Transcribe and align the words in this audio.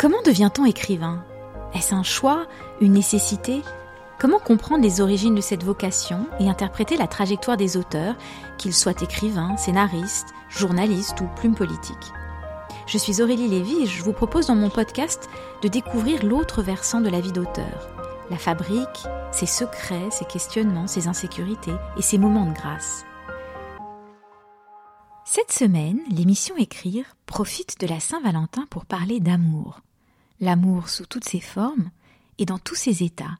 Comment 0.00 0.22
devient-on 0.22 0.64
écrivain? 0.64 1.22
Est-ce 1.74 1.94
un 1.94 2.02
choix 2.02 2.46
Une 2.80 2.94
nécessité? 2.94 3.60
Comment 4.18 4.38
comprendre 4.38 4.82
les 4.82 5.02
origines 5.02 5.34
de 5.34 5.42
cette 5.42 5.62
vocation 5.62 6.26
et 6.38 6.48
interpréter 6.48 6.96
la 6.96 7.06
trajectoire 7.06 7.58
des 7.58 7.76
auteurs, 7.76 8.16
qu'ils 8.56 8.72
soient 8.72 9.02
écrivains, 9.02 9.58
scénaristes, 9.58 10.28
journalistes 10.48 11.20
ou 11.20 11.26
plumes 11.36 11.54
politiques 11.54 12.14
Je 12.86 12.96
suis 12.96 13.20
Aurélie 13.20 13.48
Lévy 13.48 13.82
et 13.82 13.86
je 13.86 14.02
vous 14.02 14.14
propose 14.14 14.46
dans 14.46 14.54
mon 14.54 14.70
podcast 14.70 15.28
de 15.60 15.68
découvrir 15.68 16.24
l'autre 16.24 16.62
versant 16.62 17.02
de 17.02 17.10
la 17.10 17.20
vie 17.20 17.32
d'auteur. 17.32 17.90
La 18.30 18.38
fabrique, 18.38 19.06
ses 19.32 19.44
secrets, 19.44 20.10
ses 20.10 20.24
questionnements, 20.24 20.86
ses 20.86 21.08
insécurités 21.08 21.76
et 21.98 22.02
ses 22.02 22.16
moments 22.16 22.46
de 22.46 22.54
grâce. 22.54 23.04
Cette 25.26 25.52
semaine, 25.52 26.00
l'émission 26.10 26.56
Écrire 26.56 27.04
profite 27.26 27.78
de 27.80 27.86
la 27.86 28.00
Saint-Valentin 28.00 28.64
pour 28.70 28.86
parler 28.86 29.20
d'amour. 29.20 29.82
L'amour 30.40 30.88
sous 30.88 31.04
toutes 31.04 31.28
ses 31.28 31.40
formes 31.40 31.90
et 32.38 32.46
dans 32.46 32.58
tous 32.58 32.74
ses 32.74 33.02
états, 33.02 33.36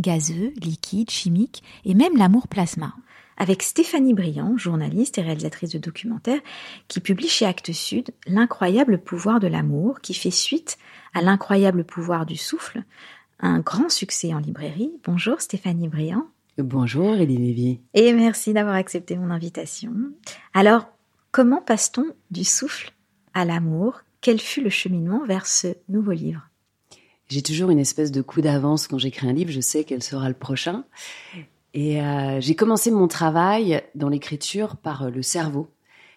gazeux, 0.00 0.54
liquide, 0.56 1.10
chimique 1.10 1.62
et 1.84 1.94
même 1.94 2.16
l'amour 2.16 2.48
plasma. 2.48 2.94
Avec 3.36 3.62
Stéphanie 3.62 4.14
Briand, 4.14 4.56
journaliste 4.56 5.18
et 5.18 5.22
réalisatrice 5.22 5.70
de 5.70 5.78
documentaires, 5.78 6.40
qui 6.88 7.00
publie 7.00 7.28
chez 7.28 7.44
Actes 7.44 7.72
Sud 7.72 8.12
L'incroyable 8.26 8.98
pouvoir 8.98 9.40
de 9.40 9.46
l'amour, 9.46 10.00
qui 10.00 10.14
fait 10.14 10.30
suite 10.30 10.78
à 11.14 11.20
L'incroyable 11.20 11.84
pouvoir 11.84 12.24
du 12.24 12.36
souffle, 12.36 12.82
un 13.40 13.60
grand 13.60 13.90
succès 13.90 14.32
en 14.32 14.38
librairie. 14.38 14.92
Bonjour 15.04 15.40
Stéphanie 15.42 15.88
Briand. 15.88 16.26
Bonjour 16.56 17.14
Elie 17.14 17.36
Lévy. 17.36 17.80
Et 17.92 18.12
merci 18.14 18.54
d'avoir 18.54 18.74
accepté 18.74 19.16
mon 19.16 19.30
invitation. 19.30 19.92
Alors, 20.54 20.88
comment 21.30 21.60
passe-t-on 21.60 22.06
du 22.30 22.42
souffle 22.42 22.92
à 23.34 23.44
l'amour? 23.44 24.00
Quel 24.28 24.40
fut 24.40 24.60
le 24.60 24.68
cheminement 24.68 25.24
vers 25.24 25.46
ce 25.46 25.68
nouveau 25.88 26.12
livre? 26.12 26.50
J'ai 27.28 27.40
toujours 27.40 27.70
une 27.70 27.78
espèce 27.78 28.12
de 28.12 28.20
coup 28.20 28.42
d'avance 28.42 28.86
quand 28.86 28.98
j'écris 28.98 29.26
un 29.26 29.32
livre, 29.32 29.50
je 29.50 29.60
sais 29.62 29.84
quel 29.84 30.02
sera 30.02 30.28
le 30.28 30.34
prochain. 30.34 30.84
Et 31.72 32.02
euh, 32.02 32.38
j'ai 32.38 32.54
commencé 32.54 32.90
mon 32.90 33.08
travail 33.08 33.82
dans 33.94 34.10
l'écriture 34.10 34.76
par 34.76 35.04
euh, 35.04 35.10
le 35.10 35.22
cerveau 35.22 35.70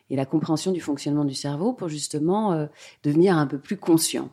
et 0.10 0.18
la 0.18 0.26
compréhension 0.26 0.74
du 0.74 0.82
fonctionnement 0.82 1.24
du 1.24 1.36
cerveau 1.36 1.72
pour 1.72 1.88
justement 1.88 2.52
euh, 2.52 2.66
devenir 3.04 3.38
un 3.38 3.48
peu 3.48 3.58
plus 3.58 3.78
conscient. 3.78 4.30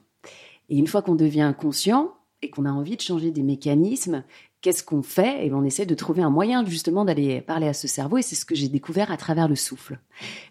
Et 0.71 0.77
une 0.77 0.89
fois 0.89 1.01
qu'on 1.01 1.15
devient 1.15 1.55
conscient 1.57 2.17
et 2.43 2.51
qu'on 2.51 2.65
a 2.65 2.73
envie 2.73 2.97
de 2.97 3.01
changer 3.01 3.31
des 3.31 3.45
mécanismes, 3.45 4.25
qu'est-ce 4.61 4.83
qu'on 4.83 5.03
fait 5.03 5.47
Et 5.47 5.53
on 5.53 5.65
essaie 5.65 5.87
de 5.87 5.95
trouver 5.95 6.23
un 6.23 6.31
moyen 6.31 6.65
justement 6.65 7.05
d'aller 7.05 7.41
parler 7.41 7.69
à 7.69 7.73
ce 7.73 7.87
cerveau 7.87 8.19
et 8.19 8.23
c'est 8.23 8.35
ce 8.35 8.45
que 8.45 8.55
j'ai 8.55 8.69
découvert 8.69 9.11
à 9.11 9.17
travers 9.17 9.49
le 9.49 9.57
souffle. 9.57 9.99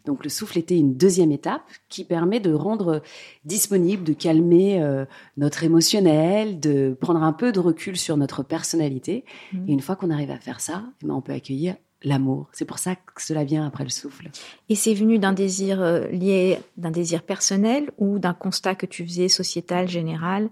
Donc 0.05 0.23
le 0.23 0.29
souffle 0.29 0.57
était 0.57 0.77
une 0.77 0.95
deuxième 0.95 1.31
étape 1.31 1.63
qui 1.89 2.03
permet 2.03 2.39
de 2.39 2.53
rendre 2.53 3.01
disponible, 3.45 4.03
de 4.03 4.13
calmer 4.13 4.81
euh, 4.81 5.05
notre 5.35 5.63
émotionnel, 5.63 6.59
de 6.59 6.95
prendre 6.99 7.21
un 7.21 7.33
peu 7.33 7.51
de 7.51 7.59
recul 7.59 7.97
sur 7.97 8.17
notre 8.17 8.43
personnalité. 8.43 9.25
Et 9.67 9.71
une 9.71 9.81
fois 9.81 9.95
qu'on 9.95 10.09
arrive 10.09 10.31
à 10.31 10.39
faire 10.39 10.61
ça, 10.61 10.83
eh 11.01 11.05
ben, 11.05 11.13
on 11.13 11.21
peut 11.21 11.33
accueillir 11.33 11.75
l'amour. 12.03 12.47
C'est 12.53 12.65
pour 12.65 12.79
ça 12.79 12.95
que 12.95 13.21
cela 13.21 13.43
vient 13.43 13.65
après 13.65 13.83
le 13.83 13.89
souffle. 13.89 14.29
Et 14.69 14.75
c'est 14.75 14.93
venu 14.93 15.19
d'un 15.19 15.33
désir 15.33 15.81
euh, 15.81 16.07
lié, 16.09 16.59
d'un 16.77 16.91
désir 16.91 17.23
personnel 17.23 17.91
ou 17.97 18.19
d'un 18.19 18.33
constat 18.33 18.75
que 18.75 18.85
tu 18.85 19.05
faisais 19.05 19.27
sociétal, 19.27 19.87
général? 19.87 20.49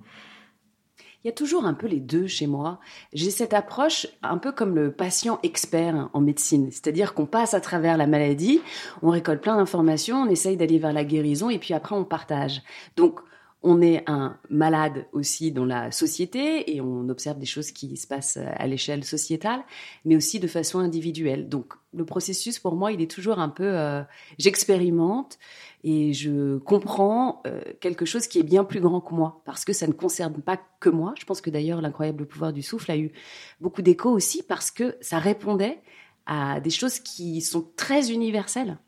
Il 1.25 1.29
y 1.29 1.31
a 1.31 1.33
toujours 1.33 1.65
un 1.65 1.73
peu 1.73 1.87
les 1.87 1.99
deux 1.99 2.27
chez 2.27 2.45
moi. 2.45 2.79
J'ai 3.11 3.31
cette 3.31 3.55
approche 3.55 4.05
un 4.21 4.37
peu 4.37 4.51
comme 4.51 4.75
le 4.75 4.91
patient 4.91 5.39
expert 5.41 6.07
en 6.13 6.21
médecine. 6.21 6.69
C'est-à-dire 6.69 7.15
qu'on 7.15 7.25
passe 7.25 7.55
à 7.55 7.61
travers 7.61 7.97
la 7.97 8.05
maladie, 8.05 8.61
on 9.01 9.09
récolte 9.09 9.41
plein 9.41 9.57
d'informations, 9.57 10.17
on 10.17 10.29
essaye 10.29 10.55
d'aller 10.55 10.77
vers 10.77 10.93
la 10.93 11.03
guérison 11.03 11.49
et 11.49 11.57
puis 11.57 11.73
après 11.73 11.95
on 11.95 12.05
partage. 12.05 12.61
Donc, 12.95 13.21
on 13.63 13.81
est 13.81 14.03
un 14.07 14.37
malade 14.51 15.07
aussi 15.11 15.51
dans 15.51 15.65
la 15.65 15.89
société 15.89 16.75
et 16.75 16.81
on 16.81 17.09
observe 17.09 17.39
des 17.39 17.47
choses 17.47 17.71
qui 17.71 17.97
se 17.97 18.05
passent 18.05 18.37
à 18.37 18.67
l'échelle 18.67 19.03
sociétale, 19.03 19.63
mais 20.05 20.15
aussi 20.15 20.39
de 20.39 20.45
façon 20.45 20.77
individuelle. 20.77 21.49
Donc 21.49 21.73
le 21.91 22.05
processus 22.05 22.59
pour 22.59 22.75
moi, 22.75 22.91
il 22.91 23.01
est 23.01 23.09
toujours 23.09 23.39
un 23.39 23.49
peu, 23.49 23.65
euh, 23.65 24.03
j'expérimente 24.37 25.39
et 25.87 26.13
je 26.13 26.57
comprends 26.57 27.43
euh, 27.45 27.61
quelque 27.79 28.05
chose 28.05 28.25
qui 28.25 28.39
est 28.39 28.43
bien 28.43 28.63
plus 28.63 28.81
grand 28.81 29.01
que 29.01 29.13
moi 29.13 29.43
parce 29.45 29.65
que 29.65 29.71
ça 29.71 29.85
ne 29.85 29.93
concerne 29.93 30.41
pas 30.41 30.59
que 30.79 30.89
moi. 30.89 31.13
Je 31.19 31.25
pense 31.25 31.41
que 31.41 31.51
d'ailleurs 31.51 31.79
l'incroyable 31.79 32.25
pouvoir 32.25 32.53
du 32.53 32.63
souffle 32.63 32.89
a 32.89 32.97
eu 32.97 33.11
beaucoup 33.61 33.83
d'écho 33.83 34.09
aussi 34.09 34.41
parce 34.41 34.71
que 34.71 34.97
ça 34.99 35.19
répondait 35.19 35.79
à 36.25 36.59
des 36.59 36.71
choses 36.71 36.97
qui 36.97 37.39
sont 37.39 37.67
très 37.75 38.11
universelles. 38.11 38.79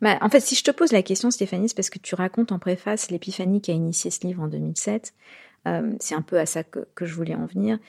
Bah, 0.00 0.16
en 0.20 0.28
fait, 0.28 0.38
si 0.38 0.54
je 0.54 0.62
te 0.62 0.70
pose 0.70 0.92
la 0.92 1.02
question, 1.02 1.32
Stéphanie, 1.32 1.68
c'est 1.68 1.74
parce 1.74 1.90
que 1.90 1.98
tu 1.98 2.14
racontes 2.14 2.52
en 2.52 2.60
préface 2.60 3.10
l'épiphanie 3.10 3.60
qui 3.60 3.72
a 3.72 3.74
initié 3.74 4.12
ce 4.12 4.24
livre 4.24 4.44
en 4.44 4.48
2007. 4.48 5.14
Euh, 5.66 5.92
c'est 5.98 6.14
un 6.14 6.22
peu 6.22 6.38
à 6.38 6.46
ça 6.46 6.62
que, 6.62 6.86
je 7.00 7.14
voulais 7.14 7.34
en 7.34 7.46
venir. 7.46 7.80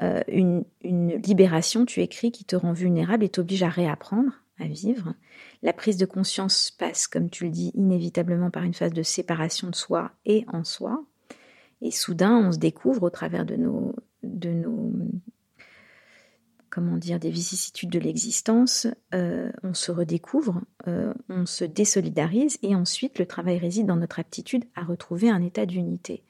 Euh, 0.00 0.22
une, 0.28 0.64
une 0.82 1.20
libération, 1.20 1.84
tu 1.84 2.00
écris, 2.00 2.32
qui 2.32 2.46
te 2.46 2.56
rend 2.56 2.72
vulnérable 2.72 3.22
et 3.22 3.28
t'oblige 3.28 3.62
à 3.62 3.68
réapprendre 3.68 4.32
à 4.58 4.64
vivre. 4.64 5.14
La 5.62 5.72
prise 5.72 5.96
de 5.96 6.06
conscience 6.06 6.70
passe, 6.70 7.06
comme 7.06 7.30
tu 7.30 7.44
le 7.44 7.50
dis, 7.50 7.70
inévitablement 7.74 8.50
par 8.50 8.64
une 8.64 8.74
phase 8.74 8.92
de 8.92 9.02
séparation 9.02 9.70
de 9.70 9.76
soi 9.76 10.12
et 10.24 10.44
en 10.48 10.64
soi. 10.64 11.04
Et 11.80 11.90
soudain, 11.90 12.36
on 12.36 12.52
se 12.52 12.58
découvre 12.58 13.04
au 13.04 13.10
travers 13.10 13.44
de 13.44 13.56
nos, 13.56 13.94
comment 16.72 16.96
dire, 16.96 17.20
des 17.20 17.30
vicissitudes 17.30 17.90
de 17.90 17.98
l'existence, 17.98 18.86
euh, 19.14 19.52
on 19.62 19.74
se 19.74 19.92
redécouvre, 19.92 20.62
euh, 20.88 21.12
on 21.28 21.44
se 21.44 21.64
désolidarise 21.64 22.58
et 22.62 22.74
ensuite 22.74 23.18
le 23.18 23.26
travail 23.26 23.58
réside 23.58 23.86
dans 23.86 23.96
notre 23.96 24.18
aptitude 24.18 24.64
à 24.74 24.82
retrouver 24.82 25.28
un 25.28 25.42
état 25.42 25.66
d'unité. 25.66 26.24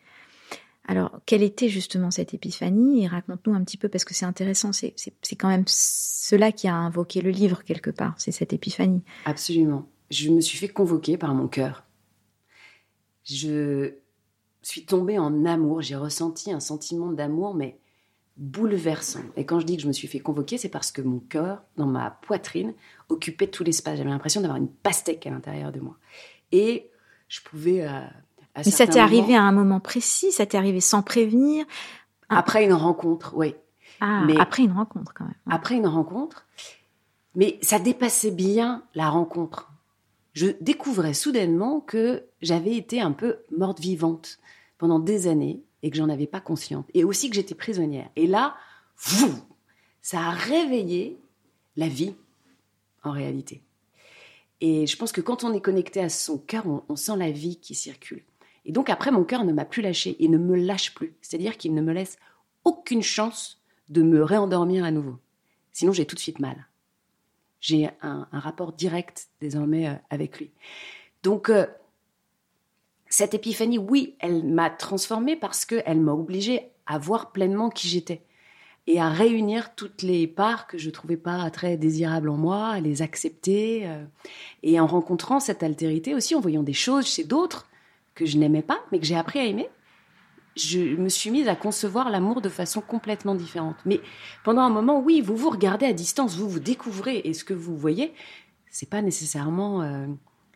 Alors, 0.84 1.20
quelle 1.26 1.44
était 1.44 1.68
justement 1.68 2.10
cette 2.10 2.34
épiphanie? 2.34 3.04
Et 3.04 3.06
raconte-nous 3.06 3.54
un 3.54 3.62
petit 3.62 3.76
peu, 3.76 3.88
parce 3.88 4.04
que 4.04 4.14
c'est 4.14 4.24
intéressant, 4.24 4.72
c'est 4.72 4.94
quand 5.38 5.48
même 5.48 5.64
cela 5.66 6.50
qui 6.50 6.66
a 6.66 6.74
invoqué 6.74 7.20
le 7.20 7.30
livre 7.30 7.62
quelque 7.62 7.90
part, 7.90 8.14
c'est 8.18 8.32
cette 8.32 8.52
épiphanie. 8.52 9.02
Absolument. 9.24 9.88
Je 10.10 10.30
me 10.30 10.40
suis 10.40 10.58
fait 10.58 10.68
convoquer 10.68 11.16
par 11.16 11.34
mon 11.34 11.46
cœur. 11.46 11.84
Je 13.24 13.94
suis 14.62 14.84
tombée 14.84 15.18
en 15.18 15.44
amour, 15.44 15.82
j'ai 15.82 15.94
ressenti 15.94 16.52
un 16.52 16.60
sentiment 16.60 17.12
d'amour, 17.12 17.54
mais 17.54 17.78
bouleversant. 18.36 19.22
Et 19.36 19.46
quand 19.46 19.60
je 19.60 19.66
dis 19.66 19.76
que 19.76 19.82
je 19.82 19.88
me 19.88 19.92
suis 19.92 20.08
fait 20.08 20.18
convoquer, 20.18 20.58
c'est 20.58 20.68
parce 20.68 20.90
que 20.90 21.00
mon 21.00 21.20
cœur, 21.20 21.62
dans 21.76 21.86
ma 21.86 22.10
poitrine, 22.10 22.74
occupait 23.08 23.46
tout 23.46 23.62
l'espace. 23.62 23.98
J'avais 23.98 24.10
l'impression 24.10 24.40
d'avoir 24.40 24.58
une 24.58 24.68
pastèque 24.68 25.26
à 25.26 25.30
l'intérieur 25.30 25.70
de 25.70 25.78
moi. 25.78 25.96
Et 26.50 26.90
je 27.28 27.40
pouvais... 27.40 27.86
Euh, 27.86 28.00
Mais 28.56 28.64
ça 28.64 28.86
t'est 28.86 28.98
arrivé 28.98 29.34
à 29.34 29.42
un 29.42 29.52
moment 29.52 29.80
précis 29.80 30.32
Ça 30.32 30.46
t'est 30.46 30.58
arrivé 30.58 30.80
sans 30.80 31.02
prévenir 31.02 31.64
Après 32.28 32.64
une 32.64 32.72
rencontre, 32.74 33.32
oui. 33.34 33.54
Ah, 34.00 34.24
Mais- 34.26 34.38
après 34.38 34.62
une 34.64 34.72
rencontre 34.72 35.12
quand 35.14 35.24
même. 35.24 35.34
Après 35.50 35.76
une 35.76 35.86
rencontre. 35.86 36.46
Mais 37.34 37.58
ça 37.62 37.78
dépassait 37.78 38.30
bien 38.30 38.82
la 38.94 39.08
rencontre. 39.08 39.70
Je 40.34 40.48
découvrais 40.60 41.14
soudainement 41.14 41.80
que 41.80 42.24
j'avais 42.40 42.76
été 42.76 43.00
un 43.00 43.12
peu 43.12 43.38
morte 43.56 43.80
vivante 43.80 44.38
pendant 44.78 44.98
des 44.98 45.26
années 45.28 45.62
et 45.82 45.90
que 45.90 45.96
j'en 45.96 46.08
avais 46.08 46.26
pas 46.26 46.40
conscience. 46.40 46.84
Et 46.94 47.04
aussi 47.04 47.28
que 47.30 47.36
j'étais 47.36 47.54
prisonnière. 47.54 48.08
Et 48.16 48.26
là, 48.26 48.54
vous, 48.98 49.34
ça 50.00 50.20
a 50.20 50.30
réveillé 50.30 51.18
la 51.76 51.88
vie, 51.88 52.14
en 53.02 53.12
réalité. 53.12 53.62
Et 54.60 54.86
je 54.86 54.96
pense 54.96 55.12
que 55.12 55.20
quand 55.20 55.44
on 55.44 55.52
est 55.52 55.60
connecté 55.60 56.00
à 56.00 56.08
son 56.08 56.38
cœur, 56.38 56.66
on, 56.66 56.82
on 56.88 56.96
sent 56.96 57.16
la 57.16 57.30
vie 57.30 57.56
qui 57.56 57.74
circule. 57.74 58.22
Et 58.64 58.72
donc 58.72 58.90
après, 58.90 59.10
mon 59.10 59.24
cœur 59.24 59.44
ne 59.44 59.52
m'a 59.52 59.64
plus 59.64 59.82
lâché 59.82 60.16
et 60.22 60.28
ne 60.28 60.38
me 60.38 60.56
lâche 60.56 60.94
plus. 60.94 61.14
C'est-à-dire 61.20 61.56
qu'il 61.56 61.74
ne 61.74 61.82
me 61.82 61.92
laisse 61.92 62.18
aucune 62.64 63.02
chance 63.02 63.60
de 63.88 64.02
me 64.02 64.22
réendormir 64.22 64.84
à 64.84 64.90
nouveau. 64.90 65.18
Sinon, 65.72 65.92
j'ai 65.92 66.06
tout 66.06 66.14
de 66.14 66.20
suite 66.20 66.38
mal. 66.38 66.66
J'ai 67.60 67.90
un, 68.02 68.26
rapport 68.32 68.72
direct 68.72 69.28
désormais 69.40 69.88
euh, 69.88 69.94
avec 70.10 70.38
lui. 70.38 70.50
Donc, 71.22 71.48
euh, 71.48 71.66
cette 73.08 73.34
épiphanie, 73.34 73.78
oui, 73.78 74.16
elle 74.18 74.44
m'a 74.44 74.70
transformée 74.70 75.36
parce 75.36 75.64
qu'elle 75.64 76.00
m'a 76.00 76.12
obligée 76.12 76.70
à 76.86 76.98
voir 76.98 77.30
pleinement 77.32 77.70
qui 77.70 77.88
j'étais. 77.88 78.22
et 78.88 79.00
à 79.00 79.10
réunir 79.10 79.76
toutes 79.76 80.02
les 80.02 80.26
parts 80.26 80.66
que 80.66 80.76
je 80.76 80.90
trouvais 80.90 81.16
pas 81.16 81.48
très 81.50 81.76
désirables 81.76 82.28
en 82.28 82.36
moi, 82.36 82.68
à 82.68 82.80
les 82.80 83.00
accepter. 83.00 83.86
euh, 83.86 84.04
et 84.64 84.80
en 84.80 84.86
rencontrant 84.86 85.38
cette 85.38 85.62
altérité 85.62 86.14
aussi, 86.14 86.34
en 86.34 86.40
voyant 86.40 86.64
des 86.64 86.72
choses 86.72 87.06
chez 87.06 87.22
d'autres 87.22 87.68
que 88.14 88.26
je 88.26 88.38
n'aimais 88.38 88.62
pas, 88.62 88.80
mais 88.90 88.98
que 88.98 89.06
j'ai 89.06 89.16
appris 89.16 89.38
à 89.38 89.44
aimer, 89.44 89.68
je 90.56 90.80
me 90.96 91.08
suis 91.08 91.30
mise 91.30 91.48
à 91.48 91.56
concevoir 91.56 92.10
l'amour 92.10 92.40
de 92.40 92.48
façon 92.48 92.80
complètement 92.80 93.34
différente. 93.34 93.76
Mais 93.86 94.00
pendant 94.44 94.62
un 94.62 94.70
moment, 94.70 95.00
oui, 95.00 95.20
vous 95.20 95.36
vous 95.36 95.50
regardez 95.50 95.86
à 95.86 95.92
distance, 95.92 96.36
vous 96.36 96.48
vous 96.48 96.60
découvrez, 96.60 97.22
et 97.24 97.32
ce 97.32 97.44
que 97.44 97.54
vous 97.54 97.76
voyez, 97.76 98.12
c'est 98.70 98.88
pas 98.88 99.02
nécessairement 99.02 99.82
euh, 99.82 100.06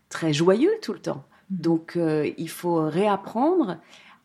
très 0.08 0.32
joyeux 0.32 0.73
tout 0.82 0.93
le 0.93 1.00
temps. 1.00 1.25
Donc, 1.50 1.97
euh, 1.97 2.31
il 2.37 2.49
faut 2.49 2.88
réapprendre 2.88 3.79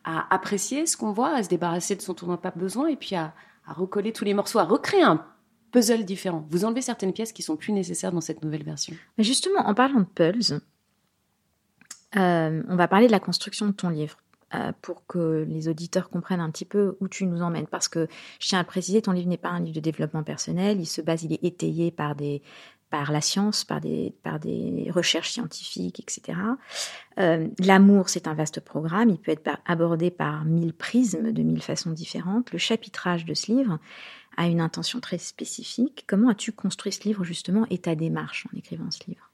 à 0.04 0.34
apprécier 0.34 0.86
ce 0.86 0.96
qu'on 0.96 1.12
voit, 1.12 1.34
à 1.34 1.42
se 1.42 1.48
débarrasser 1.48 1.94
de 1.96 2.02
son 2.02 2.14
tour 2.14 2.36
pas 2.38 2.50
besoin, 2.50 2.88
et 2.88 2.96
puis 2.96 3.14
à, 3.14 3.32
à 3.66 3.72
recoller 3.72 4.12
tous 4.12 4.24
les 4.24 4.34
morceaux, 4.34 4.58
à 4.58 4.64
recréer 4.64 5.02
un 5.02 5.24
puzzle 5.70 6.04
différent. 6.04 6.46
Vous 6.50 6.64
enlevez 6.64 6.82
certaines 6.82 7.12
pièces 7.12 7.32
qui 7.32 7.42
sont 7.42 7.56
plus 7.56 7.72
nécessaires 7.72 8.12
dans 8.12 8.20
cette 8.20 8.42
nouvelle 8.42 8.64
version. 8.64 8.94
Mais 9.16 9.24
justement, 9.24 9.60
en 9.60 9.74
parlant 9.74 10.00
de 10.00 10.04
puzzles, 10.04 10.60
euh, 12.16 12.62
on 12.68 12.76
va 12.76 12.88
parler 12.88 13.06
de 13.06 13.12
la 13.12 13.20
construction 13.20 13.66
de 13.66 13.72
ton 13.72 13.88
livre 13.88 14.16
euh, 14.54 14.72
pour 14.82 15.06
que 15.06 15.46
les 15.48 15.68
auditeurs 15.68 16.10
comprennent 16.10 16.40
un 16.40 16.50
petit 16.50 16.64
peu 16.64 16.96
où 17.00 17.08
tu 17.08 17.26
nous 17.26 17.42
emmènes. 17.42 17.66
Parce 17.66 17.88
que 17.88 18.06
je 18.38 18.48
tiens 18.48 18.58
à 18.60 18.64
préciser, 18.64 19.02
ton 19.02 19.12
livre 19.12 19.28
n'est 19.28 19.38
pas 19.38 19.48
un 19.48 19.60
livre 19.60 19.74
de 19.74 19.80
développement 19.80 20.22
personnel. 20.22 20.80
Il 20.80 20.86
se 20.86 21.00
base, 21.00 21.22
il 21.22 21.32
est 21.32 21.44
étayé 21.44 21.90
par 21.90 22.14
des 22.14 22.42
par 22.92 23.10
la 23.10 23.22
science, 23.22 23.64
par 23.64 23.80
des, 23.80 24.14
par 24.22 24.38
des 24.38 24.90
recherches 24.94 25.30
scientifiques, 25.30 25.98
etc. 25.98 26.38
Euh, 27.18 27.48
L'amour, 27.58 28.10
c'est 28.10 28.28
un 28.28 28.34
vaste 28.34 28.60
programme. 28.60 29.08
Il 29.08 29.16
peut 29.16 29.32
être 29.32 29.50
abordé 29.64 30.10
par 30.10 30.44
mille 30.44 30.74
prismes, 30.74 31.32
de 31.32 31.42
mille 31.42 31.62
façons 31.62 31.90
différentes. 31.90 32.52
Le 32.52 32.58
chapitrage 32.58 33.24
de 33.24 33.32
ce 33.32 33.50
livre 33.50 33.78
a 34.36 34.46
une 34.46 34.60
intention 34.60 35.00
très 35.00 35.16
spécifique. 35.16 36.04
Comment 36.06 36.28
as-tu 36.28 36.52
construit 36.52 36.92
ce 36.92 37.04
livre, 37.04 37.24
justement, 37.24 37.66
et 37.70 37.78
ta 37.78 37.94
démarche 37.94 38.46
en 38.52 38.58
écrivant 38.58 38.90
ce 38.90 39.00
livre? 39.08 39.31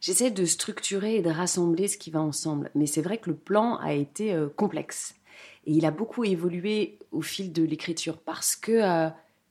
J'essaie 0.00 0.30
de 0.30 0.44
structurer 0.44 1.16
et 1.16 1.22
de 1.22 1.30
rassembler 1.30 1.88
ce 1.88 1.98
qui 1.98 2.10
va 2.10 2.20
ensemble, 2.20 2.70
mais 2.74 2.86
c'est 2.86 3.02
vrai 3.02 3.18
que 3.18 3.30
le 3.30 3.36
plan 3.36 3.76
a 3.76 3.92
été 3.92 4.34
euh, 4.34 4.48
complexe 4.48 5.14
et 5.66 5.72
il 5.72 5.84
a 5.84 5.90
beaucoup 5.90 6.24
évolué 6.24 6.98
au 7.10 7.22
fil 7.22 7.52
de 7.52 7.62
l'écriture 7.62 8.18
parce 8.18 8.56
que 8.56 8.72
euh, 8.72 9.10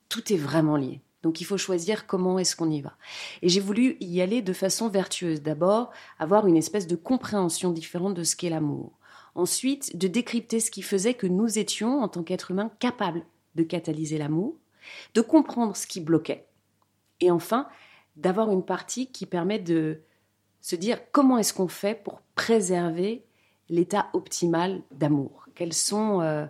tout 0.09 0.31
est 0.31 0.37
vraiment 0.37 0.77
lié. 0.77 1.01
Donc 1.23 1.41
il 1.41 1.45
faut 1.45 1.57
choisir 1.57 2.07
comment 2.07 2.37
est-ce 2.39 2.55
qu'on 2.55 2.69
y 2.69 2.81
va. 2.81 2.95
Et 3.41 3.49
j'ai 3.49 3.59
voulu 3.59 3.97
y 3.99 4.21
aller 4.21 4.41
de 4.41 4.53
façon 4.53 4.89
vertueuse. 4.89 5.41
D'abord, 5.41 5.91
avoir 6.19 6.47
une 6.47 6.55
espèce 6.55 6.87
de 6.87 6.95
compréhension 6.95 7.71
différente 7.71 8.13
de 8.13 8.23
ce 8.23 8.35
qu'est 8.35 8.49
l'amour. 8.49 8.93
Ensuite, 9.33 9.97
de 9.97 10.07
décrypter 10.07 10.59
ce 10.59 10.71
qui 10.71 10.83
faisait 10.83 11.15
que 11.15 11.27
nous 11.27 11.57
étions, 11.57 12.01
en 12.01 12.07
tant 12.07 12.23
qu'êtres 12.23 12.51
humains, 12.51 12.71
capables 12.79 13.25
de 13.55 13.63
catalyser 13.63 14.17
l'amour, 14.17 14.55
de 15.15 15.21
comprendre 15.21 15.75
ce 15.75 15.87
qui 15.87 15.99
bloquait. 15.99 16.45
Et 17.19 17.31
enfin, 17.31 17.67
d'avoir 18.15 18.51
une 18.51 18.63
partie 18.63 19.11
qui 19.11 19.25
permet 19.25 19.59
de 19.59 20.01
se 20.65 20.75
dire 20.75 20.97
comment 21.11 21.37
est-ce 21.37 21.53
qu'on 21.53 21.67
fait 21.67 21.93
pour 21.93 22.21
préserver 22.33 23.23
l'état 23.69 24.07
optimal 24.13 24.81
d'amour. 24.89 25.47
Quels 25.53 25.73
sont 25.73 26.21
euh, 26.21 26.47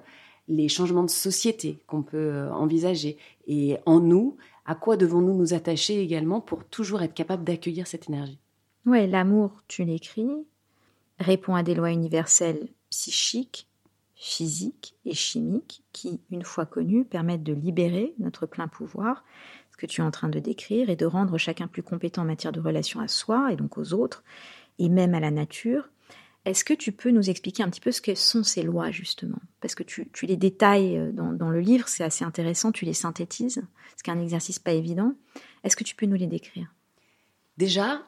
les 0.48 0.70
changements 0.70 1.04
de 1.04 1.10
société 1.10 1.80
qu'on 1.86 2.02
peut 2.02 2.32
euh, 2.32 2.54
envisager 2.54 3.18
Et 3.46 3.76
en 3.86 4.00
nous, 4.00 4.38
à 4.66 4.74
quoi 4.74 4.96
devons-nous 4.96 5.36
nous 5.36 5.54
attacher 5.54 6.00
également 6.00 6.40
pour 6.40 6.64
toujours 6.64 7.02
être 7.02 7.14
capable 7.14 7.44
d'accueillir 7.44 7.88
cette 7.88 8.08
énergie? 8.08 8.40
Ouais, 8.86 9.06
l'amour, 9.06 9.52
tu 9.68 9.84
l'écris, 9.84 10.30
répond 11.20 11.54
à 11.54 11.64
des 11.64 11.76
lois 11.76 11.92
universelles 11.92 12.70
psychiques, 12.92 13.68
physiques 14.16 14.96
et 15.04 15.14
chimiques 15.14 15.84
qui, 15.92 16.22
une 16.32 16.44
fois 16.46 16.66
connues, 16.66 17.04
permettent 17.04 17.44
de 17.44 17.54
libérer 17.54 18.14
notre 18.20 18.46
plein 18.46 18.70
pouvoir, 18.70 19.26
que 19.78 19.86
tu 19.86 20.02
es 20.02 20.04
en 20.04 20.12
train 20.12 20.30
de 20.30 20.40
décrire, 20.40 20.90
et 20.90 20.96
de 20.96 21.06
rendre 21.06 21.38
chacun 21.38 21.68
plus 21.68 21.84
compétent 21.84 22.22
en 22.22 22.26
matière 22.26 22.52
de 22.52 22.60
relation 22.60 23.00
à 23.00 23.08
soi 23.08 23.52
et 23.52 23.56
donc 23.56 23.78
aux 23.78 23.94
autres, 23.94 24.24
et 24.80 24.90
même 24.90 25.14
à 25.14 25.20
la 25.20 25.32
nature. 25.32 25.90
Est-ce 26.46 26.64
que 26.64 26.76
tu 26.76 26.92
peux 26.92 27.10
nous 27.10 27.30
expliquer 27.30 27.64
un 27.64 27.70
petit 27.70 27.82
peu 27.82 27.92
ce 27.92 28.02
que 28.02 28.14
sont 28.14 28.44
ces 28.44 28.62
lois, 28.62 28.92
justement? 28.92 29.40
Parce 29.62 29.74
que 29.74 29.82
tu, 29.82 30.08
les 30.24 30.38
détailles 30.38 30.98
euh, 30.98 31.12
dans 31.12 31.50
le 31.50 31.60
livre, 31.60 31.88
c'est 31.88 32.04
assez 32.04 32.24
intéressant, 32.24 32.72
tu 32.72 32.86
les 32.86 32.94
synthétises, 32.94 33.64
ce 33.98 34.04
qui 34.04 34.12
est 34.12 34.14
un 34.14 34.22
exercice 34.22 34.60
pas 34.60 34.74
évident. 34.74 35.14
Est-ce 35.64 35.76
que 35.76 35.84
tu 35.84 35.96
peux 35.96 36.06
nous 36.06 36.16
les 36.16 36.28
décrire? 36.28 36.72
Déjà, 37.58 38.04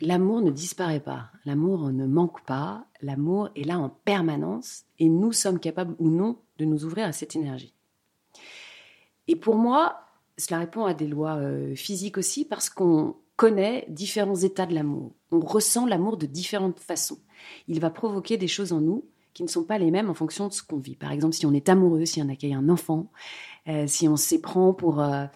l'amour 0.00 0.42
ne 0.42 0.50
disparaît 0.50 1.00
pas, 1.00 1.30
l'amour 1.44 1.90
ne 1.90 2.06
manque 2.06 2.44
pas, 2.44 2.86
l'amour 3.02 3.48
est 3.56 3.64
là 3.64 3.78
en 3.78 3.88
permanence 3.88 4.84
et 4.98 5.08
nous 5.08 5.32
sommes 5.32 5.58
capables 5.58 5.96
ou 5.98 6.08
non 6.08 6.38
de 6.58 6.64
nous 6.64 6.84
ouvrir 6.84 7.06
à 7.06 7.12
cette 7.12 7.34
énergie. 7.34 7.74
Et 9.28 9.34
pour 9.34 9.56
moi, 9.56 10.05
cela 10.38 10.60
répond 10.60 10.84
à 10.84 10.94
des 10.94 11.06
lois 11.06 11.36
euh, 11.36 11.74
physiques 11.74 12.18
aussi 12.18 12.44
parce 12.44 12.68
qu'on 12.70 13.16
connaît 13.36 13.86
différents 13.88 14.36
états 14.36 14.66
de 14.66 14.74
l'amour. 14.74 15.12
On 15.30 15.40
ressent 15.40 15.86
l'amour 15.86 16.16
de 16.16 16.26
différentes 16.26 16.80
façons. 16.80 17.18
Il 17.68 17.80
va 17.80 17.90
provoquer 17.90 18.36
des 18.36 18.48
choses 18.48 18.72
en 18.72 18.80
nous 18.80 19.04
qui 19.34 19.42
ne 19.42 19.48
sont 19.48 19.64
pas 19.64 19.76
les 19.76 19.90
mêmes 19.90 20.08
en 20.08 20.14
fonction 20.14 20.48
de 20.48 20.52
ce 20.52 20.62
qu'on 20.62 20.78
vit. 20.78 20.96
Par 20.96 21.12
exemple, 21.12 21.34
si 21.34 21.44
on 21.44 21.52
est 21.52 21.68
amoureux, 21.68 22.06
si 22.06 22.22
on 22.22 22.28
accueille 22.30 22.54
un 22.54 22.70
enfant, 22.70 23.10
euh, 23.68 23.86
si 23.86 24.08
on 24.08 24.16
s'éprend 24.16 24.72
pour 24.72 25.00
euh, 25.02 25.26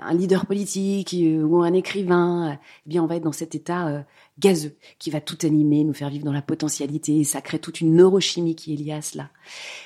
un 0.00 0.14
leader 0.14 0.46
politique 0.46 1.14
euh, 1.14 1.42
ou 1.42 1.62
un 1.62 1.72
écrivain, 1.72 2.52
euh, 2.52 2.54
eh 2.86 2.88
bien 2.88 3.02
on 3.02 3.06
va 3.06 3.16
être 3.16 3.24
dans 3.24 3.32
cet 3.32 3.54
état 3.54 3.88
euh, 3.88 4.00
gazeux 4.38 4.76
qui 4.98 5.10
va 5.10 5.20
tout 5.20 5.36
animer, 5.42 5.84
nous 5.84 5.92
faire 5.92 6.08
vivre 6.08 6.24
dans 6.24 6.32
la 6.32 6.42
potentialité, 6.42 7.18
et 7.18 7.24
ça 7.24 7.40
crée 7.42 7.58
toute 7.58 7.80
une 7.80 7.94
neurochimie 7.94 8.56
qui 8.56 8.72
est 8.72 8.76
liée 8.76 8.92
à 8.92 9.02
cela. 9.02 9.28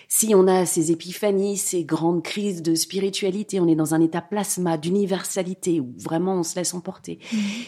Si 0.07 0.35
on 0.35 0.47
a 0.47 0.67
ces 0.67 0.93
épiphanies, 0.93 1.57
ces 1.57 1.85
grandes 1.85 2.23
crises 2.23 2.63
de 2.63 2.75
spiritualité, 2.75 3.61
on 3.61 3.67
est 3.67 3.75
dans 3.75 3.95
un 3.95 4.01
état 4.01 4.23
plasma, 4.23 4.79
d'universalité, 4.79 5.81
où 5.81 5.93
vraiment 5.99 6.37
on 6.37 6.43
se 6.45 6.57
laisse 6.57 6.75
emporter. 6.75 7.19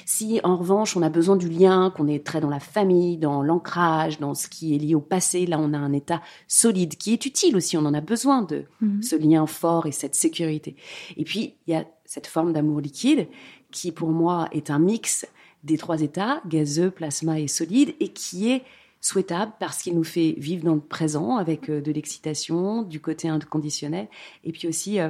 Si 0.06 0.40
en 0.44 0.56
revanche 0.56 0.96
on 0.96 1.02
a 1.02 1.10
besoin 1.10 1.36
du 1.36 1.48
lien, 1.48 1.92
qu'on 1.94 2.06
est 2.06 2.24
très 2.24 2.40
dans 2.40 2.48
la 2.48 2.60
famille, 2.60 3.18
dans 3.18 3.42
l'ancrage, 3.42 4.20
dans 4.20 4.34
ce 4.34 4.48
qui 4.48 4.74
est 4.74 4.78
lié 4.78 4.94
au 4.94 5.00
passé, 5.00 5.46
là 5.46 5.58
on 5.60 5.74
a 5.74 5.78
un 5.78 5.92
état 5.92 6.22
solide 6.46 6.96
qui 6.96 7.12
est 7.12 7.26
utile 7.26 7.56
aussi, 7.56 7.76
on 7.76 7.84
en 7.84 7.92
a 7.92 8.00
besoin 8.00 8.42
de 8.42 8.64
ce 9.02 9.16
lien 9.16 9.46
fort 9.46 9.86
et 9.86 9.92
cette 9.92 10.14
sécurité. 10.14 10.76
Et 11.16 11.24
puis 11.24 11.56
il 11.66 11.72
y 11.72 11.76
a 11.76 11.84
cette 12.10 12.26
forme 12.26 12.52
d'amour 12.52 12.80
liquide 12.80 13.28
qui 13.70 13.92
pour 13.92 14.08
moi 14.08 14.48
est 14.50 14.70
un 14.70 14.80
mix 14.80 15.28
des 15.62 15.78
trois 15.78 16.02
états, 16.02 16.42
gazeux, 16.44 16.90
plasma 16.90 17.38
et 17.38 17.46
solide, 17.46 17.94
et 18.00 18.08
qui 18.08 18.50
est 18.50 18.64
souhaitable 19.00 19.52
parce 19.60 19.80
qu'il 19.80 19.94
nous 19.94 20.02
fait 20.02 20.34
vivre 20.36 20.64
dans 20.64 20.74
le 20.74 20.80
présent 20.80 21.36
avec 21.36 21.70
euh, 21.70 21.80
de 21.80 21.92
l'excitation, 21.92 22.82
du 22.82 23.00
côté 23.00 23.28
inconditionnel, 23.28 24.08
et 24.42 24.50
puis 24.50 24.66
aussi 24.66 24.98
euh, 24.98 25.08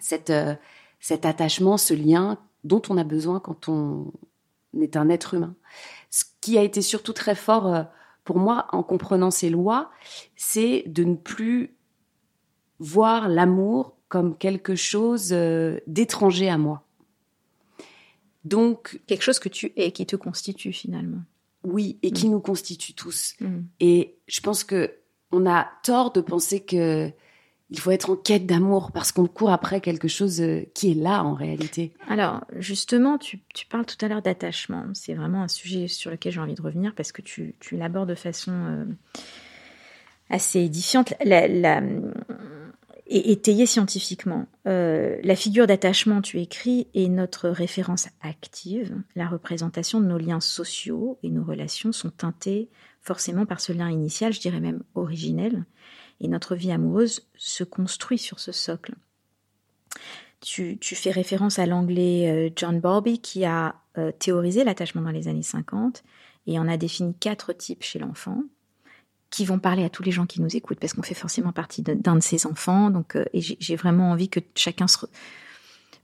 cette, 0.00 0.30
euh, 0.30 0.56
cet 0.98 1.26
attachement, 1.26 1.76
ce 1.76 1.94
lien 1.94 2.38
dont 2.64 2.82
on 2.88 2.98
a 2.98 3.04
besoin 3.04 3.38
quand 3.38 3.68
on 3.68 4.10
est 4.80 4.96
un 4.96 5.10
être 5.10 5.34
humain. 5.34 5.54
Ce 6.10 6.24
qui 6.40 6.58
a 6.58 6.62
été 6.64 6.82
surtout 6.82 7.12
très 7.12 7.36
fort 7.36 7.84
pour 8.24 8.40
moi 8.40 8.66
en 8.72 8.82
comprenant 8.82 9.30
ces 9.30 9.48
lois, 9.48 9.92
c'est 10.34 10.82
de 10.88 11.04
ne 11.04 11.14
plus 11.14 11.76
voir 12.80 13.28
l'amour 13.28 13.99
comme 14.10 14.36
quelque 14.36 14.74
chose 14.74 15.30
euh, 15.32 15.78
d'étranger 15.86 16.50
à 16.50 16.58
moi. 16.58 16.82
Donc, 18.44 19.00
Quelque 19.06 19.22
chose 19.22 19.38
que 19.38 19.48
tu 19.48 19.72
es, 19.76 19.92
qui 19.92 20.04
te 20.06 20.16
constitue 20.16 20.72
finalement. 20.72 21.22
oui, 21.64 21.98
et 22.02 22.10
qui 22.10 22.28
nous 22.28 22.40
constitue 22.40 22.92
tous. 22.94 23.34
Mm. 23.40 23.60
Et 23.80 24.14
je 24.26 24.40
pense 24.40 24.64
que 24.64 24.92
on 25.32 25.46
a 25.46 25.68
tort 25.84 26.10
de 26.12 26.20
penser 26.20 26.60
que 26.60 27.10
il 27.72 27.78
faut 27.78 27.92
être 27.92 28.10
en 28.10 28.16
quête 28.16 28.46
d'amour 28.46 28.90
parce 28.92 29.12
qu'on 29.12 29.26
court 29.28 29.50
après 29.52 29.80
quelque 29.80 30.08
chose 30.08 30.40
euh, 30.40 30.62
qui 30.74 30.90
est 30.90 30.94
là 30.94 31.22
en 31.22 31.34
réalité. 31.34 31.92
Alors, 32.08 32.42
justement, 32.58 33.16
tu, 33.16 33.38
tu 33.54 33.64
parles 33.66 33.86
tout 33.86 34.02
à 34.04 34.08
l'heure 34.08 34.22
d'attachement. 34.22 34.86
C'est 34.94 35.14
vraiment 35.14 35.42
un 35.42 35.48
sujet 35.48 35.86
sur 35.86 36.10
lequel 36.10 36.32
j'ai 36.32 36.40
envie 36.40 36.54
de 36.56 36.62
revenir 36.62 36.94
parce 36.96 37.12
que 37.12 37.22
tu, 37.22 37.54
tu 37.60 37.76
l'abordes 37.76 38.08
de 38.08 38.16
façon 38.16 38.50
euh, 38.52 38.84
assez 40.30 40.60
édifiante 40.62 41.14
la, 41.24 41.46
la- 41.46 41.80
et 43.10 43.32
étayée 43.32 43.66
scientifiquement. 43.66 44.46
Euh, 44.68 45.18
la 45.24 45.34
figure 45.34 45.66
d'attachement, 45.66 46.22
tu 46.22 46.40
écris, 46.40 46.86
est 46.94 47.08
notre 47.08 47.48
référence 47.48 48.08
active. 48.22 48.94
La 49.16 49.26
représentation 49.26 50.00
de 50.00 50.06
nos 50.06 50.16
liens 50.16 50.40
sociaux 50.40 51.18
et 51.24 51.28
nos 51.28 51.42
relations 51.42 51.90
sont 51.90 52.10
teintées 52.10 52.70
forcément 53.02 53.46
par 53.46 53.60
ce 53.60 53.72
lien 53.72 53.90
initial, 53.90 54.32
je 54.32 54.40
dirais 54.40 54.60
même 54.60 54.84
originel. 54.94 55.64
Et 56.20 56.28
notre 56.28 56.54
vie 56.54 56.70
amoureuse 56.70 57.26
se 57.36 57.64
construit 57.64 58.18
sur 58.18 58.38
ce 58.38 58.52
socle. 58.52 58.94
Tu, 60.40 60.78
tu 60.78 60.94
fais 60.94 61.10
référence 61.10 61.58
à 61.58 61.66
l'anglais 61.66 62.30
euh, 62.30 62.50
John 62.54 62.80
Bowlby 62.80 63.18
qui 63.18 63.44
a 63.44 63.74
euh, 63.98 64.12
théorisé 64.12 64.62
l'attachement 64.62 65.02
dans 65.02 65.10
les 65.10 65.26
années 65.26 65.42
50 65.42 66.04
et 66.46 66.60
en 66.60 66.68
a 66.68 66.76
défini 66.76 67.14
quatre 67.14 67.52
types 67.52 67.82
chez 67.82 67.98
l'enfant 67.98 68.44
qui 69.30 69.44
vont 69.44 69.58
parler 69.58 69.84
à 69.84 69.88
tous 69.88 70.02
les 70.02 70.10
gens 70.10 70.26
qui 70.26 70.40
nous 70.42 70.56
écoutent 70.56 70.80
parce 70.80 70.92
qu'on 70.92 71.02
fait 71.02 71.14
forcément 71.14 71.52
partie 71.52 71.82
d'un 71.82 72.16
de 72.16 72.22
ces 72.22 72.46
enfants. 72.46 72.90
Donc, 72.90 73.16
euh, 73.16 73.24
et 73.32 73.40
j'ai 73.40 73.76
vraiment 73.76 74.10
envie 74.10 74.28
que 74.28 74.40
chacun 74.54 74.88
se 74.88 75.06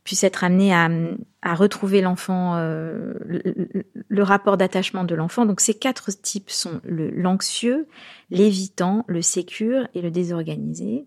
puisse 0.04 0.22
être 0.22 0.44
amené 0.44 0.72
à, 0.72 0.88
à 1.42 1.54
retrouver 1.54 2.00
l'enfant, 2.00 2.54
euh, 2.56 3.14
le, 4.08 4.22
rapport 4.22 4.56
d'attachement 4.56 5.02
de 5.02 5.16
l'enfant. 5.16 5.44
Donc, 5.44 5.60
ces 5.60 5.74
quatre 5.74 6.10
types 6.22 6.50
sont 6.50 6.80
l'anxieux, 6.84 7.88
l'évitant, 8.30 9.04
le 9.08 9.20
sécure 9.20 9.88
et 9.94 10.00
le 10.00 10.12
désorganisé. 10.12 11.06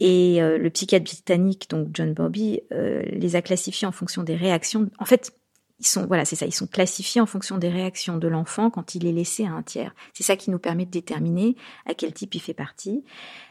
Et 0.00 0.40
euh, 0.42 0.58
le 0.58 0.70
psychiatre 0.70 1.04
britannique, 1.04 1.68
donc 1.70 1.88
John 1.92 2.12
Bobby, 2.12 2.60
euh, 2.72 3.02
les 3.10 3.34
a 3.34 3.42
classifiés 3.42 3.88
en 3.88 3.92
fonction 3.92 4.22
des 4.22 4.36
réactions. 4.36 4.90
En 4.98 5.04
fait, 5.04 5.32
ils 5.80 5.86
sont, 5.86 6.06
voilà, 6.06 6.24
c'est 6.24 6.36
ça, 6.36 6.46
ils 6.46 6.54
sont 6.54 6.66
classifiés 6.66 7.20
en 7.20 7.26
fonction 7.26 7.56
des 7.56 7.68
réactions 7.68 8.16
de 8.18 8.26
l'enfant 8.26 8.70
quand 8.70 8.94
il 8.94 9.06
est 9.06 9.12
laissé 9.12 9.46
à 9.46 9.52
un 9.52 9.62
tiers. 9.62 9.94
C'est 10.12 10.24
ça 10.24 10.36
qui 10.36 10.50
nous 10.50 10.58
permet 10.58 10.86
de 10.86 10.90
déterminer 10.90 11.56
à 11.86 11.94
quel 11.94 12.12
type 12.12 12.34
il 12.34 12.40
fait 12.40 12.54
partie. 12.54 13.04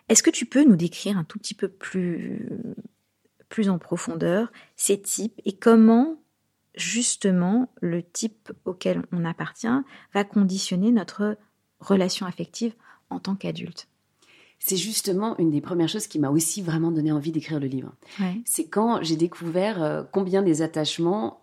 Est-ce 0.09 0.23
que 0.23 0.29
tu 0.29 0.45
peux 0.45 0.65
nous 0.65 0.75
décrire 0.75 1.17
un 1.17 1.23
tout 1.23 1.39
petit 1.39 1.53
peu 1.53 1.69
plus, 1.69 2.49
plus 3.47 3.69
en 3.69 3.79
profondeur 3.79 4.51
ces 4.75 4.99
types 4.99 5.39
et 5.45 5.53
comment 5.53 6.17
justement 6.75 7.71
le 7.81 8.03
type 8.03 8.51
auquel 8.65 9.03
on 9.11 9.25
appartient 9.25 9.67
va 10.13 10.23
conditionner 10.23 10.91
notre 10.91 11.37
relation 11.79 12.25
affective 12.25 12.73
en 13.09 13.19
tant 13.19 13.35
qu'adulte? 13.35 13.87
C'est 14.59 14.75
justement 14.75 15.37
une 15.37 15.51
des 15.51 15.61
premières 15.61 15.87
choses 15.87 16.07
qui 16.07 16.19
m'a 16.19 16.31
aussi 16.31 16.61
vraiment 16.61 16.91
donné 16.91 17.11
envie 17.11 17.31
d'écrire 17.31 17.59
le 17.59 17.67
livre. 17.67 17.93
C'est 18.43 18.67
quand 18.67 19.01
j'ai 19.03 19.15
découvert 19.15 19.81
euh, 19.81 20.03
combien 20.11 20.41
des 20.41 20.63
attachements 20.63 21.41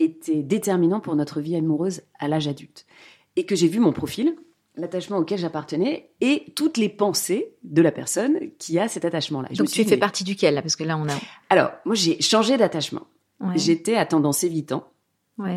étaient 0.00 0.42
déterminants 0.42 1.00
pour 1.00 1.14
notre 1.14 1.40
vie 1.40 1.56
amoureuse 1.56 2.02
à 2.18 2.28
l'âge 2.28 2.48
adulte. 2.48 2.86
Et 3.36 3.46
que 3.46 3.54
j'ai 3.54 3.68
vu 3.68 3.78
mon 3.78 3.92
profil, 3.92 4.34
l'attachement 4.76 5.18
auquel 5.18 5.38
j'appartenais 5.38 6.10
et 6.20 6.46
toutes 6.56 6.76
les 6.76 6.88
pensées 6.88 7.54
de 7.62 7.82
la 7.82 7.92
personne 7.92 8.38
qui 8.58 8.78
a 8.78 8.88
cet 8.88 9.04
attachement-là. 9.04 9.48
Donc 9.54 9.68
tu 9.68 9.84
fais 9.84 9.96
partie 9.96 10.24
duquel 10.24 10.54
là? 10.54 10.62
Parce 10.62 10.76
que 10.76 10.84
là 10.84 10.96
on 10.96 11.08
a. 11.08 11.18
Alors 11.48 11.70
moi 11.84 11.94
j'ai 11.94 12.20
changé 12.20 12.56
d'attachement. 12.56 13.06
J'étais 13.54 13.96
à 13.96 14.04
tendance 14.04 14.44
évitant 14.44 14.86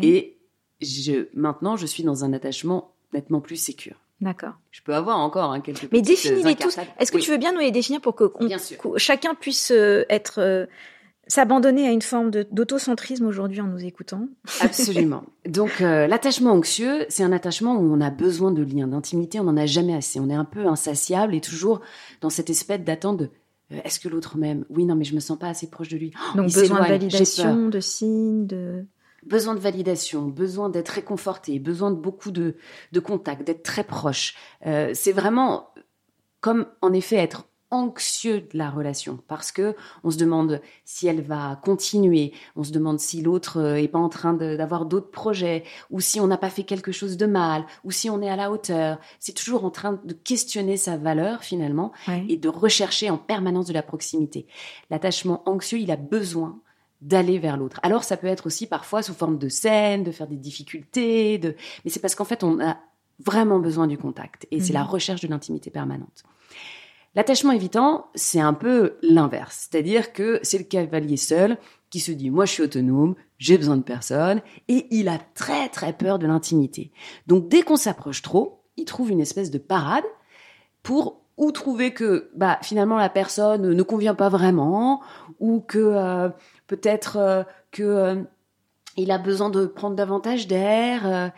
et 0.02 0.38
je, 0.80 1.28
maintenant 1.34 1.76
je 1.76 1.86
suis 1.86 2.02
dans 2.02 2.24
un 2.24 2.32
attachement 2.32 2.94
nettement 3.12 3.40
plus 3.40 3.56
sécure. 3.56 3.96
D'accord. 4.20 4.54
Je 4.70 4.80
peux 4.80 4.94
avoir 4.94 5.18
encore 5.18 5.52
hein, 5.52 5.60
quelques 5.60 5.90
Mais 5.92 6.00
définis-les 6.00 6.54
tous. 6.54 6.78
Est-ce 6.98 7.12
que 7.12 7.18
tu 7.18 7.30
veux 7.30 7.36
bien 7.36 7.52
nous 7.52 7.58
les 7.58 7.70
définir 7.70 8.00
pour 8.00 8.14
que, 8.14 8.32
chacun 8.96 9.34
puisse 9.34 9.70
euh, 9.70 10.04
être 10.08 10.40
euh, 10.40 10.66
s'abandonner 11.26 11.86
à 11.86 11.90
une 11.90 12.02
forme 12.02 12.30
d'autocentrisme 12.30 13.26
aujourd'hui 13.26 13.60
en 13.60 13.66
nous 13.66 13.84
écoutant 13.84 14.28
Absolument. 14.60 15.24
Donc 15.46 15.80
euh, 15.80 16.06
l'attachement 16.06 16.52
anxieux, 16.52 17.06
c'est 17.08 17.22
un 17.22 17.32
attachement 17.32 17.76
où 17.76 17.94
on 17.94 18.00
a 18.00 18.10
besoin 18.10 18.52
de 18.52 18.62
liens, 18.62 18.88
d'intimité, 18.88 19.40
on 19.40 19.44
n'en 19.44 19.56
a 19.56 19.66
jamais 19.66 19.94
assez. 19.94 20.20
On 20.20 20.28
est 20.28 20.34
un 20.34 20.44
peu 20.44 20.66
insatiable 20.66 21.34
et 21.34 21.40
toujours 21.40 21.80
dans 22.20 22.30
cette 22.30 22.50
espèce 22.50 22.80
d'attente 22.80 23.18
de 23.18 23.30
est-ce 23.70 23.98
que 23.98 24.08
l'autre 24.08 24.36
m'aime? 24.36 24.64
Oui, 24.68 24.84
non, 24.84 24.94
mais 24.94 25.04
je 25.04 25.14
me 25.14 25.20
sens 25.20 25.38
pas 25.38 25.48
assez 25.48 25.68
proche 25.68 25.88
de 25.88 25.96
lui. 25.96 26.12
Donc 26.34 26.52
besoin 26.52 26.82
de 26.82 26.88
validation, 26.88 27.68
de 27.68 27.80
signes, 27.80 28.46
de 28.46 28.84
besoin 29.24 29.54
de 29.54 29.60
validation, 29.60 30.26
besoin 30.26 30.68
d'être 30.68 30.90
réconforté, 30.90 31.58
besoin 31.58 31.90
de 31.90 31.96
beaucoup 31.96 32.30
de, 32.30 32.56
de 32.92 33.00
contact, 33.00 33.46
d'être 33.46 33.62
très 33.62 33.84
proche. 33.84 34.34
Euh, 34.66 34.90
c'est 34.94 35.12
vraiment 35.12 35.70
comme 36.40 36.66
en 36.82 36.92
effet 36.92 37.16
être 37.16 37.48
anxieux 37.70 38.40
de 38.40 38.58
la 38.58 38.70
relation 38.70 39.18
parce 39.26 39.50
que 39.50 39.74
on 40.04 40.10
se 40.10 40.18
demande 40.18 40.60
si 40.84 41.06
elle 41.06 41.22
va 41.22 41.60
continuer, 41.62 42.32
on 42.56 42.62
se 42.62 42.72
demande 42.72 43.00
si 43.00 43.22
l'autre 43.22 43.58
euh, 43.60 43.74
est 43.76 43.88
pas 43.88 43.98
en 43.98 44.08
train 44.08 44.34
d'avoir 44.34 44.86
d'autres 44.86 45.10
projets 45.10 45.64
ou 45.90 46.00
si 46.00 46.20
on 46.20 46.26
n'a 46.26 46.36
pas 46.36 46.50
fait 46.50 46.64
quelque 46.64 46.92
chose 46.92 47.16
de 47.16 47.26
mal 47.26 47.66
ou 47.82 47.90
si 47.90 48.08
on 48.10 48.22
est 48.22 48.30
à 48.30 48.36
la 48.36 48.50
hauteur. 48.50 48.98
C'est 49.18 49.32
toujours 49.32 49.64
en 49.64 49.70
train 49.70 50.00
de 50.04 50.12
questionner 50.12 50.76
sa 50.76 50.96
valeur 50.96 51.42
finalement 51.42 51.92
et 52.28 52.36
de 52.36 52.48
rechercher 52.48 53.10
en 53.10 53.18
permanence 53.18 53.66
de 53.66 53.72
la 53.72 53.82
proximité. 53.82 54.46
L'attachement 54.90 55.42
anxieux, 55.48 55.78
il 55.78 55.90
a 55.90 55.96
besoin 55.96 56.60
d'aller 57.00 57.38
vers 57.38 57.56
l'autre. 57.56 57.80
Alors 57.82 58.04
ça 58.04 58.16
peut 58.16 58.26
être 58.26 58.46
aussi 58.46 58.66
parfois 58.66 59.02
sous 59.02 59.14
forme 59.14 59.38
de 59.38 59.48
scène, 59.48 60.04
de 60.04 60.12
faire 60.12 60.26
des 60.26 60.36
difficultés, 60.36 61.38
de... 61.38 61.54
mais 61.84 61.90
c'est 61.90 62.00
parce 62.00 62.14
qu'en 62.14 62.24
fait 62.24 62.42
on 62.42 62.60
a 62.60 62.78
vraiment 63.24 63.60
besoin 63.60 63.86
du 63.86 63.98
contact 63.98 64.46
et 64.50 64.60
c'est 64.60 64.72
la 64.72 64.84
mhm. 64.84 64.90
recherche 64.90 65.20
de 65.20 65.28
l'intimité 65.28 65.70
permanente. 65.70 66.24
L'attachement 67.14 67.52
évitant, 67.52 68.06
c'est 68.14 68.40
un 68.40 68.54
peu 68.54 68.96
l'inverse, 69.02 69.68
c'est-à-dire 69.70 70.12
que 70.12 70.40
c'est 70.42 70.58
le 70.58 70.64
cavalier 70.64 71.16
seul 71.16 71.58
qui 71.90 72.00
se 72.00 72.10
dit 72.10 72.30
moi 72.30 72.44
je 72.44 72.52
suis 72.52 72.62
autonome, 72.62 73.14
j'ai 73.38 73.56
besoin 73.56 73.76
de 73.76 73.82
personne 73.82 74.42
et 74.68 74.86
il 74.90 75.08
a 75.08 75.18
très 75.34 75.68
très 75.68 75.92
peur 75.92 76.18
de 76.18 76.26
l'intimité. 76.26 76.90
Donc 77.26 77.48
dès 77.48 77.62
qu'on 77.62 77.76
s'approche 77.76 78.22
trop, 78.22 78.64
il 78.76 78.84
trouve 78.84 79.10
une 79.10 79.20
espèce 79.20 79.50
de 79.50 79.58
parade 79.58 80.04
pour 80.82 81.22
ou 81.36 81.52
trouver 81.52 81.92
que 81.92 82.30
bah 82.34 82.58
finalement 82.62 82.96
la 82.96 83.08
personne 83.08 83.72
ne 83.72 83.82
convient 83.82 84.14
pas 84.14 84.28
vraiment 84.28 85.02
ou 85.38 85.60
que 85.60 85.78
euh, 85.78 86.28
peut-être 86.66 87.16
euh, 87.16 87.42
que 87.70 87.82
euh, 87.82 88.22
il 88.96 89.10
a 89.10 89.18
besoin 89.18 89.50
de 89.50 89.66
prendre 89.66 89.96
davantage 89.96 90.46
d'air 90.46 91.06
euh, 91.06 91.28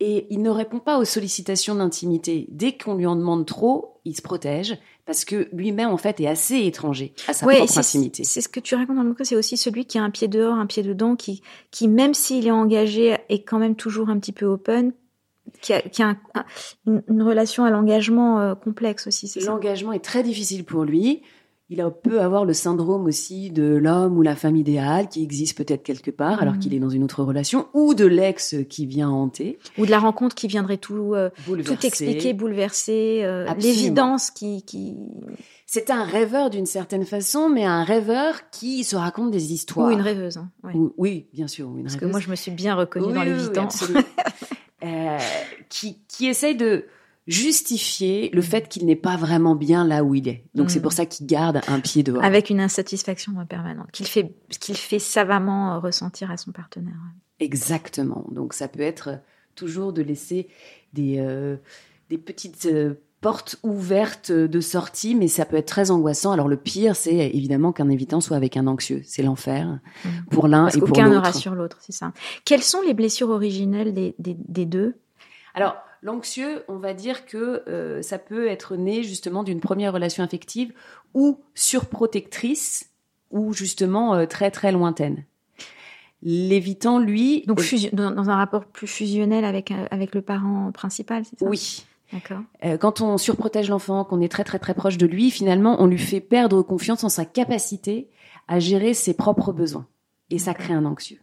et 0.00 0.26
il 0.30 0.42
ne 0.42 0.50
répond 0.50 0.78
pas 0.78 0.98
aux 0.98 1.04
sollicitations 1.04 1.74
d'intimité. 1.74 2.46
Dès 2.50 2.76
qu'on 2.76 2.94
lui 2.94 3.06
en 3.06 3.16
demande 3.16 3.46
trop, 3.46 4.00
il 4.04 4.14
se 4.14 4.22
protège 4.22 4.78
parce 5.06 5.24
que 5.24 5.48
lui-même 5.52 5.88
en 5.88 5.96
fait 5.96 6.20
est 6.20 6.26
assez 6.26 6.66
étranger 6.66 7.14
à 7.28 7.32
sa 7.32 7.46
propre 7.46 7.78
intimité. 7.78 8.24
C'est 8.24 8.40
ce 8.40 8.48
que 8.48 8.60
tu 8.60 8.74
racontes 8.74 8.96
dans 8.96 9.02
le 9.02 9.10
bouquin, 9.10 9.24
c'est 9.24 9.36
aussi 9.36 9.56
celui 9.56 9.86
qui 9.86 9.98
a 9.98 10.02
un 10.02 10.10
pied 10.10 10.28
dehors, 10.28 10.54
un 10.54 10.66
pied 10.66 10.82
dedans, 10.82 11.16
qui, 11.16 11.42
qui 11.70 11.88
même 11.88 12.12
s'il 12.12 12.46
est 12.46 12.50
engagé, 12.52 13.16
est 13.28 13.42
quand 13.42 13.58
même 13.58 13.76
toujours 13.76 14.10
un 14.10 14.18
petit 14.18 14.32
peu 14.32 14.46
open, 14.46 14.92
qui 15.60 15.72
a, 15.72 15.80
qui 15.80 16.02
a 16.02 16.16
une, 16.86 17.22
relation 17.22 17.64
à 17.64 17.70
l'engagement 17.70 18.54
complexe 18.56 19.06
aussi. 19.06 19.32
L'engagement 19.44 19.92
est 19.92 20.04
très 20.04 20.24
difficile 20.24 20.64
pour 20.64 20.84
lui 20.84 21.22
il 21.68 21.84
peut 22.02 22.20
avoir 22.20 22.44
le 22.44 22.52
syndrome 22.52 23.06
aussi 23.06 23.50
de 23.50 23.64
l'homme 23.64 24.16
ou 24.16 24.22
la 24.22 24.36
femme 24.36 24.54
idéale 24.54 25.08
qui 25.08 25.22
existe 25.22 25.56
peut-être 25.56 25.82
quelque 25.82 26.12
part 26.12 26.40
alors 26.40 26.58
qu'il 26.58 26.74
est 26.74 26.78
dans 26.78 26.90
une 26.90 27.02
autre 27.02 27.24
relation, 27.24 27.66
ou 27.74 27.94
de 27.94 28.04
l'ex 28.04 28.54
qui 28.68 28.86
vient 28.86 29.10
hanter. 29.10 29.58
Ou 29.76 29.84
de 29.84 29.90
la 29.90 29.98
rencontre 29.98 30.36
qui 30.36 30.46
viendrait 30.46 30.76
tout, 30.76 31.14
euh, 31.14 31.30
tout 31.44 31.86
expliquer, 31.86 32.34
bouleverser, 32.34 33.22
euh, 33.24 33.52
l'évidence 33.58 34.30
qui... 34.30 34.62
qui... 34.62 34.96
C'est 35.66 35.90
un 35.90 36.04
rêveur 36.04 36.50
d'une 36.50 36.66
certaine 36.66 37.04
façon, 37.04 37.48
mais 37.48 37.64
un 37.64 37.82
rêveur 37.82 38.48
qui 38.50 38.84
se 38.84 38.94
raconte 38.94 39.32
des 39.32 39.52
histoires. 39.52 39.88
Ou 39.88 39.90
une 39.90 40.00
rêveuse. 40.00 40.36
Hein, 40.36 40.50
oui, 40.96 41.26
bien 41.32 41.48
sûr. 41.48 41.68
Une 41.76 41.82
Parce 41.82 41.96
que 41.96 42.04
moi, 42.04 42.20
je 42.20 42.30
me 42.30 42.36
suis 42.36 42.52
bien 42.52 42.76
reconnue 42.76 43.12
dans 43.12 43.24
l'évitant. 43.24 43.68
euh, 44.84 45.18
qui, 45.68 45.98
qui 46.06 46.28
essaye 46.28 46.54
de 46.54 46.84
justifier 47.26 48.30
le 48.32 48.42
fait 48.42 48.68
qu'il 48.68 48.86
n'est 48.86 48.96
pas 48.96 49.16
vraiment 49.16 49.56
bien 49.56 49.84
là 49.84 50.04
où 50.04 50.14
il 50.14 50.28
est. 50.28 50.44
Donc 50.54 50.70
c'est 50.70 50.78
mm. 50.78 50.82
pour 50.82 50.92
ça 50.92 51.06
qu'il 51.06 51.26
garde 51.26 51.60
un 51.66 51.80
pied 51.80 52.02
dehors. 52.02 52.24
Avec 52.24 52.50
une 52.50 52.60
insatisfaction 52.60 53.32
permanente 53.48 53.90
qu'il 53.92 54.06
fait 54.06 54.32
qu'il 54.60 54.76
fait 54.76 54.98
savamment 54.98 55.80
ressentir 55.80 56.30
à 56.30 56.36
son 56.36 56.52
partenaire. 56.52 56.94
Exactement. 57.40 58.26
Donc 58.30 58.52
ça 58.52 58.68
peut 58.68 58.80
être 58.80 59.18
toujours 59.54 59.92
de 59.92 60.02
laisser 60.02 60.48
des 60.92 61.16
euh, 61.18 61.56
des 62.10 62.18
petites 62.18 62.66
euh, 62.66 62.94
portes 63.20 63.56
ouvertes 63.64 64.30
de 64.30 64.60
sortie, 64.60 65.16
mais 65.16 65.26
ça 65.26 65.44
peut 65.44 65.56
être 65.56 65.66
très 65.66 65.90
angoissant. 65.90 66.30
Alors 66.30 66.46
le 66.46 66.56
pire, 66.56 66.94
c'est 66.94 67.16
évidemment 67.16 67.72
qu'un 67.72 67.88
évitant 67.88 68.20
soit 68.20 68.36
avec 68.36 68.56
un 68.56 68.68
anxieux. 68.68 69.02
C'est 69.04 69.22
l'enfer 69.22 69.80
mm. 70.04 70.08
pour 70.30 70.46
l'un 70.46 70.68
et 70.68 70.78
pour 70.78 70.86
l'autre. 70.86 70.92
Qu'aucun 70.92 71.10
ne 71.10 71.16
rassure 71.16 71.56
l'autre, 71.56 71.78
c'est 71.80 71.92
ça. 71.92 72.12
Quelles 72.44 72.62
sont 72.62 72.82
les 72.82 72.94
blessures 72.94 73.30
originelles 73.30 73.94
des, 73.94 74.14
des, 74.20 74.36
des 74.46 74.64
deux? 74.64 74.94
Alors, 75.54 75.74
L'anxieux, 76.06 76.62
on 76.68 76.76
va 76.76 76.94
dire 76.94 77.26
que 77.26 77.64
euh, 77.66 78.00
ça 78.00 78.20
peut 78.20 78.46
être 78.46 78.76
né 78.76 79.02
justement 79.02 79.42
d'une 79.42 79.58
première 79.58 79.92
relation 79.92 80.22
affective 80.22 80.72
ou 81.14 81.40
surprotectrice 81.56 82.92
ou 83.32 83.52
justement 83.52 84.14
euh, 84.14 84.24
très 84.26 84.52
très 84.52 84.70
lointaine. 84.70 85.24
L'évitant, 86.22 87.00
lui... 87.00 87.42
Donc 87.48 87.60
dans, 87.92 88.30
un 88.30 88.36
rapport 88.36 88.66
plus 88.66 88.86
fusionnel 88.86 89.44
avec, 89.44 89.72
euh, 89.72 89.86
avec 89.90 90.14
le 90.14 90.22
parent 90.22 90.70
principal, 90.70 91.24
c'est 91.24 91.40
ça? 91.40 91.44
Oui. 91.44 91.84
D'accord. 92.12 92.42
quand 92.78 93.00
on 93.00 93.18
surprotège 93.18 93.68
l'enfant, 93.68 94.04
qu'on 94.04 94.20
est 94.20 94.30
très 94.30 94.44
très 94.44 94.60
très 94.60 94.74
proche 94.74 94.98
de 94.98 95.08
lui, 95.08 95.32
finalement, 95.32 95.82
on 95.82 95.86
lui 95.86 95.98
fait 95.98 96.20
perdre 96.20 96.62
confiance 96.62 97.02
en 97.02 97.08
sa 97.08 97.24
capacité 97.24 98.08
à 98.46 98.60
gérer 98.60 98.94
ses 98.94 99.12
propres 99.12 99.52
besoins. 99.52 99.88
Et 100.30 100.38
ça 100.38 100.54
crée 100.54 100.72
un 100.72 100.84
anxieux. 100.84 101.18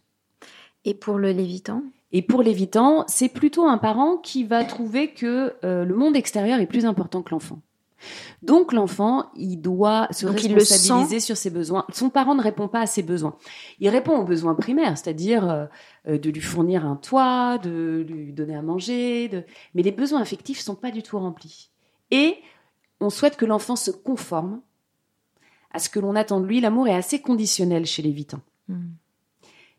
Et 0.83 0.93
pour 0.93 1.19
le 1.19 1.31
lévitant? 1.31 1.83
Et 2.13 2.22
pour 2.22 2.43
l'évitant, 2.43 3.03
c'est 3.08 3.27
plutôt 3.27 3.65
un 3.65 3.79
parent 3.79 4.17
qui 4.17 4.43
va 4.43 4.63
trouver 4.63 5.13
que 5.13 5.55
euh, 5.63 5.84
le 5.84 5.96
monde 5.96 6.15
extérieur 6.15 6.60
est 6.60 6.67
plus 6.67 6.86
important 6.86 7.24
que 7.24 7.32
l'enfant. 7.32 7.60
Donc 8.43 8.72
l'enfant, 8.72 9.32
il 9.36 9.58
doit 9.58 10.08
se 10.12 10.27
responsabiliser 10.27 11.20
sur 11.20 11.38
ses 11.38 11.50
besoins. 11.50 11.86
Son 11.91 12.10
parent 12.10 12.36
ne 12.36 12.41
répond 12.41 12.67
pas 12.67 12.82
à 12.82 12.86
ses 12.86 13.01
besoins. 13.01 13.36
Il 13.79 13.89
répond 13.89 14.15
aux 14.17 14.25
besoins 14.25 14.53
primaires, 14.53 14.98
c'est-à-dire 14.98 15.50
euh, 15.50 15.65
euh, 16.08 16.17
de 16.20 16.29
lui 16.29 16.41
fournir 16.41 16.86
un 16.86 16.98
toit, 16.98 17.58
de 17.58 18.05
lui 18.08 18.32
donner 18.32 18.55
à 18.55 18.62
manger, 18.62 19.27
de... 19.29 19.43
mais 19.74 19.82
les 19.82 19.91
besoins 19.91 20.22
affectifs 20.22 20.60
sont 20.60 20.75
pas 20.75 20.91
du 20.91 21.01
tout 21.01 21.17
remplis. 21.17 21.72
Et 22.12 22.38
on 23.00 23.10
souhaite 23.10 23.38
que 23.38 23.46
l'enfant 23.46 23.75
se 23.75 23.89
conforme 23.89 24.62
à 25.72 25.79
ce 25.79 25.89
que 25.89 26.00
l'on 26.00 26.15
attend 26.15 26.41
de 26.41 26.46
lui. 26.46 26.62
L'amour 26.62 26.88
est 26.88 26.96
assez 26.96 27.22
conditionnel 27.22 27.86
chez 27.86 28.03
l'évitant. 28.03 28.41
Hmm. 28.67 28.91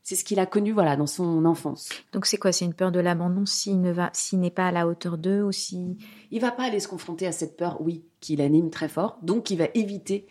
C'est 0.04 0.16
ce 0.16 0.24
qu'il 0.24 0.38
a 0.38 0.44
connu 0.44 0.72
voilà 0.72 0.96
dans 0.96 1.06
son 1.06 1.46
enfance. 1.46 1.88
Donc 2.12 2.26
c'est 2.26 2.36
quoi? 2.36 2.52
C'est 2.52 2.66
une 2.66 2.74
peur 2.74 2.92
de 2.92 3.00
l'abandon 3.00 3.46
s'il 3.46 3.80
ne 3.80 3.90
va 3.90 4.10
s'il 4.12 4.38
n'est 4.38 4.50
pas 4.50 4.68
à 4.68 4.70
la 4.70 4.86
hauteur 4.86 5.16
d'eux 5.16 5.42
ou 5.42 5.50
si 5.50 5.96
il 6.30 6.40
va 6.40 6.52
pas 6.52 6.64
aller 6.64 6.78
se 6.78 6.88
confronter 6.88 7.26
à 7.26 7.32
cette 7.32 7.56
peur 7.56 7.80
oui 7.80 8.04
qui 8.20 8.36
l'anime 8.36 8.70
très 8.70 8.88
fort. 8.88 9.18
Donc 9.22 9.50
il 9.50 9.56
va 9.56 9.68
éviter 9.74 10.26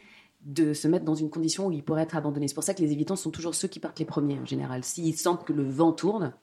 de 0.45 0.73
se 0.73 0.87
mettre 0.87 1.05
dans 1.05 1.15
une 1.15 1.29
condition 1.29 1.67
où 1.67 1.71
il 1.71 1.83
pourrait 1.83 2.03
être 2.03 2.15
abandonné. 2.15 2.47
C'est 2.47 2.53
pour 2.53 2.63
ça 2.63 2.75
que 2.75 2.81
les 2.81 2.91
évitants 2.91 3.15
sont 3.15 3.31
toujours 3.31 3.55
ceux 3.55 3.67
qui 3.67 3.79
partent 3.79 3.99
les 3.99 4.05
premiers 4.05 4.39
en 4.39 4.45
général. 4.45 4.83
S'ils 4.83 5.17
sentent 5.17 5.45
que 5.45 5.53
le 5.53 5.67
vent 5.67 5.91
tourne, 5.91 6.33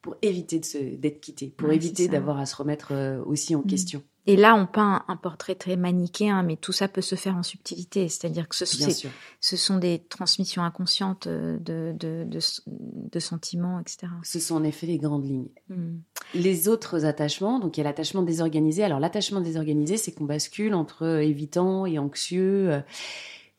pour 0.00 0.16
éviter 0.22 0.60
d'être 0.96 1.20
quittés, 1.20 1.48
pour 1.48 1.72
éviter 1.72 2.06
d'avoir 2.06 2.38
à 2.38 2.46
se 2.46 2.54
remettre 2.54 2.92
euh, 2.92 3.22
aussi 3.24 3.56
en 3.56 3.60
mm. 3.60 3.66
question. 3.66 4.02
Et 4.28 4.36
là, 4.36 4.54
on 4.54 4.66
peint 4.66 5.06
un 5.08 5.16
portrait 5.16 5.54
très 5.54 5.76
manichéen, 5.76 6.42
mais 6.42 6.56
tout 6.56 6.72
ça 6.72 6.86
peut 6.86 7.00
se 7.00 7.14
faire 7.14 7.34
en 7.34 7.42
subtilité. 7.42 8.10
C'est-à-dire 8.10 8.46
que 8.46 8.56
ce, 8.56 9.56
sont 9.56 9.78
des 9.78 10.04
transmissions 10.10 10.62
inconscientes 10.62 11.26
euh, 11.26 11.56
de, 11.58 11.94
de, 11.98 12.24
de, 12.24 12.38
de 12.66 13.18
sentiments, 13.20 13.80
etc. 13.80 14.08
Ce 14.24 14.38
sont 14.38 14.56
en 14.56 14.64
effet 14.64 14.86
les 14.86 14.98
grandes 14.98 15.24
lignes. 15.24 15.48
Mm. 15.70 16.00
Les 16.34 16.68
autres 16.68 17.06
attachements, 17.06 17.58
donc 17.58 17.78
il 17.78 17.80
y 17.80 17.84
a 17.84 17.84
l'attachement 17.84 18.20
désorganisé. 18.20 18.84
Alors 18.84 19.00
l'attachement 19.00 19.40
désorganisé, 19.40 19.96
c'est 19.96 20.12
qu'on 20.12 20.26
bascule 20.26 20.74
entre 20.74 21.06
euh, 21.06 21.22
évitant 21.22 21.86
et 21.86 21.98
anxieux. 21.98 22.82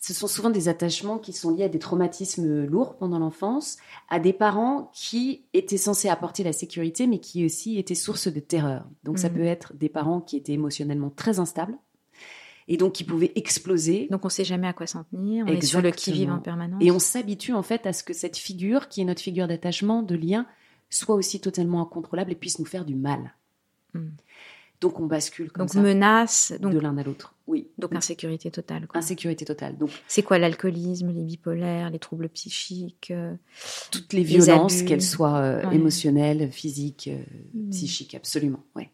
Ce 0.02 0.14
sont 0.14 0.28
souvent 0.28 0.50
des 0.50 0.70
attachements 0.70 1.18
qui 1.18 1.34
sont 1.34 1.54
liés 1.54 1.66
à 1.66 1.70
des 1.70 1.78
traumatismes 1.80 2.66
lourds 2.66 2.96
pendant 2.98 3.20
l'enfance, 3.20 3.78
à 4.10 4.20
des 4.20 4.32
parents 4.32 4.90
qui 4.94 5.44
étaient 5.54 5.78
censés 5.78 6.08
apporter 6.08 6.44
la 6.44 6.54
sécurité, 6.54 7.06
mais 7.06 7.20
qui 7.20 7.46
aussi 7.46 7.78
étaient 7.78 7.96
source 7.96 8.28
de 8.30 8.40
terreur. 8.40 8.86
Donc 9.04 9.20
ça 9.20 9.28
Mhm. 9.30 9.36
peut 9.36 9.44
être 9.44 9.74
des 9.76 9.90
parents 9.90 10.22
qui 10.22 10.38
étaient 10.38 10.54
émotionnellement 10.54 11.10
très 11.10 11.40
instables 11.40 11.78
et 12.70 12.78
donc 12.78 12.94
qui 12.94 13.04
pouvaient 13.04 13.34
exploser. 13.36 14.08
Donc, 14.12 14.24
on 14.24 14.30
sait 14.30 14.46
jamais 14.46 14.68
à 14.68 14.74
quoi 14.74 14.88
s'en 14.88 15.04
tenir. 15.04 15.46
On 15.48 15.50
est 15.52 15.62
sur 15.62 15.82
le 15.82 15.92
qui-vive 15.92 16.30
en 16.30 16.38
Exactement. 16.38 16.42
permanence. 16.58 16.82
Et 16.84 16.92
on 16.92 17.00
s'habitue 17.00 17.54
en 17.54 17.64
fait 17.64 17.86
à 17.86 17.92
ce 17.94 18.04
que 18.04 18.14
cette 18.14 18.38
figure, 18.38 18.88
qui 18.90 19.02
est 19.02 19.06
notre 19.06 19.22
figure 19.22 19.48
d'attachement, 19.48 20.02
de 20.04 20.16
lien, 20.16 20.46
soit 20.90 21.16
aussi 21.16 21.42
totalement 21.42 21.82
incontrôlable 21.82 22.32
et 22.32 22.36
puisse 22.36 22.58
nous 22.60 22.66
faire 22.66 22.86
du 22.86 22.96
mal. 22.96 23.34
Mm. 23.96 24.10
Donc 24.82 25.00
on 25.00 25.08
bascule 25.08 25.52
comme 25.52 25.66
Donc, 25.66 25.74
ça 25.74 25.82
menace, 25.82 26.54
donc, 26.60 26.74
de 26.74 26.80
l'un 26.80 26.98
à 26.98 27.04
l'autre. 27.04 27.34
Oui. 27.48 27.68
donc 27.78 27.94
insécurité 27.96 28.50
totale. 28.52 28.88
quoi. 28.88 29.00
Insécurité 29.00 29.44
totale. 29.44 29.78
Donc 29.78 29.90
C'est 30.08 30.22
quoi 30.24 30.38
l'alcoolisme, 30.38 31.12
les 31.12 31.24
bipolaires, 31.24 31.90
les 31.90 32.00
troubles 32.00 32.30
psychiques 32.30 33.12
euh, 33.12 33.34
toutes 33.92 34.14
les 34.14 34.20
Les 34.20 34.26
violences, 34.26 34.84
qu'elles 34.84 35.02
soient 35.02 35.38
euh, 35.40 35.66
Ouais. 35.68 35.76
émotionnelles, 35.76 36.52
physiques, 36.52 37.10
euh, 37.12 37.22
Mm. 37.54 37.70
psychiques, 37.72 38.16
absolument. 38.16 38.64
Ouais. 38.76 38.90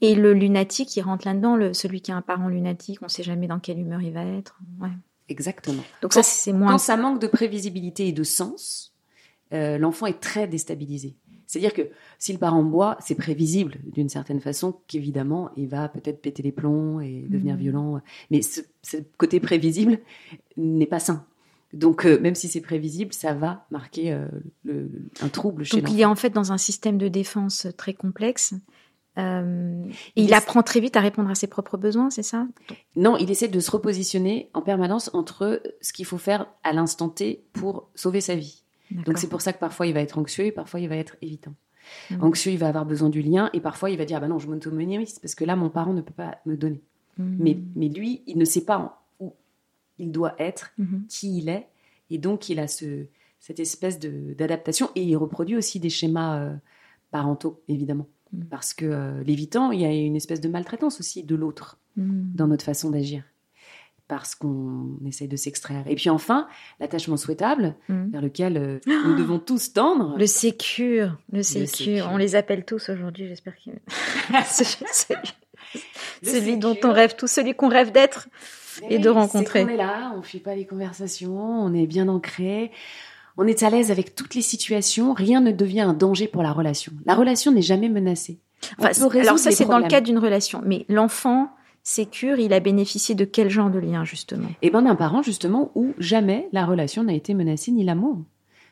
Et 0.00 0.14
le 0.14 0.32
lunatique, 0.32 0.96
il 0.96 1.02
rentre 1.02 1.26
là-dedans, 1.28 1.56
le, 1.56 1.74
celui 1.74 2.00
qui 2.00 2.10
a 2.10 2.16
un 2.16 2.22
parent 2.22 2.48
lunatique, 2.48 2.98
on 3.02 3.06
ne 3.06 3.10
sait 3.10 3.22
jamais 3.22 3.46
dans 3.48 3.60
quelle 3.60 3.78
humeur 3.78 4.00
il 4.00 4.12
va 4.12 4.24
être. 4.24 4.58
Ouais. 4.80 4.88
Exactement. 5.28 5.82
Donc 6.02 6.12
Quand- 6.12 6.22
ça, 6.22 6.22
c'est 6.22 6.52
moins... 6.52 6.72
Quand 6.72 6.78
ça 6.78 6.96
manque 6.96 7.20
de 7.20 7.26
prévisibilité 7.26 8.08
et 8.08 8.12
de 8.12 8.22
sens, 8.24 8.94
l'enfant 9.50 10.06
est 10.06 10.18
très 10.18 10.46
déstabilisé. 10.48 11.14
C'est-à-dire 11.52 11.74
que 11.74 11.82
si 12.18 12.32
le 12.32 12.38
parent 12.38 12.62
boit, 12.62 12.96
c'est 13.00 13.14
prévisible 13.14 13.76
d'une 13.84 14.08
certaine 14.08 14.40
façon 14.40 14.74
qu'évidemment, 14.86 15.50
il 15.56 15.68
va 15.68 15.88
peut-être 15.88 16.22
péter 16.22 16.42
les 16.42 16.52
plombs 16.52 17.00
et 17.00 17.26
devenir 17.28 17.54
Mhm. 17.56 17.60
violent. 17.60 18.00
Mais 18.30 18.40
ce, 18.40 18.60
ce 18.82 18.96
côté 19.18 19.38
prévisible 19.38 19.98
n'est 20.56 20.86
pas 20.86 20.98
sain. 20.98 21.26
Donc, 21.74 22.06
euh, 22.06 22.18
même 22.20 22.34
si 22.34 22.48
c'est 22.48 22.60
prévisible, 22.62 23.12
ça 23.12 23.34
va 23.34 23.66
marquer 23.70 24.12
euh, 24.12 24.26
le- 24.64 24.90
un 25.20 25.28
trouble 25.28 25.64
chez 25.64 25.80
Donc 25.80 25.90
il 25.90 26.00
est 26.00 26.04
en 26.06 26.14
fait 26.16 26.30
dans 26.30 26.52
un 26.52 26.58
système 26.58 26.96
de 26.98 27.08
défense 27.08 27.66
très 27.76 27.92
complexe. 27.94 28.54
Euh, 29.18 29.82
et 30.16 30.22
Il 30.22 30.24
il, 30.24 30.34
apprend 30.34 30.62
très 30.62 30.80
vite 30.80 30.96
à 30.96 31.00
répondre 31.00 31.28
à 31.30 31.34
ses 31.34 31.46
propres 31.46 31.76
besoins, 31.76 32.08
c'est 32.08 32.22
ça? 32.22 32.46
Non, 32.96 33.18
il 33.18 33.30
essaie 33.30 33.48
de 33.48 33.60
se 33.60 33.70
repositionner 33.70 34.48
en 34.54 34.62
permanence 34.62 35.10
entre 35.12 35.62
ce 35.82 35.92
qu'il 35.92 36.06
faut 36.06 36.16
faire 36.18 36.46
à 36.64 36.72
l'instant 36.72 37.10
T 37.10 37.44
pour 37.52 37.90
sauver 37.94 38.22
sa 38.22 38.36
vie. 38.36 38.61
Donc 39.06 39.18
c'est 39.18 39.28
pour 39.28 39.40
ça 39.40 39.52
que 39.52 39.58
parfois 39.58 39.86
il 39.86 39.94
va 39.94 40.00
être 40.00 40.18
anxieux 40.18 40.44
et 40.46 40.52
parfois 40.52 40.80
il 40.80 40.88
va 40.88 40.96
être 40.96 41.16
évitant. 41.22 41.54
Mhm. 42.10 42.22
Anxieux, 42.22 42.52
il 42.52 42.58
va 42.58 42.68
avoir 42.68 42.86
besoin 42.86 43.08
du 43.08 43.22
lien 43.22 43.50
et 43.52 43.60
parfois 43.60 43.90
il 43.90 43.98
va 43.98 44.04
dire 44.04 44.16
ah 44.18 44.20
bah 44.20 44.28
non, 44.28 44.38
je 44.38 44.48
m'autonomise 44.48 45.18
parce 45.18 45.34
que 45.34 45.44
là 45.44 45.56
mon 45.56 45.68
parent 45.70 45.92
ne 45.92 46.00
peut 46.00 46.12
pas 46.14 46.38
me 46.46 46.56
donner. 46.56 46.80
Mhm. 47.18 47.36
Mais, 47.40 47.58
mais 47.76 47.88
lui, 47.88 48.22
il 48.26 48.38
ne 48.38 48.44
sait 48.44 48.64
pas 48.64 49.02
où 49.20 49.32
il 49.98 50.10
doit 50.12 50.34
être, 50.38 50.72
Mhm. 50.78 51.04
qui 51.08 51.38
il 51.38 51.48
est 51.48 51.66
et 52.10 52.18
donc 52.18 52.48
il 52.48 52.58
a 52.60 52.68
ce, 52.68 53.06
cette 53.40 53.58
espèce 53.60 53.98
de- 53.98 54.34
d'adaptation 54.34 54.90
et 54.94 55.02
il 55.02 55.16
reproduit 55.16 55.56
aussi 55.56 55.80
des 55.80 55.90
schémas 55.90 56.38
euh, 56.40 56.54
parentaux 57.10 57.60
évidemment. 57.68 58.06
Parce 58.48 58.72
que 58.72 58.86
euh, 58.86 59.22
l'évitant, 59.24 59.72
il 59.72 59.80
y 59.80 59.84
a 59.84 59.92
une 59.92 60.16
espèce 60.16 60.40
de 60.40 60.48
maltraitance 60.48 61.00
aussi 61.00 61.22
de 61.22 61.34
l'autre 61.34 61.78
dans 61.98 62.46
notre 62.46 62.64
façon 62.64 62.88
d'agir. 62.88 63.22
Parce 64.12 64.34
qu'on 64.34 64.98
essaye 65.06 65.26
de 65.26 65.36
s'extraire. 65.36 65.84
Et 65.86 65.94
puis 65.94 66.10
enfin, 66.10 66.46
l'attachement 66.80 67.16
souhaitable, 67.16 67.76
Mhm. 67.88 68.10
vers 68.12 68.20
lequel 68.20 68.56
euh, 68.58 68.78
nous 68.86 69.14
devons 69.16 69.38
tous 69.38 69.72
tendre. 69.72 70.18
Le 70.18 70.26
sécure, 70.26 71.16
le 71.32 71.42
sécure, 71.42 72.10
on 72.12 72.18
les 72.18 72.34
appelle 72.34 72.66
tous 72.66 72.90
aujourd'hui, 72.90 73.26
j'espère 73.26 73.54
que 73.54 73.70
C'est 74.50 74.76
celui, 76.22 76.58
dont 76.58 76.76
on 76.84 76.92
rêve, 76.92 77.14
tout 77.16 77.26
celui 77.26 77.54
qu'on 77.54 77.68
rêve 77.68 77.90
d'être. 77.90 78.28
et 78.90 78.98
de 78.98 79.08
rencontrer. 79.08 79.62
qu'on 79.64 79.68
est 79.70 79.76
là, 79.78 80.12
on 80.16 80.20
fuit 80.22 80.40
pas 80.40 80.54
les 80.54 80.66
conversations, 80.66 81.38
on 81.38 81.72
est 81.74 81.86
bien 81.86 82.08
ancré, 82.08 82.70
on 83.38 83.46
est 83.46 83.62
à 83.62 83.70
l'aise 83.70 83.90
avec 83.90 84.14
toutes 84.14 84.34
les 84.34 84.42
situations, 84.42 85.14
rien 85.14 85.40
ne 85.40 85.52
devient 85.52 85.80
un 85.82 85.94
danger 85.94 86.28
pour 86.28 86.42
la 86.42 86.52
relation. 86.52 86.92
La 87.06 87.14
relation 87.14 87.50
n'est 87.52 87.62
jamais 87.62 87.88
menacée. 87.88 88.38
On 88.78 88.84
Enfin, 88.84 89.08
alors 89.20 89.38
ça, 89.38 89.50
c'est 89.52 89.64
dans 89.64 89.78
le 89.78 89.88
cadre 89.88 90.06
d'une 90.06 90.18
relation. 90.18 90.60
Mais 90.64 90.84
l'enfant 90.90 91.50
sécure, 91.82 92.38
il 92.38 92.52
a 92.52 92.60
bénéficié 92.60 93.14
de 93.14 93.24
quel 93.24 93.50
genre 93.50 93.70
de 93.70 93.78
lien, 93.78 94.04
justement? 94.04 94.48
Et 94.62 94.70
ben 94.70 94.82
d'un 94.82 94.94
parent 94.94 95.22
justement 95.22 95.72
où 95.74 95.94
jamais 95.98 96.48
la 96.52 96.64
relation 96.64 97.02
n'a 97.02 97.14
été 97.14 97.34
menacée 97.34 97.72
ni 97.72 97.84
l'amour. 97.84 98.18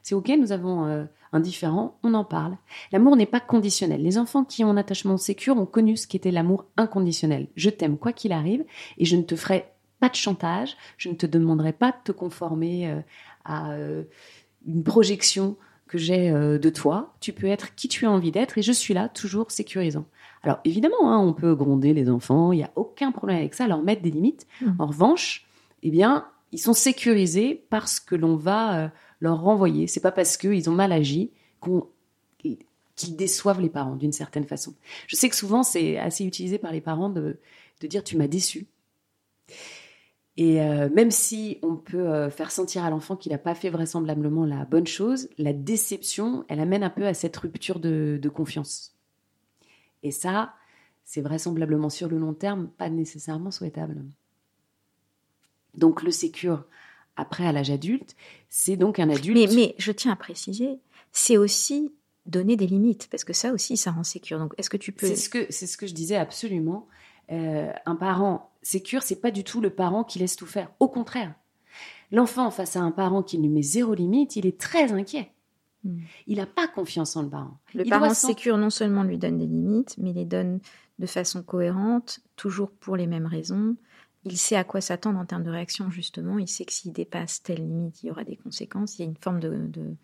C'est 0.03 0.14
ok, 0.14 0.29
nous 0.38 0.53
avons 0.53 0.87
euh, 0.87 1.05
un 1.33 1.40
différent, 1.40 1.99
on 2.03 2.14
en 2.14 2.25
parle. 2.25 2.57
L'amour 2.92 3.16
n'est 3.16 3.27
pas 3.27 3.40
conditionnel. 3.40 4.03
Les 4.03 4.16
enfants 4.18 4.44
qui 4.44 4.64
ont 4.64 4.70
un 4.70 4.77
attachement 4.77 5.16
sécure 5.16 5.57
ont 5.57 5.66
connu 5.66 5.96
ce 5.96 6.07
qu'était 6.07 6.31
l'amour 6.31 6.66
inconditionnel. 6.77 7.49
Je 7.57 7.70
t'aime 7.70 7.99
quoi 7.99 8.12
qu'il 8.12 8.33
arrive 8.33 8.64
et 8.96 9.05
je 9.05 9.16
ne 9.16 9.23
te 9.23 9.37
ferai 9.37 9.66
pas 9.99 10.09
de 10.09 10.14
chantage, 10.14 10.77
je 10.96 11.11
ne 11.11 11.14
te 11.14 11.27
demanderai 11.27 11.73
pas 11.73 11.90
de 11.90 11.99
te 12.05 12.12
conformer 12.12 12.88
euh, 12.88 13.01
à 13.44 13.73
euh, 13.73 14.05
une 14.66 14.83
projection 14.83 15.57
que 15.87 15.99
j'ai 15.99 16.31
de 16.31 16.70
toi. 16.70 17.12
Tu 17.18 17.33
peux 17.33 17.49
être 17.49 17.75
qui 17.75 17.88
tu 17.88 18.07
as 18.07 18.11
envie 18.12 18.31
d'être 18.31 18.59
et 18.59 18.62
je 18.62 18.70
suis 18.70 18.94
là, 18.94 19.09
toujours 19.09 19.51
sécurisant. 19.51 20.07
Alors 20.42 20.61
évidemment, 20.64 21.12
hein, 21.12 21.18
on 21.18 21.33
peut 21.33 21.55
gronder 21.55 21.92
les 21.92 22.09
enfants, 22.09 22.53
il 22.53 22.57
n'y 22.57 22.64
a 22.64 22.72
aucun 22.76 23.12
problème 23.12 23.38
avec 23.38 23.55
ça, 23.55 23.68
leur 23.68 23.83
mettre 23.83 24.03
des 24.03 24.11
limites. 24.11 24.46
Mhm. 24.62 24.76
En 24.79 24.87
revanche, 24.87 25.46
eh 25.83 25.90
bien, 25.90 26.26
ils 26.53 26.59
sont 26.59 26.72
sécurisés 26.72 27.66
parce 27.70 28.00
que 28.00 28.14
l'on 28.14 28.37
va 28.37 28.85
euh, 28.85 28.88
leur 29.20 29.40
renvoyer. 29.40 29.87
C'est 29.87 30.00
pas 30.00 30.12
parce 30.12 30.37
qu'ils 30.37 30.68
ont 30.70 30.74
mal 30.74 30.92
agi 30.92 31.31
qu'on 31.61 31.87
qu'ils 32.96 33.16
déçoivent 33.16 33.62
les 33.62 33.70
parents 33.70 33.96
d'une 33.96 34.12
certaine 34.12 34.44
façon. 34.44 34.74
Je 35.07 35.16
sais 35.16 35.31
que 35.31 35.37
souvent 35.37 35.62
c'est 35.62 35.96
assez 35.96 36.24
utilisé 36.24 36.59
par 36.59 36.70
les 36.70 36.83
parents 36.83 37.09
de, 37.09 37.38
de 37.81 37.87
dire 37.87 38.05
tu 38.05 38.16
m'as 38.18 38.29
déçu. 38.29 38.66
Et 40.37 40.61
euh, 40.61 40.88
même 40.90 41.11
si 41.11 41.59
on 41.62 41.76
peut 41.76 42.09
euh, 42.09 42.31
faire 42.31 42.50
sentir 42.50 42.85
à 42.85 42.90
l'enfant 42.90 43.16
qu'il 43.16 43.33
n'a 43.33 43.38
pas 43.38 43.55
fait 43.55 43.70
vraisemblablement 43.70 44.44
la 44.44 44.64
bonne 44.64 44.87
chose, 44.87 45.29
la 45.38 45.53
déception, 45.53 46.44
elle 46.48 46.61
amène 46.61 46.83
un 46.83 46.90
peu 46.90 47.07
à 47.07 47.14
cette 47.14 47.37
rupture 47.37 47.81
de, 47.81 48.18
de 48.20 48.29
confiance. 48.29 48.94
Et 50.03 50.11
ça, 50.11 50.55
c'est 51.05 51.21
vraisemblablement 51.21 51.91
sur 51.91 52.09
le 52.09 52.19
long 52.19 52.35
terme 52.35 52.69
pas 52.69 52.89
nécessairement 52.89 53.51
souhaitable. 53.51 54.05
Donc 55.75 56.03
le 56.03 56.11
sécure 56.11 56.65
après 57.17 57.47
à 57.47 57.53
l'âge 57.53 57.71
adulte, 57.71 58.17
c'est 58.49 58.77
donc 58.77 58.99
un 58.99 59.11
adulte. 59.11 59.37
mais, 59.37 59.55
mais 59.55 59.75
je 59.79 59.93
tiens 59.93 60.13
à 60.13 60.17
préciser, 60.17 60.79
c'est 61.13 61.37
aussi 61.37 61.93
donner 62.27 62.57
des 62.57 62.67
limites, 62.67 63.09
parce 63.11 63.25
que 63.25 63.33
ça 63.33 63.53
aussi, 63.53 63.77
ça 63.77 63.91
rend 63.91 64.05
sécure. 64.05 64.39
Donc, 64.39 64.55
est-ce 64.59 64.71
que 64.71 64.77
tu 64.77 64.93
peux... 64.93 65.07
C'est 65.07 65.17
ce 65.17 65.29
que 65.29 65.47
c'est 65.51 65.67
ce 65.67 65.77
que 65.77 65.87
je 65.87 65.95
disais 65.95 66.17
absolument. 66.17 66.87
Euh, 67.31 67.73
un 67.87 67.97
parent 67.97 68.51
sécure, 68.63 69.03
c'est 69.03 69.21
pas 69.21 69.31
du 69.31 69.45
tout 69.45 69.61
le 69.61 69.71
parent 69.71 70.05
qui 70.05 70.19
laisse 70.19 70.37
tout 70.37 70.47
faire. 70.47 70.71
Au 70.81 70.89
contraire, 70.89 71.35
l'enfant 72.11 72.51
face 72.51 72.77
à 72.77 72.81
un 72.81 72.91
parent 72.91 73.23
qui 73.23 73.39
lui 73.39 73.49
met 73.49 73.63
zéro 73.63 73.95
limite, 73.95 74.37
il 74.37 74.47
est 74.47 74.59
très 74.59 74.93
inquiet. 74.93 75.31
Hmm. 75.85 76.01
Il 76.27 76.38
n'a 76.38 76.47
pas 76.47 76.69
confiance 76.69 77.16
en 77.16 77.23
le 77.23 77.31
parent. 77.31 77.59
Le 77.75 77.85
Il 77.85 77.90
parent 77.90 78.12
sécure 78.14 78.59
non 78.59 78.71
seulement 78.71 79.03
lui 79.03 79.19
donne 79.19 79.38
des 79.38 79.47
limites, 79.47 79.97
mais 79.99 80.12
les 80.12 80.25
donne 80.25 80.61
de 80.99 81.07
façon 81.07 81.43
cohérente, 81.43 82.21
toujours 82.37 82.71
pour 82.71 82.97
les 82.97 83.07
mêmes 83.07 83.27
raisons. 83.27 83.77
Il 84.25 84.37
sait 84.37 84.57
à 84.57 84.64
quoi 84.64 84.83
s'attendre 84.83 85.19
en 85.19 85.25
termes 85.25 85.45
de 85.45 85.51
réaction, 85.51 85.90
justement. 85.90 86.38
Il 86.38 86.49
sait 86.49 86.66
que 86.66 86.73
s'il 86.73 86.93
dépasse 86.93 87.43
telle 87.43 87.66
limite, 87.66 88.03
il 88.03 88.09
y 88.09 88.11
aura 88.11 88.25
des 88.25 88.37
conséquences. 88.37 88.99
Il 88.99 89.03
y 89.03 89.05
a 89.05 89.09
une 89.09 89.16
forme 89.16 89.40
de, 89.40 89.66
de, 89.69 89.97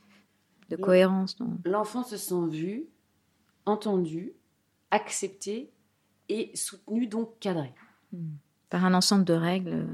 de 0.70 0.76
cohérence. 0.76 1.36
Dans... 1.36 1.58
L'enfant 1.66 2.02
se 2.02 2.16
sent 2.16 2.48
vu, 2.50 2.86
entendu, 3.66 4.32
accepté 4.90 5.70
et 6.30 6.50
soutenu, 6.54 7.06
donc 7.06 7.38
cadré. 7.40 7.74
Par 8.70 8.86
un 8.86 8.94
ensemble 8.94 9.24
de 9.24 9.34
règles 9.34 9.86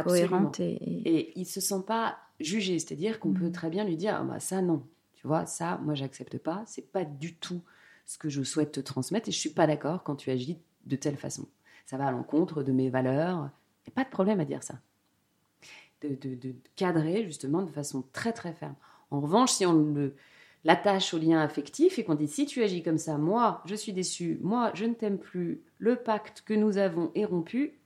Absolument. 0.00 0.50
et, 0.64 1.18
et- 1.18 1.32
il 1.38 1.44
se 1.46 1.60
sent 1.60 1.82
pas 1.86 2.18
jugé, 2.40 2.78
c'est-à-dire 2.78 3.20
qu'on 3.20 3.32
peut 3.32 3.50
très 3.52 3.70
bien 3.70 3.84
lui 3.84 3.96
dire 3.96 4.16
ah 4.18 4.24
bah 4.24 4.40
ça 4.40 4.62
non, 4.62 4.82
tu 5.14 5.26
vois 5.26 5.46
ça 5.46 5.78
moi 5.84 5.94
j'accepte 5.94 6.38
pas, 6.38 6.62
c'est 6.66 6.90
pas 6.90 7.04
du 7.04 7.34
tout 7.36 7.60
ce 8.06 8.18
que 8.18 8.28
je 8.28 8.42
souhaite 8.42 8.72
te 8.72 8.80
transmettre 8.80 9.28
et 9.28 9.32
je 9.32 9.38
suis 9.38 9.50
pas 9.50 9.66
d'accord 9.66 10.02
quand 10.02 10.16
tu 10.16 10.30
agis 10.30 10.58
de 10.86 10.96
telle 10.96 11.16
façon. 11.16 11.46
Ça 11.86 11.96
va 11.96 12.06
à 12.06 12.10
l'encontre 12.12 12.62
de 12.62 12.72
mes 12.72 12.88
valeurs. 12.90 13.50
Il 13.86 13.90
n'y 13.90 13.92
a 13.92 13.94
pas 13.94 14.04
de 14.04 14.10
problème 14.10 14.40
à 14.40 14.44
dire 14.44 14.62
ça. 14.62 14.74
De, 16.02 16.08
de- 16.14 16.34
de 16.34 16.54
cadrer 16.76 17.24
justement 17.24 17.62
de 17.62 17.70
façon 17.70 18.02
très 18.14 18.32
très 18.32 18.54
ferme. 18.54 18.74
En 19.10 19.20
revanche, 19.20 19.52
si 19.52 19.66
on 19.66 19.74
le 19.74 20.14
l'attache 20.64 21.12
au 21.14 21.18
lien 21.18 21.40
affectif 21.40 21.98
et 21.98 22.04
qu'on 22.04 22.14
dit 22.14 22.28
si 22.28 22.46
tu 22.46 22.62
agis 22.62 22.82
comme 22.82 22.98
ça, 22.98 23.16
moi 23.18 23.62
je 23.66 23.74
suis 23.74 23.92
déçu, 23.92 24.38
moi 24.42 24.70
je 24.74 24.84
ne 24.86 24.94
t'aime 24.94 25.18
plus, 25.18 25.60
le 25.78 25.96
pacte 25.96 26.42
que 26.46 26.54
nous 26.54 26.78
avons 26.78 27.10
est 27.14 27.24
rompu, 27.26 27.78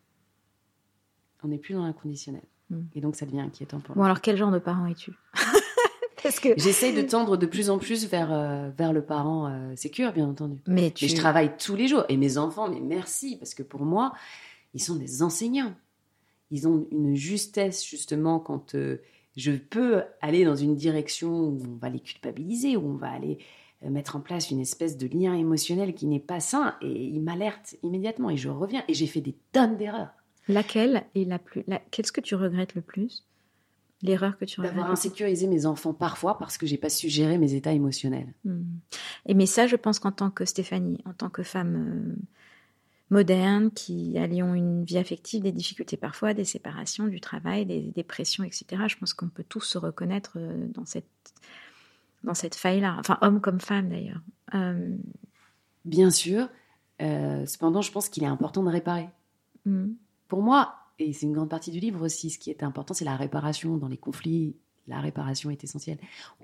on 1.44 1.48
n'est 1.48 1.58
plus 1.58 1.74
dans 1.74 1.84
l'inconditionnel. 1.84 2.42
Mm. 2.70 2.80
Et 2.94 3.00
donc 3.00 3.16
ça 3.16 3.26
devient 3.26 3.40
inquiétant 3.40 3.80
pour 3.80 3.94
Bon, 3.94 4.02
alors 4.02 4.20
quel 4.20 4.36
genre 4.36 4.50
de 4.50 4.58
parent 4.58 4.86
es-tu 4.86 5.12
Parce 6.22 6.40
que 6.40 6.50
J'essaye 6.56 6.94
de 6.94 7.02
tendre 7.02 7.36
de 7.36 7.44
plus 7.46 7.68
en 7.68 7.78
plus 7.78 8.08
vers, 8.08 8.32
euh, 8.32 8.70
vers 8.76 8.94
le 8.94 9.02
parent 9.02 9.46
euh, 9.46 9.76
sécure, 9.76 10.12
bien 10.12 10.26
entendu. 10.26 10.58
mais 10.66 10.90
tu 10.90 11.04
Mais 11.04 11.10
je 11.10 11.16
travaille 11.16 11.52
tous 11.58 11.76
les 11.76 11.86
jours. 11.86 12.04
Et 12.08 12.16
mes 12.16 12.38
enfants, 12.38 12.68
mais 12.68 12.80
merci, 12.80 13.36
parce 13.36 13.52
que 13.52 13.62
pour 13.62 13.84
moi, 13.84 14.14
ils 14.72 14.82
sont 14.82 14.96
des 14.96 15.22
enseignants. 15.22 15.74
Ils 16.50 16.68
ont 16.68 16.86
une 16.90 17.14
justesse, 17.14 17.84
justement, 17.84 18.38
quand 18.38 18.74
euh, 18.74 19.02
je 19.36 19.52
peux 19.52 20.02
aller 20.20 20.44
dans 20.44 20.56
une 20.56 20.76
direction 20.76 21.48
où 21.48 21.58
on 21.66 21.76
va 21.76 21.88
les 21.88 22.00
culpabiliser, 22.00 22.76
où 22.76 22.86
on 22.86 22.96
va 22.96 23.10
aller 23.10 23.38
euh, 23.84 23.90
mettre 23.90 24.16
en 24.16 24.20
place 24.20 24.50
une 24.50 24.60
espèce 24.60 24.96
de 24.96 25.06
lien 25.06 25.34
émotionnel 25.34 25.94
qui 25.94 26.06
n'est 26.06 26.20
pas 26.20 26.40
sain. 26.40 26.76
Et 26.80 27.06
ils 27.06 27.20
m'alertent 27.20 27.76
immédiatement. 27.82 28.30
Et 28.30 28.36
je 28.36 28.48
reviens. 28.48 28.84
Et 28.88 28.94
j'ai 28.94 29.06
fait 29.06 29.20
des 29.20 29.36
tonnes 29.52 29.76
d'erreurs. 29.76 30.10
Laquelle 30.48 31.04
est 31.14 31.24
la 31.24 31.38
plus 31.38 31.64
la- 31.66 31.80
qu'est-ce 31.90 32.12
que 32.12 32.20
tu 32.20 32.34
regrettes 32.34 32.74
le 32.74 32.82
plus? 32.82 33.24
L'erreur 34.02 34.36
que 34.36 34.44
tu 34.44 34.60
regrettes? 34.60 34.76
D'avoir 34.76 34.92
insécurisé 34.92 35.46
mes 35.46 35.64
enfants 35.66 35.94
parfois 35.94 36.36
parce 36.38 36.58
que 36.58 36.66
j'ai 36.66 36.76
pas 36.76 36.90
su 36.90 37.08
gérer 37.08 37.38
mes 37.38 37.54
états 37.54 37.72
émotionnels. 37.72 38.34
Hmm. 38.44 38.62
Et 39.26 39.34
mais 39.34 39.46
ça, 39.46 39.66
je 39.66 39.76
pense 39.76 39.98
qu'en 39.98 40.12
tant 40.12 40.30
que 40.30 40.44
Stéphanie, 40.44 40.98
en 41.06 41.14
tant 41.14 41.30
que 41.30 41.42
femme 41.42 41.76
euh, 41.76 42.22
moderne, 43.10 43.70
qui 43.70 44.18
allions 44.18 44.54
une 44.54 44.84
vie 44.84 44.98
affective, 44.98 45.42
des 45.42 45.52
difficultés 45.52 45.96
parfois, 45.96 46.34
des 46.34 46.44
séparations, 46.44 47.06
du 47.06 47.20
travail, 47.20 47.64
des, 47.64 47.80
des 47.80 48.02
pressions, 48.02 48.44
etc., 48.44 48.82
je 48.88 48.96
pense 48.96 49.14
qu'on 49.14 49.28
peut 49.28 49.44
tous 49.48 49.62
se 49.62 49.78
reconnaître 49.78 50.32
euh, 50.36 50.66
dans 50.68 50.84
cette, 50.84 51.06
dans 52.24 52.34
cette 52.34 52.56
faille-là. 52.56 52.96
Enfin, 52.98 53.16
homme 53.22 53.40
comme 53.40 53.60
femme 53.60 53.88
d'ailleurs. 53.88 54.20
Euh, 54.54 54.96
Bien 55.86 56.10
sûr. 56.10 56.48
euh, 57.00 57.46
cependant, 57.46 57.80
je 57.80 57.90
pense 57.92 58.10
qu'il 58.10 58.22
est 58.22 58.26
important 58.26 58.62
de 58.62 58.70
réparer. 58.70 59.08
hmm. 59.64 59.92
Pour 60.34 60.42
moi, 60.42 60.74
et 60.98 61.12
c'est 61.12 61.26
une 61.26 61.32
grande 61.32 61.48
partie 61.48 61.70
du 61.70 61.78
livre 61.78 62.04
aussi, 62.04 62.28
ce 62.28 62.40
qui 62.40 62.50
est 62.50 62.64
important, 62.64 62.92
c'est 62.92 63.04
la 63.04 63.14
réparation. 63.14 63.76
Dans 63.76 63.86
les 63.86 63.96
conflits, 63.96 64.56
la 64.88 64.98
réparation 64.98 65.48
est 65.48 65.62
essentielle. 65.62 65.98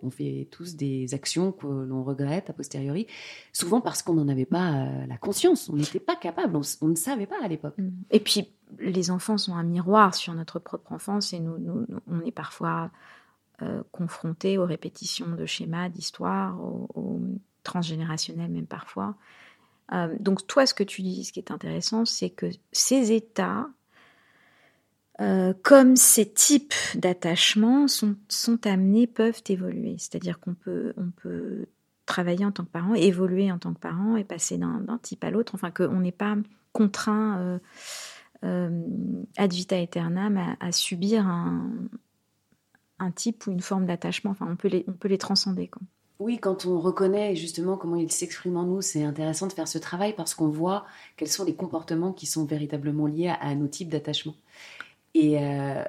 On 0.04 0.10
fait 0.10 0.46
tous 0.52 0.76
des 0.76 1.12
actions 1.12 1.50
que 1.50 1.66
l'on 1.66 2.04
regrette 2.04 2.50
a 2.50 2.52
posteriori, 2.52 3.08
souvent 3.52 3.80
parce 3.80 4.02
qu'on 4.02 4.14
n'en 4.14 4.28
avait 4.28 4.46
pas 4.46 4.74
euh, 4.74 5.06
la 5.08 5.18
conscience. 5.18 5.68
On 5.70 5.74
n'était 5.74 5.98
pas 5.98 6.14
capable, 6.14 6.56
on, 6.82 6.86
ne 6.86 6.94
savait 6.94 7.26
pas 7.26 7.42
à 7.42 7.48
l'époque. 7.48 7.76
Mm. 7.78 7.88
Et 8.12 8.20
puis, 8.20 8.52
les 8.78 9.10
enfants 9.10 9.38
sont 9.38 9.56
un 9.56 9.64
miroir 9.64 10.14
sur 10.14 10.34
notre 10.34 10.60
propre 10.60 10.92
enfance 10.92 11.32
et 11.32 11.40
nous, 11.40 11.84
on 12.06 12.20
est 12.24 12.30
parfois 12.30 12.92
euh, 13.62 13.82
confrontés 13.90 14.56
aux 14.56 14.66
répétitions 14.66 15.34
de 15.34 15.46
schémas, 15.46 15.88
d'histoires, 15.88 16.62
au, 16.62 16.88
au 16.94 17.20
transgénérationnel 17.64 18.52
même 18.52 18.68
parfois. 18.68 19.16
Euh, 19.92 20.14
donc 20.20 20.46
toi, 20.46 20.66
ce 20.66 20.74
que 20.74 20.84
tu 20.84 21.02
dis, 21.02 21.24
ce 21.24 21.32
qui 21.32 21.40
est 21.40 21.50
intéressant, 21.50 22.04
c'est 22.04 22.30
que 22.30 22.46
ces 22.72 23.12
états, 23.12 23.68
euh, 25.20 25.52
comme 25.62 25.96
ces 25.96 26.32
types 26.32 26.74
d'attachements, 26.94 27.88
sont, 27.88 28.16
amenés, 28.64 29.06
peuvent 29.06 29.42
évoluer. 29.48 29.96
C'est-à-dire 29.98 30.40
qu'on 30.40 30.54
peut, 30.54 30.94
on 30.96 31.10
peut 31.10 31.66
travailler 32.06 32.44
en 32.44 32.52
tant 32.52 32.64
que 32.64 32.70
parent, 32.70 32.94
évoluer 32.94 33.52
en 33.52 33.58
tant 33.58 33.74
que 33.74 33.80
parent 33.80 34.16
et 34.16 34.24
passer 34.24 34.56
d'un 34.56 34.98
type 35.02 35.22
à 35.22 35.30
l'autre. 35.30 35.54
Enfin, 35.54 35.70
qu'on 35.70 36.00
n'est 36.00 36.10
pas 36.10 36.36
contraint 36.72 37.38
euh, 37.38 37.58
euh, 38.44 38.82
ad 39.36 39.52
vita 39.52 39.76
aeternam 39.76 40.56
à, 40.58 40.72
subir 40.72 41.26
un, 41.26 43.10
type 43.14 43.46
ou 43.46 43.52
une 43.52 43.60
forme 43.60 43.86
d'attachement. 43.86 44.30
Enfin, 44.30 44.46
on 44.50 44.56
peut 44.56 44.68
les, 44.68 44.84
on 44.88 44.92
peut 44.92 45.08
les 45.08 45.18
transcender. 45.18 45.70
Oui, 46.18 46.38
quand 46.38 46.66
on 46.66 46.78
reconnaît 46.80 47.36
justement 47.36 47.76
comment 47.76 47.96
il 47.96 48.10
s'exprime 48.10 48.56
en 48.56 48.64
nous, 48.64 48.82
c'est 48.82 49.04
intéressant 49.04 49.46
de 49.46 49.52
faire 49.52 49.68
ce 49.68 49.78
travail 49.78 50.14
parce 50.14 50.34
qu'on 50.34 50.48
voit 50.48 50.84
quels 51.16 51.28
sont 51.28 51.44
les 51.44 51.54
comportements 51.54 52.12
qui 52.12 52.26
sont 52.26 52.44
véritablement 52.44 53.06
liés 53.06 53.34
à 53.40 53.54
nos 53.54 53.68
types 53.68 53.88
d'attachement. 53.88 54.34
Et 55.14 55.38
euh, 55.38 55.82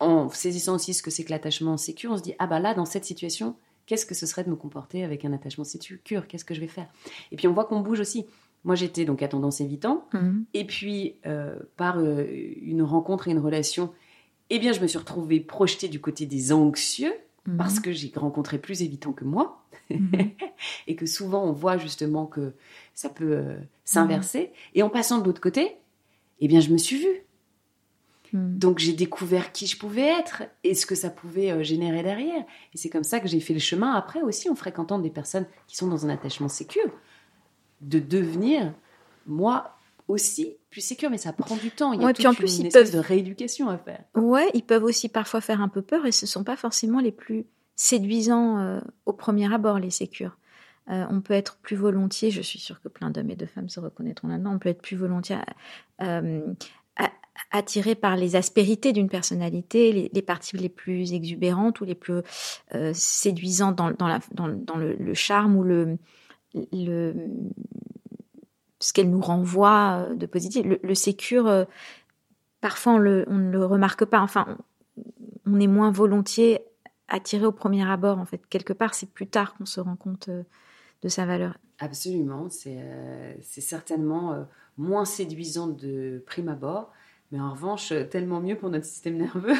en 0.00 0.28
saisissant 0.28 0.74
aussi 0.74 0.94
ce 0.94 1.02
que 1.02 1.10
c'est 1.10 1.24
que 1.24 1.30
l'attachement 1.30 1.76
sécure, 1.76 2.12
on 2.12 2.16
se 2.18 2.22
dit 2.22 2.34
ah 2.38 2.46
bah 2.46 2.60
là 2.60 2.74
dans 2.74 2.84
cette 2.84 3.04
situation, 3.04 3.56
qu'est-ce 3.86 4.06
que 4.06 4.14
ce 4.14 4.26
serait 4.26 4.44
de 4.44 4.50
me 4.50 4.56
comporter 4.56 5.02
avec 5.04 5.24
un 5.24 5.32
attachement 5.32 5.64
sécure? 5.64 6.26
Qu'est-ce 6.28 6.44
que 6.44 6.54
je 6.54 6.60
vais 6.60 6.68
faire? 6.68 6.88
Et 7.32 7.36
puis 7.36 7.48
on 7.48 7.52
voit 7.52 7.64
qu'on 7.64 7.80
bouge 7.80 8.00
aussi. 8.00 8.26
Moi 8.64 8.74
j'étais 8.74 9.04
donc 9.04 9.22
à 9.22 9.28
tendance 9.28 9.60
évitant, 9.60 10.04
et 10.52 10.66
puis 10.66 11.14
euh, 11.26 11.56
par 11.76 11.98
euh, 11.98 12.26
une 12.60 12.82
rencontre 12.82 13.28
et 13.28 13.30
une 13.30 13.38
relation, 13.38 13.92
eh 14.50 14.58
bien 14.58 14.72
je 14.72 14.80
me 14.80 14.86
suis 14.88 14.98
retrouvée 14.98 15.40
projetée 15.40 15.88
du 15.88 16.00
côté 16.00 16.26
des 16.26 16.52
anxieux 16.52 17.12
Mhm. 17.46 17.56
parce 17.56 17.80
que 17.80 17.92
j'ai 17.92 18.12
rencontré 18.14 18.58
plus 18.58 18.82
évitant 18.82 19.12
que 19.12 19.24
moi 19.24 19.64
Mhm. 19.88 20.10
et 20.86 20.96
que 20.96 21.06
souvent 21.06 21.44
on 21.44 21.52
voit 21.52 21.78
justement 21.78 22.26
que 22.26 22.52
ça 22.94 23.08
peut 23.08 23.32
euh, 23.32 23.56
s'inverser. 23.84 24.52
Et 24.74 24.82
en 24.82 24.90
passant 24.90 25.18
de 25.18 25.24
l'autre 25.24 25.40
côté, 25.40 25.76
eh 26.40 26.48
bien 26.48 26.60
je 26.60 26.70
me 26.70 26.76
suis 26.76 26.98
vue. 26.98 27.22
Mhm. 28.32 28.58
Donc 28.58 28.78
j'ai 28.78 28.92
découvert 28.92 29.52
qui 29.52 29.66
je 29.66 29.78
pouvais 29.78 30.06
être 30.18 30.42
et 30.64 30.74
ce 30.74 30.86
que 30.86 30.94
ça 30.94 31.10
pouvait 31.10 31.50
euh, 31.50 31.62
générer 31.62 32.02
derrière. 32.02 32.42
Et 32.74 32.76
c'est 32.78 32.88
comme 32.90 33.04
ça 33.04 33.20
que 33.20 33.28
j'ai 33.28 33.40
fait 33.40 33.54
le 33.54 33.60
chemin 33.60 33.92
après 33.94 34.20
aussi 34.22 34.48
en 34.50 34.54
fréquentant 34.54 34.98
des 34.98 35.10
personnes 35.10 35.46
qui 35.66 35.76
sont 35.76 35.88
dans 35.88 36.04
un 36.06 36.10
attachement 36.10 36.48
sécure, 36.48 36.90
de 37.80 37.98
devenir 37.98 38.72
moi 39.26 39.74
aussi 40.08 40.56
plus 40.70 40.80
sécure. 40.80 41.10
Mais 41.10 41.18
ça 41.18 41.32
prend 41.32 41.56
du 41.56 41.70
temps. 41.70 41.92
Il 41.92 42.00
y 42.00 42.02
a 42.02 42.06
Ouais, 42.06 42.12
toute 42.12 42.18
puis 42.24 42.26
en 42.28 42.34
plus, 42.34 42.58
une 42.58 42.66
ils 42.66 42.72
peuvent- 42.72 42.92
de 42.92 42.98
rééducation 42.98 43.68
à 43.68 43.78
faire. 43.78 44.02
Ouais, 44.16 44.48
ils 44.54 44.62
peuvent 44.64 44.84
aussi 44.84 45.08
parfois 45.08 45.40
faire 45.40 45.60
un 45.60 45.68
peu 45.68 45.82
peur 45.82 46.06
et 46.06 46.12
ce 46.12 46.24
ne 46.24 46.28
sont 46.28 46.44
pas 46.44 46.56
forcément 46.56 47.00
les 47.00 47.12
plus 47.12 47.46
séduisants 47.76 48.58
euh, 48.58 48.80
au 49.06 49.12
premier 49.12 49.52
abord, 49.52 49.78
les 49.78 49.90
sécures. 49.90 50.36
Euh, 50.90 51.04
on 51.10 51.20
peut 51.20 51.34
être 51.34 51.58
plus 51.58 51.76
volontiers, 51.76 52.30
je 52.30 52.40
suis 52.40 52.58
sûre 52.58 52.80
que 52.80 52.88
plein 52.88 53.10
d'hommes 53.10 53.30
et 53.30 53.36
de 53.36 53.44
femmes 53.44 53.68
se 53.68 53.78
reconnaîtront 53.78 54.28
là-dedans, 54.28 54.54
on 54.54 54.58
peut 54.58 54.70
être 54.70 54.80
plus 54.80 54.96
volontiers 54.96 55.36
euh, 56.02 56.40
attiré 57.50 57.94
par 57.94 58.16
les 58.16 58.36
aspérités 58.36 58.92
d'une 58.92 59.08
personnalité, 59.08 60.10
les, 60.12 60.22
parties 60.22 60.56
les 60.56 60.68
plus 60.68 61.12
exubérantes 61.12 61.80
ou 61.80 61.84
les 61.84 61.94
plus 61.94 62.22
euh, 62.74 62.92
séduisantes 62.94 63.76
dans, 63.76 63.88
le, 63.88 65.14
charme 65.14 65.56
ou 65.56 65.62
le, 65.62 65.98
ce 68.80 68.92
qu'elle 68.92 69.10
nous 69.10 69.20
renvoie 69.20 70.08
euh, 70.08 70.14
de 70.14 70.26
positif. 70.26 70.66
Le, 70.82 70.94
sécure, 70.94 71.46
euh, 71.46 71.64
parfois 72.60 72.94
on, 72.94 72.98
ne 72.98 73.50
le 73.50 73.64
remarque 73.64 74.04
pas. 74.04 74.20
Enfin, 74.20 74.58
on, 75.46 75.60
est 75.60 75.66
moins 75.66 75.90
volontiers 75.90 76.60
attiré 77.08 77.46
au 77.46 77.52
premier 77.52 77.88
abord. 77.88 78.18
En 78.18 78.26
fait, 78.26 78.46
quelque 78.48 78.72
part, 78.72 78.94
c'est 78.94 79.10
plus 79.10 79.26
tard 79.26 79.54
qu'on 79.54 79.66
se 79.66 79.80
rend 79.80 79.96
compte 79.96 80.28
de 80.28 81.08
sa 81.08 81.24
valeur. 81.24 81.56
Absolument, 81.78 82.48
c'est 82.50 82.80
certainement 83.40 84.46
moins 84.76 85.04
séduisant 85.04 85.68
de 85.68 86.22
prime 86.26 86.48
abord, 86.48 86.92
mais 87.30 87.40
en 87.40 87.52
revanche, 87.52 87.92
euh, 87.92 88.04
tellement 88.04 88.40
mieux 88.40 88.56
pour 88.56 88.70
notre 88.70 88.86
système 88.86 89.16
nerveux. 89.16 89.56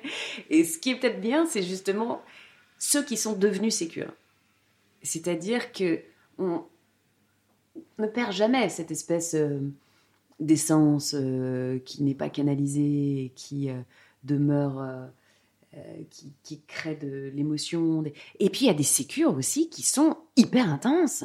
Et 0.50 0.64
ce 0.64 0.78
qui 0.78 0.90
est 0.90 0.96
peut-être 0.96 1.20
bien, 1.20 1.46
c'est 1.46 1.62
justement 1.62 2.22
ceux 2.78 3.04
qui 3.04 3.16
sont 3.16 3.34
devenus 3.34 3.74
sécures. 3.74 4.12
C'est-à-dire 5.02 5.72
que 5.72 6.00
on 6.38 6.64
ne 7.98 8.06
perd 8.06 8.32
jamais 8.32 8.68
cette 8.68 8.90
espèce 8.90 9.34
euh, 9.34 9.60
d'essence 10.40 11.14
euh, 11.16 11.78
qui 11.80 12.02
n'est 12.02 12.14
pas 12.14 12.28
canalisée, 12.28 13.24
et 13.24 13.32
qui 13.34 13.70
demeure, 14.24 15.10
qui, 16.10 16.32
qui 16.42 16.60
crée 16.66 16.94
de 16.96 17.30
l'émotion. 17.34 18.04
Et 18.38 18.50
puis 18.50 18.62
il 18.62 18.66
y 18.66 18.70
a 18.70 18.74
des 18.74 18.82
sécures 18.82 19.34
aussi 19.36 19.68
qui 19.68 19.82
sont 19.82 20.16
hyper 20.36 20.70
intenses. 20.70 21.24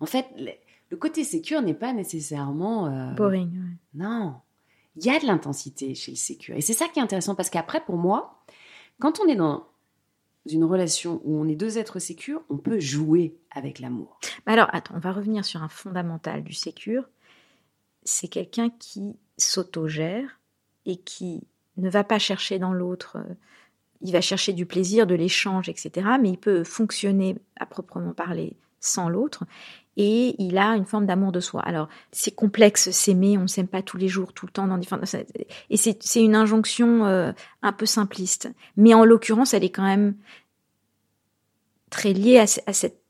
En 0.00 0.06
fait, 0.06 0.26
le, 0.36 0.50
le 0.94 0.96
côté 0.96 1.24
sécure 1.24 1.60
n'est 1.60 1.74
pas 1.74 1.92
nécessairement 1.92 2.86
euh, 2.86 3.14
Boring. 3.14 3.50
ouais. 3.50 3.76
non, 3.94 4.34
il 4.96 5.04
y 5.04 5.10
a 5.10 5.18
de 5.18 5.26
l'intensité 5.26 5.94
chez 5.94 6.12
le 6.12 6.16
sécure. 6.16 6.56
Et 6.56 6.60
c'est 6.60 6.72
ça 6.72 6.88
qui 6.88 6.98
est 6.98 7.02
intéressant 7.02 7.34
parce 7.34 7.50
qu'après, 7.50 7.84
pour 7.84 7.96
moi, 7.96 8.44
quand 9.00 9.20
on 9.20 9.28
est 9.28 9.36
dans 9.36 9.66
une 10.46 10.64
relation 10.64 11.20
où 11.24 11.40
on 11.40 11.48
est 11.48 11.56
deux 11.56 11.78
êtres 11.78 11.98
sécures, 11.98 12.42
on 12.50 12.58
peut 12.58 12.78
jouer 12.78 13.36
avec 13.50 13.78
l'amour. 13.78 14.18
Alors, 14.46 14.68
attends, 14.72 14.94
on 14.96 15.00
va 15.00 15.12
revenir 15.12 15.44
sur 15.44 15.62
un 15.62 15.68
fondamental 15.68 16.44
du 16.44 16.52
sécure. 16.52 17.08
C'est 18.04 18.28
quelqu'un 18.28 18.70
qui 18.70 19.16
s'autogère 19.38 20.38
et 20.84 20.96
qui 20.96 21.42
ne 21.76 21.88
va 21.88 22.04
pas 22.04 22.18
chercher 22.18 22.58
dans 22.58 22.72
l'autre. 22.72 23.16
euh, 23.16 23.34
Il 24.02 24.12
va 24.12 24.20
chercher 24.20 24.52
du 24.52 24.66
plaisir, 24.66 25.06
de 25.06 25.14
l'échange, 25.14 25.68
etc. 25.68 26.06
Mais 26.20 26.30
il 26.30 26.38
peut 26.38 26.62
fonctionner 26.62 27.36
à 27.56 27.66
proprement 27.66 28.12
parler 28.12 28.56
sans 28.80 29.08
l'autre. 29.08 29.44
Et 29.96 30.34
il 30.42 30.58
a 30.58 30.74
une 30.74 30.86
forme 30.86 31.06
d'amour 31.06 31.30
de 31.30 31.40
soi. 31.40 31.62
Alors, 31.62 31.88
c'est 32.10 32.32
complexe, 32.32 32.90
s'aimer, 32.90 33.38
on 33.38 33.42
ne 33.42 33.46
s'aime 33.46 33.68
pas 33.68 33.82
tous 33.82 33.96
les 33.96 34.08
jours, 34.08 34.32
tout 34.32 34.46
le 34.46 34.52
temps. 34.52 34.66
Dans 34.66 34.78
différentes... 34.78 35.14
Et 35.70 35.76
c'est 35.76 36.16
une 36.16 36.34
injonction 36.34 37.06
euh, 37.06 37.32
un 37.62 37.72
peu 37.72 37.86
simpliste. 37.86 38.50
Mais 38.76 38.92
en 38.92 39.04
l'occurrence, 39.04 39.54
elle 39.54 39.64
est 39.64 39.70
quand 39.70 39.84
même 39.84 40.16
très 41.90 42.12
liée 42.12 42.38
à, 42.38 42.46
ce- 42.48 42.60
à 42.66 42.72
cette, 42.72 43.00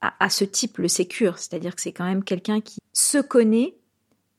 à- 0.00 0.30
ce 0.30 0.44
type, 0.44 0.78
le 0.78 0.88
sécure. 0.88 1.38
C'est-à-dire 1.38 1.74
que 1.74 1.82
c'est 1.82 1.92
quand 1.92 2.06
même 2.06 2.24
quelqu'un 2.24 2.60
qui 2.62 2.78
se 2.94 3.18
connaît 3.18 3.74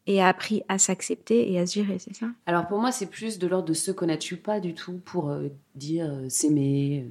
et 0.07 0.23
a 0.23 0.27
appris 0.27 0.63
à 0.67 0.79
s'accepter 0.79 1.51
et 1.51 1.59
à 1.59 1.67
se 1.67 1.75
gérer, 1.75 1.99
c'est 1.99 2.15
ça? 2.15 2.25
Alors 2.47 2.67
pour 2.67 2.79
moi, 2.79 2.91
c'est 2.91 3.05
plus 3.05 3.37
de 3.37 3.45
l'ordre 3.45 3.67
de 3.67 3.75
ce 3.75 3.91
qu'on 3.91 4.07
Je 4.07 4.19
suis 4.19 4.37
pas 4.37 4.59
du 4.59 4.73
tout 4.73 4.99
pour 5.05 5.29
euh, 5.29 5.49
dire 5.75 6.07
euh, 6.09 6.27
s'aimer. 6.29 7.05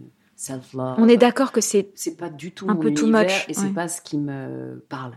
On 0.98 1.08
est 1.08 1.16
d'accord 1.16 1.52
que 1.52 1.60
c'est... 1.60 1.90
C'est 1.94 2.16
pas 2.16 2.30
du 2.30 2.52
tout 2.52 2.66
Un 2.70 2.74
mon 2.74 2.80
peu 2.80 2.94
too 2.94 3.06
much, 3.08 3.44
et 3.48 3.54
c'est 3.54 3.62
ouais. 3.66 3.72
pas 3.72 3.88
ce 3.88 4.00
qui 4.00 4.16
me 4.18 4.82
parle. 4.88 5.14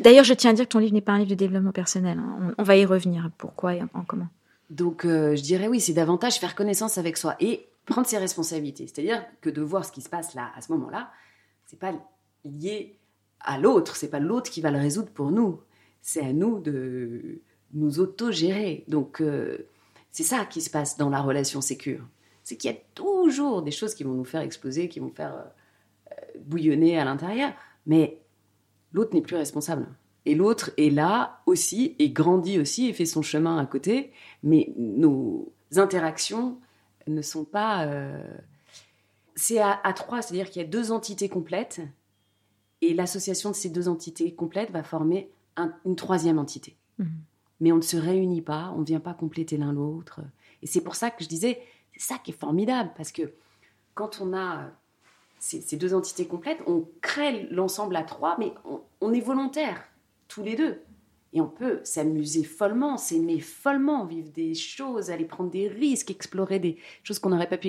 D'ailleurs, 0.00 0.24
je 0.24 0.32
tiens 0.34 0.50
à 0.50 0.54
dire 0.54 0.64
que 0.64 0.70
ton 0.70 0.78
livre 0.78 0.94
n'est 0.94 1.00
pas 1.00 1.12
un 1.12 1.18
livre 1.18 1.30
de 1.30 1.34
développement 1.34 1.72
personnel. 1.72 2.18
hein. 2.18 2.54
On, 2.56 2.62
on 2.62 2.62
va 2.64 2.76
y 2.76 2.84
revenir. 2.86 3.30
Pourquoi 3.36 3.74
et 3.74 3.82
en, 3.82 3.88
en 3.94 4.02
comment? 4.04 4.28
Donc, 4.70 5.04
euh, 5.04 5.36
je 5.36 5.42
dirais 5.42 5.68
oui, 5.68 5.80
c'est 5.80 5.92
davantage 5.92 6.38
faire 6.38 6.54
connaissance 6.54 6.96
avec 6.98 7.16
soi. 7.16 7.36
Et 7.40 7.66
prendre 7.84 8.06
ses 8.06 8.16
responsabilités. 8.18 8.86
C'est-à-dire 8.86 9.22
que 9.40 9.50
de 9.50 9.60
voir 9.60 9.84
ce 9.84 9.92
qui 9.92 10.00
se 10.00 10.08
passe 10.08 10.34
là, 10.34 10.50
à 10.56 10.62
ce 10.62 10.72
moment-là, 10.72 11.10
c'est 11.66 11.78
pas 11.78 11.92
lié 12.44 12.96
à 13.40 13.58
l'autre, 13.58 13.96
c'est 13.96 14.08
pas 14.08 14.20
l'autre 14.20 14.50
qui 14.50 14.60
va 14.60 14.70
le 14.70 14.78
résoudre 14.78 15.10
pour 15.10 15.32
nous. 15.32 15.60
C'est 16.00 16.24
à 16.24 16.32
nous 16.32 16.60
de 16.60 17.40
nous 17.74 18.00
auto-gérer. 18.00 18.84
Donc, 18.88 19.20
euh, 19.20 19.58
c'est 20.12 20.22
ça 20.22 20.44
qui 20.44 20.60
se 20.60 20.70
passe 20.70 20.96
dans 20.96 21.10
la 21.10 21.20
relation 21.20 21.60
sécure. 21.60 22.06
C'est 22.44 22.56
qu'il 22.56 22.70
y 22.70 22.74
a 22.74 22.78
toujours 22.94 23.62
des 23.62 23.70
choses 23.70 23.94
qui 23.94 24.04
vont 24.04 24.14
nous 24.14 24.24
faire 24.24 24.40
exploser, 24.40 24.88
qui 24.88 25.00
vont 25.00 25.10
faire 25.10 25.34
euh, 26.10 26.14
bouillonner 26.40 26.98
à 26.98 27.04
l'intérieur. 27.04 27.52
Mais 27.86 28.20
l'autre 28.92 29.14
n'est 29.14 29.22
plus 29.22 29.36
responsable. 29.36 29.88
Et 30.24 30.34
l'autre 30.34 30.70
est 30.76 30.90
là 30.90 31.40
aussi, 31.46 31.96
et 31.98 32.10
grandit 32.10 32.58
aussi, 32.58 32.88
et 32.88 32.92
fait 32.92 33.06
son 33.06 33.22
chemin 33.22 33.58
à 33.58 33.66
côté. 33.66 34.12
Mais 34.42 34.72
nos 34.76 35.52
interactions 35.76 36.58
ne 37.06 37.22
sont 37.22 37.44
pas... 37.44 37.86
Euh, 37.86 38.22
c'est 39.34 39.58
à, 39.58 39.80
trois, 39.94 40.22
c'est-à-dire 40.22 40.50
qu'il 40.50 40.60
y 40.62 40.64
a 40.64 40.68
deux 40.68 40.92
entités 40.92 41.28
complètes, 41.28 41.80
et 42.82 42.94
l'association 42.94 43.50
de 43.50 43.54
ces 43.54 43.70
deux 43.70 43.88
entités 43.88 44.34
complètes 44.34 44.70
va 44.70 44.82
former 44.82 45.30
une 45.84 45.96
troisième 45.96 46.38
entité. 46.38 46.76
Mhm. 46.98 47.08
Mais 47.60 47.72
on 47.72 47.76
ne 47.76 47.82
se 47.82 47.96
réunit 47.96 48.42
pas, 48.42 48.72
on 48.76 48.80
ne 48.80 48.84
vient 48.84 49.00
pas 49.00 49.14
compléter 49.14 49.56
l'un 49.56 49.72
l'autre. 49.72 50.20
Et 50.62 50.66
c'est 50.66 50.82
pour 50.82 50.96
ça 50.96 51.10
que 51.10 51.24
je 51.24 51.28
disais, 51.28 51.60
ça 52.02 52.18
qui 52.18 52.32
est 52.32 52.38
formidable, 52.38 52.90
parce 52.96 53.12
que 53.12 53.32
quand 53.94 54.20
on 54.20 54.34
a 54.34 54.70
ces, 55.38 55.76
deux 55.76 55.92
entités 55.92 56.26
complètes, 56.26 56.60
on 56.66 56.88
crée 57.00 57.48
l'ensemble 57.50 57.96
à 57.96 58.02
trois, 58.02 58.36
mais 58.38 58.52
on, 59.00 59.12
est 59.12 59.20
volontaire, 59.20 59.82
tous 60.28 60.42
les 60.42 60.54
deux. 60.54 60.80
Et 61.32 61.40
on 61.40 61.48
peut 61.48 61.80
s'amuser 61.82 62.44
follement, 62.44 62.96
s'aimer 62.96 63.40
follement, 63.40 64.04
vivre 64.04 64.30
des 64.30 64.54
choses, 64.54 65.10
aller 65.10 65.24
prendre 65.24 65.50
des 65.50 65.66
risques, 65.66 66.10
explorer 66.10 66.58
des 66.58 66.76
choses 67.02 67.18
qu'on 67.18 67.30
n'aurait 67.30 67.48
pas 67.48 67.56
pu 67.56 67.68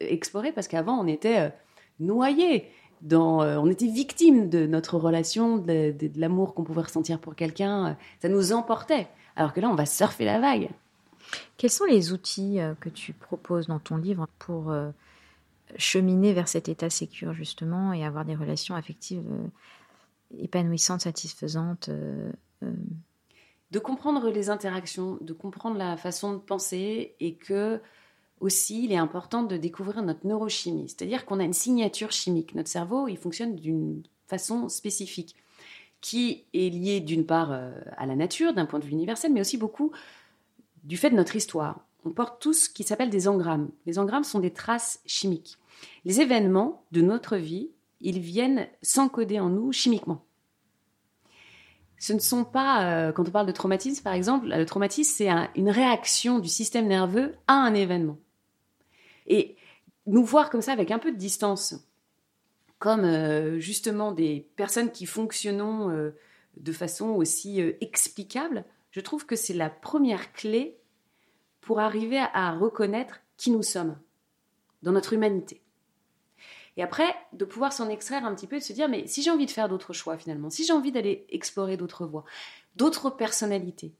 explorer 0.00 0.52
parce 0.52 0.66
qu'avant 0.66 0.98
on 0.98 1.06
était 1.06 1.38
euh, 1.38 1.48
noyé 2.00 2.70
dans, 3.02 3.42
euh, 3.42 3.58
on 3.58 3.68
était 3.68 3.86
victime 3.86 4.48
de 4.48 4.66
notre 4.66 4.96
relation, 4.96 5.58
de, 5.58 5.94
l'amour 6.16 6.54
qu'on 6.54 6.64
pouvait 6.64 6.82
ressentir 6.82 7.18
pour 7.18 7.34
quelqu'un. 7.34 7.96
Ça 8.20 8.28
nous 8.28 8.52
emportait. 8.52 9.08
Alors 9.36 9.52
que 9.52 9.60
là, 9.60 9.68
on 9.68 9.74
va 9.74 9.86
surfer 9.86 10.24
la 10.24 10.40
vague. 10.40 10.70
Quels 11.56 11.70
sont 11.70 11.84
les 11.84 12.12
outils 12.12 12.60
euh, 12.60 12.74
que 12.74 12.88
tu 12.88 13.12
proposes 13.12 13.66
dans 13.66 13.78
ton 13.78 13.96
livre 13.96 14.28
pour 14.38 14.74
cheminer 15.76 16.32
vers 16.32 16.48
cet 16.48 16.68
état 16.68 16.90
sécure 16.90 17.32
justement 17.32 17.92
et 17.92 18.04
avoir 18.04 18.24
des 18.24 18.34
relations 18.34 18.74
affectives 18.74 19.26
épanouissantes, 20.38 21.02
satisfaisantes 21.02 21.90
de 23.72 23.78
comprendre 23.78 24.28
les 24.28 24.50
interactions, 24.50 25.18
de 25.22 25.32
comprendre 25.32 25.78
la 25.78 25.96
façon 25.96 26.34
de 26.34 26.38
penser 26.38 27.14
et 27.20 27.34
que 27.34 27.80
aussi 28.40 28.84
il 28.84 28.92
est 28.92 28.98
important 28.98 29.42
de 29.42 29.56
découvrir 29.56 30.02
notre 30.02 30.26
neurochimie, 30.26 30.88
c'est-à-dire 30.88 31.24
qu'on 31.24 31.40
a 31.40 31.44
une 31.44 31.54
signature 31.54 32.12
chimique. 32.12 32.54
Notre 32.54 32.68
cerveau, 32.68 33.08
il 33.08 33.16
fonctionne 33.16 33.56
d'une 33.56 34.02
façon 34.26 34.68
spécifique 34.68 35.36
qui 36.02 36.44
est 36.52 36.68
liée 36.68 37.00
d'une 37.00 37.24
part 37.24 37.52
euh, 37.52 37.72
à 37.96 38.06
la 38.06 38.16
nature 38.16 38.52
d'un 38.52 38.66
point 38.66 38.78
de 38.78 38.84
vue 38.84 38.90
universel, 38.90 39.32
mais 39.32 39.40
aussi 39.40 39.56
beaucoup 39.56 39.92
du 40.84 40.96
fait 40.96 41.10
de 41.10 41.16
notre 41.16 41.36
histoire. 41.36 41.86
On 42.04 42.10
porte 42.10 42.40
tout 42.40 42.52
ce 42.52 42.68
qui 42.68 42.84
s'appelle 42.84 43.10
des 43.10 43.28
engrammes. 43.28 43.70
Les 43.86 43.98
engrammes 43.98 44.24
sont 44.24 44.40
des 44.40 44.52
traces 44.52 45.00
chimiques. 45.06 45.58
Les 46.04 46.20
événements 46.20 46.84
de 46.92 47.00
notre 47.00 47.36
vie, 47.36 47.70
ils 48.00 48.18
viennent 48.18 48.66
s'encoder 48.82 49.38
en 49.40 49.48
nous 49.48 49.72
chimiquement 49.72 50.24
ce 52.02 52.12
ne 52.12 52.18
sont 52.18 52.42
pas, 52.44 52.84
euh, 52.84 53.12
quand 53.12 53.28
on 53.28 53.30
parle 53.30 53.46
de 53.46 53.52
traumatisme 53.52 54.02
par 54.02 54.12
exemple, 54.12 54.48
le 54.48 54.66
traumatisme 54.66 55.14
c'est 55.16 55.28
une 55.54 55.70
réaction 55.70 56.40
du 56.40 56.48
système 56.48 56.88
nerveux 56.88 57.36
à 57.46 57.52
un 57.52 57.74
événement. 57.74 58.18
Et 59.28 59.54
nous 60.06 60.24
voir 60.24 60.50
comme 60.50 60.62
ça 60.62 60.72
avec 60.72 60.90
un 60.90 60.98
peu 60.98 61.12
de 61.12 61.16
distance, 61.16 61.76
comme 62.80 63.04
euh, 63.04 63.60
justement 63.60 64.10
des 64.10 64.48
personnes 64.56 64.90
qui 64.90 65.06
fonctionnons 65.06 65.90
euh, 65.90 66.10
de 66.56 66.72
façon 66.72 67.10
aussi 67.10 67.60
explicable, 67.80 68.64
je 68.92 69.00
trouve 69.00 69.26
que 69.26 69.36
c'est 69.36 69.54
la 69.54 69.70
première 69.70 70.32
clé 70.32 70.78
pour 71.60 71.80
arriver 71.80 72.18
à 72.32 72.52
reconnaître 72.52 73.20
qui 73.36 73.50
nous 73.50 73.62
sommes 73.62 73.98
dans 74.82 74.92
notre 74.92 75.12
humanité. 75.12 75.60
Et 76.76 76.82
après, 76.82 77.14
de 77.32 77.44
pouvoir 77.44 77.72
s'en 77.72 77.88
extraire 77.88 78.24
un 78.24 78.34
petit 78.34 78.46
peu 78.46 78.56
et 78.56 78.60
de 78.60 78.64
se 78.64 78.72
dire, 78.72 78.88
mais 78.88 79.06
si 79.06 79.22
j'ai 79.22 79.30
envie 79.30 79.46
de 79.46 79.50
faire 79.50 79.68
d'autres 79.68 79.92
choix 79.92 80.16
finalement, 80.16 80.50
si 80.50 80.64
j'ai 80.64 80.72
envie 80.72 80.92
d'aller 80.92 81.26
explorer 81.30 81.76
d'autres 81.76 82.06
voies, 82.06 82.24
d'autres 82.76 83.10
personnalités. 83.10 83.92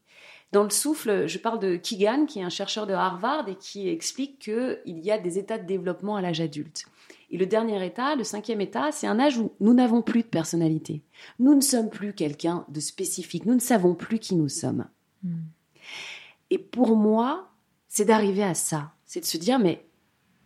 Dans 0.53 0.65
le 0.65 0.71
souffle, 0.71 1.27
je 1.27 1.39
parle 1.39 1.59
de 1.59 1.77
Keegan, 1.77 2.27
qui 2.27 2.41
est 2.41 2.45
un 2.45 2.51
chercheur 2.51 2.87
de 2.87 2.93
Harvard 2.93 3.49
et 3.49 3.57
qui 3.57 3.89
explique 3.89 4.39
qu'il 4.39 4.81
y 4.87 5.11
a 5.11 5.19
des 5.19 5.39
états 5.39 5.59
de 5.59 5.67
développement 5.67 6.17
à 6.17 6.23
l'âge 6.23 6.41
adulte. 6.41 6.85
Et 7.33 7.39
le 7.39 7.47
dernier 7.47 7.85
état, 7.85 8.15
le 8.15 8.25
cinquième 8.25 8.61
état, 8.61 8.93
c'est 8.93 9.07
un 9.07 9.19
âge 9.19 9.39
où 9.39 9.53
nous 9.59 9.75
n'avons 9.75 10.03
plus 10.03 10.23
de 10.23 10.29
personnalité. 10.29 11.03
Nous 11.39 11.55
ne 11.55 11.61
sommes 11.61 11.91
plus 11.91 12.13
quelqu'un 12.13 12.65
de 12.69 12.79
spécifique. 12.79 13.47
Nous 13.47 13.55
ne 13.55 13.61
savons 13.61 13.95
plus 13.95 14.19
qui 14.19 14.37
nous 14.37 14.51
sommes. 14.51 14.87
Hmm. 15.25 15.41
Et 16.51 16.59
pour 16.59 16.95
moi, 16.95 17.49
c'est 17.89 18.05
d'arriver 18.05 18.45
à 18.45 18.55
ça. 18.55 18.93
C'est 19.07 19.21
de 19.21 19.25
se 19.25 19.39
dire, 19.39 19.59
mais 19.59 19.87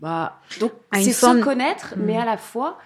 bah, 0.01 0.41
donc, 0.61 0.73
c'est 0.93 1.13
se 1.13 1.43
connaître, 1.43 1.95
mais 1.97 2.15
mm. 2.15 2.21
à 2.21 2.25
la 2.25 2.37
fois 2.37 2.79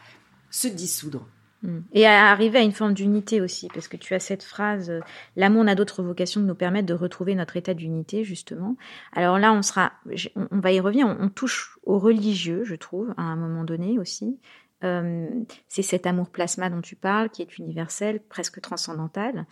se 0.51 0.69
dissoudre. 0.69 1.27
Mm. 1.63 1.79
Et 1.93 2.07
à 2.07 2.31
arriver 2.31 2.59
à 2.59 2.63
une 2.63 2.73
forme 2.73 2.95
d'unité 2.95 3.41
aussi, 3.41 3.69
parce 3.73 3.89
que 3.89 3.97
tu 3.97 4.15
as 4.15 4.21
cette 4.21 4.43
phrase 4.43 4.91
euh, 4.91 5.01
l'amour 5.37 5.65
n'a 5.65 5.75
d'autre 5.75 6.03
vocation 6.03 6.41
que 6.41 6.47
nous 6.47 6.55
permettre 6.55 6.87
de 6.87 6.95
retrouver 6.95 7.35
notre 7.35 7.57
état 7.57 7.75
d'unité, 7.75 8.25
justement. 8.25 8.77
Alors 9.13 9.39
là, 9.39 9.53
on 9.53 9.63
sera, 9.63 9.93
on, 10.37 10.61
va 10.61 10.73
y 10.73 10.81
revenir, 10.81 11.07
on, 11.07 11.29
touche 11.29 11.79
au 11.85 11.99
religieux, 11.99 12.65
je 12.65 12.75
trouve, 12.75 13.13
à 13.17 13.23
un 13.23 13.37
moment 13.37 13.65
donné 13.65 13.99
aussi. 13.99 14.39
Euh, 14.83 15.29
c'est 15.69 15.83
cet 15.83 16.07
amour 16.07 16.31
plasma 16.31 16.71
dont 16.71 16.81
tu 16.81 16.97
parles, 16.97 17.29
qui 17.31 17.43
est 17.43 17.59
universel, 17.59 18.21
presque 18.29 18.61
transcendantal. 18.61 19.47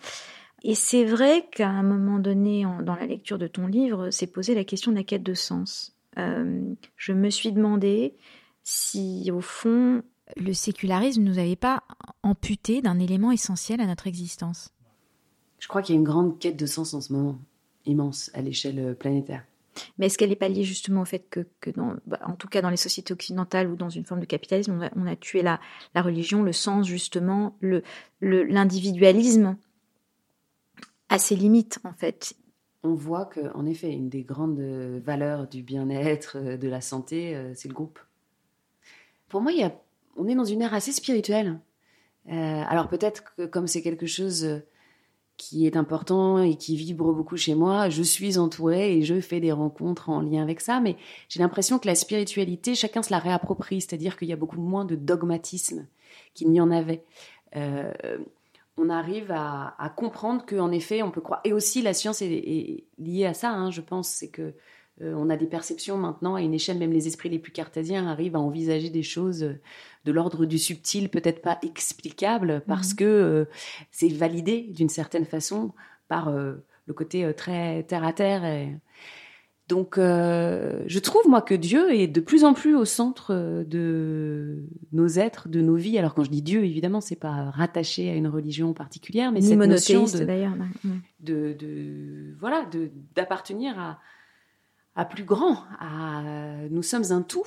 Et 0.63 0.75
c'est 0.75 1.05
vrai 1.05 1.47
qu'à 1.53 1.69
un 1.69 1.83
moment 1.83 2.19
donné, 2.19 2.65
dans 2.83 2.97
la 2.97 3.07
lecture 3.07 3.39
de 3.39 3.47
ton 3.47 3.67
livre, 3.67 4.11
c'est 4.11 4.27
posé 4.27 4.55
la 4.55 4.65
question 4.65 4.91
de 4.91 4.97
la 4.97 5.05
quête 5.05 5.23
de 5.23 5.35
sens. 5.35 5.95
Euh, 6.19 6.61
je 6.97 7.13
me 7.13 7.31
suis 7.31 7.53
demandé 7.53 8.15
si, 8.65 9.31
au 9.33 9.41
fond, 9.41 10.03
le 10.37 10.53
sécularisme 10.53 11.23
ne 11.23 11.29
nous 11.29 11.39
avait 11.39 11.57
pas 11.57 11.83
amputé 12.23 12.83
d'un 12.83 12.99
élément 12.99 13.31
essentiel 13.31 13.81
à 13.81 13.87
notre 13.87 14.07
existence. 14.07 14.73
Je 15.59 15.69
crois 15.69 15.83
qu'il 15.83 15.95
y 15.95 15.99
a 15.99 16.01
une 16.01 16.07
grande 16.07 16.39
quête 16.39 16.57
de 16.57 16.67
sens 16.67 16.95
en 16.95 17.01
ce 17.01 17.13
moment, 17.13 17.39
immense, 17.87 18.31
à 18.35 18.43
l'échelle 18.43 18.79
euh, 18.79 18.95
planétaire. 18.95 19.45
Mais 19.97 20.07
est-ce 20.07 20.19
qu'elle 20.19 20.31
n'est 20.31 20.37
pas 20.37 20.49
liée 20.49 20.65
justement 20.65 21.03
au 21.03 21.05
fait 21.05 21.29
que, 21.31 21.71
dans, 21.71 21.95
bah, 22.07 22.19
en 22.27 22.35
tout 22.35 22.49
cas 22.49 22.63
dans 22.63 22.71
les 22.71 22.77
sociétés 22.77 23.13
occidentales 23.13 23.71
ou 23.71 23.77
dans 23.77 23.91
une 23.91 24.05
forme 24.05 24.21
de 24.21 24.27
capitalisme, 24.27 24.91
on 24.97 25.07
a, 25.07 25.17
tué 25.17 25.43
la, 25.43 25.61
la, 25.95 26.03
religion, 26.03 26.43
le 26.43 26.53
sens 26.53 26.87
justement, 26.87 27.57
l'individualisme 28.21 29.51
le, 29.51 30.85
à 31.09 31.19
ses 31.19 31.37
limites 31.37 31.79
en 31.85 31.93
fait 31.93 32.35
on 32.83 32.95
voit 32.95 33.27
qu'en 33.27 33.67
effet, 33.67 33.93
une 33.93 34.09
des 34.09 34.23
grandes 34.23 34.61
valeurs 34.61 35.49
du 35.49 35.63
bien-être, 35.63 36.37
euh, 36.39 36.57
de 36.57 36.69
la 36.69 36.81
santé, 36.81 37.35
euh, 37.35 37.53
c'est 37.55 37.69
le 37.69 37.75
groupe. 37.75 37.99
Pour 39.29 39.41
moi, 39.41 39.53
on 40.19 40.29
est 40.29 40.35
dans 40.35 40.45
une 40.45 40.63
ère 40.63 40.75
assez 40.75 40.93
spirituelle. 40.93 41.61
Euh, 42.29 42.63
alors 42.69 42.89
peut-être 42.89 43.35
que 43.37 43.47
comme 43.47 43.67
c'est 43.67 43.83
quelque 43.83 44.07
chose 44.07 44.63
qui 45.39 45.67
est 45.67 45.77
important 45.77 46.43
et 46.43 46.57
qui 46.57 46.77
vibre 46.77 47.13
beaucoup 47.13 47.37
chez 47.37 47.55
moi, 47.55 47.89
je 47.89 48.03
suis 48.03 48.39
entourée 48.39 48.99
et 48.99 49.03
je 49.03 49.21
fais 49.21 49.41
des 49.41 49.53
rencontres 49.53 50.11
en 50.11 50.21
lien 50.21 50.43
avec 50.43 50.61
ça, 50.61 50.81
mais 50.81 50.97
j'ai 51.29 51.41
l'impression 51.41 51.79
que 51.79 51.87
la 51.87 51.95
spiritualité, 51.95 52.75
chacun 52.75 53.03
se 53.03 53.11
la 53.13 53.19
réapproprie, 53.19 53.81
c'est-à-dire 53.81 54.17
qu'il 54.19 54.29
y 54.29 54.33
a 54.33 54.37
beaucoup 54.37 54.61
moins 54.61 54.85
de 54.85 54.97
dogmatisme 54.97 55.87
qu'il 56.35 56.51
n'y 56.51 56.61
en 56.61 56.71
avait 56.71 57.05
on 58.79 58.89
arrive 58.91 59.31
à, 59.31 59.93
comprendre 59.97 60.45
qu'en 60.47 60.71
effet, 60.71 61.03
on 61.03 61.11
peut 61.11 61.21
croire. 61.21 61.41
Et 61.45 61.53
aussi, 61.53 61.83
la 61.83 61.93
science 61.93 62.23
est, 62.23 62.85
liée 62.99 63.27
à 63.27 63.35
ça, 63.35 63.51
hein, 63.51 63.71
je 63.71 63.81
pense. 63.81 64.09
C'est 64.09 64.29
que 64.29 64.55
euh, 65.03 65.15
on 65.17 65.31
a 65.31 65.37
des 65.37 65.47
perceptions 65.47 65.97
maintenant 65.97 66.35
à 66.35 66.43
une 66.43 66.55
échelle, 66.55 66.79
même 66.79 66.93
les 66.93 67.07
esprits 67.07 67.29
les 67.29 67.39
plus 67.39 67.53
cartésiens 67.53 68.07
arrivent 68.07 68.37
à 68.37 68.41
envisager 68.41 68.91
des 68.91 69.03
choses 69.03 69.57
de 70.05 70.13
l'ordre 70.13 70.47
du 70.47 70.59
subtil, 70.59 71.09
peut-être 71.09 71.43
pas 71.43 71.59
explicable, 71.63 72.63
parce 72.67 72.91
mhm. 72.91 72.97
que 72.97 73.05
euh, 73.05 73.45
c'est 73.91 74.09
validé 74.09 74.69
d'une 74.71 74.89
certaine 74.89 75.25
façon 75.25 75.73
par 76.09 76.29
euh, 76.29 76.55
le 76.87 76.95
côté 76.95 77.33
très 77.35 77.83
terre 77.85 78.05
à 78.05 78.13
terre 78.13 78.45
et, 78.45 78.75
donc, 79.69 79.99
euh, 79.99 80.83
je 80.87 80.99
trouve 80.99 81.29
moi 81.29 81.43
que 81.43 81.55
Dieu 81.55 81.93
est 81.93 82.07
de 82.09 82.21
plus 82.21 82.45
en 82.45 82.55
plus 82.55 82.75
au 82.75 82.87
centre 82.87 83.65
de 83.67 84.65
nos 84.93 85.09
êtres, 85.09 85.51
de 85.51 85.61
nos 85.61 85.77
vies. 85.77 85.99
Alors 85.99 86.15
quand 86.15 86.25
je 86.25 86.31
dis 86.31 86.41
Dieu, 86.41 86.65
évidemment, 86.65 87.03
c'est 87.03 87.21
pas 87.21 87.51
rattaché 87.51 88.09
à 88.09 88.15
une 88.15 88.29
religion 88.29 88.73
particulière, 88.73 89.31
mais 89.31 89.43
c'est 89.43 89.59
cette 89.59 89.59
notion 89.59 90.05
de, 90.05 90.25
d'ailleurs, 90.25 90.55
de, 91.21 91.53
de, 91.53 92.35
voilà, 92.41 92.65
d'appartenir 93.15 93.79
à 93.79 93.99
à 94.99 95.05
plus 95.05 95.23
grand. 95.23 95.65
À 95.79 96.23
nous 96.71 96.83
sommes 96.83 97.13
un 97.13 97.23
tout. 97.23 97.47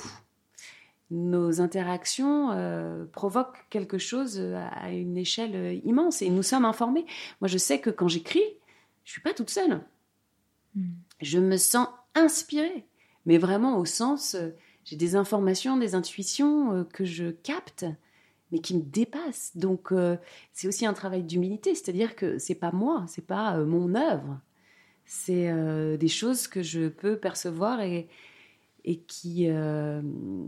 Nos 1.11 1.59
interactions 1.59 2.51
euh, 2.51 3.03
provoquent 3.11 3.67
quelque 3.69 3.97
chose 3.97 4.39
à 4.39 4.91
une 4.91 5.17
échelle 5.17 5.81
immense 5.83 6.21
et 6.21 6.29
nous 6.29 6.43
sommes 6.43 6.63
informés. 6.63 7.05
Moi, 7.41 7.49
je 7.49 7.57
sais 7.57 7.81
que 7.81 7.89
quand 7.89 8.07
j'écris, 8.07 8.45
je 9.03 9.11
suis 9.11 9.21
pas 9.21 9.33
toute 9.33 9.49
seule. 9.49 9.81
Hmm. 10.75 10.93
Je 11.21 11.39
me 11.39 11.57
sens 11.57 11.89
inspirée, 12.15 12.85
mais 13.25 13.37
vraiment 13.37 13.77
au 13.77 13.83
sens, 13.83 14.35
euh, 14.35 14.51
j'ai 14.85 14.95
des 14.95 15.17
informations, 15.17 15.75
des 15.75 15.93
intuitions 15.93 16.85
que 16.93 17.03
je 17.03 17.31
capte, 17.31 17.85
mais 18.53 18.59
qui 18.59 18.77
me 18.77 18.81
dépassent. 18.81 19.51
Donc, 19.55 19.93
c'est 20.53 20.67
aussi 20.67 20.85
un 20.85 20.93
travail 20.93 21.23
d'humilité, 21.23 21.75
c'est-à-dire 21.75 22.15
que 22.15 22.39
c'est 22.39 22.55
pas 22.55 22.71
moi, 22.71 23.05
c'est 23.07 23.25
pas 23.25 23.57
mon 23.57 23.93
œuvre, 23.93 24.39
c'est 25.13 25.97
des 25.97 26.07
choses 26.07 26.47
que 26.47 26.63
je 26.63 26.87
peux 26.87 27.17
percevoir 27.17 27.81
et, 27.81 28.07
et 28.85 28.99
qui, 28.99 29.49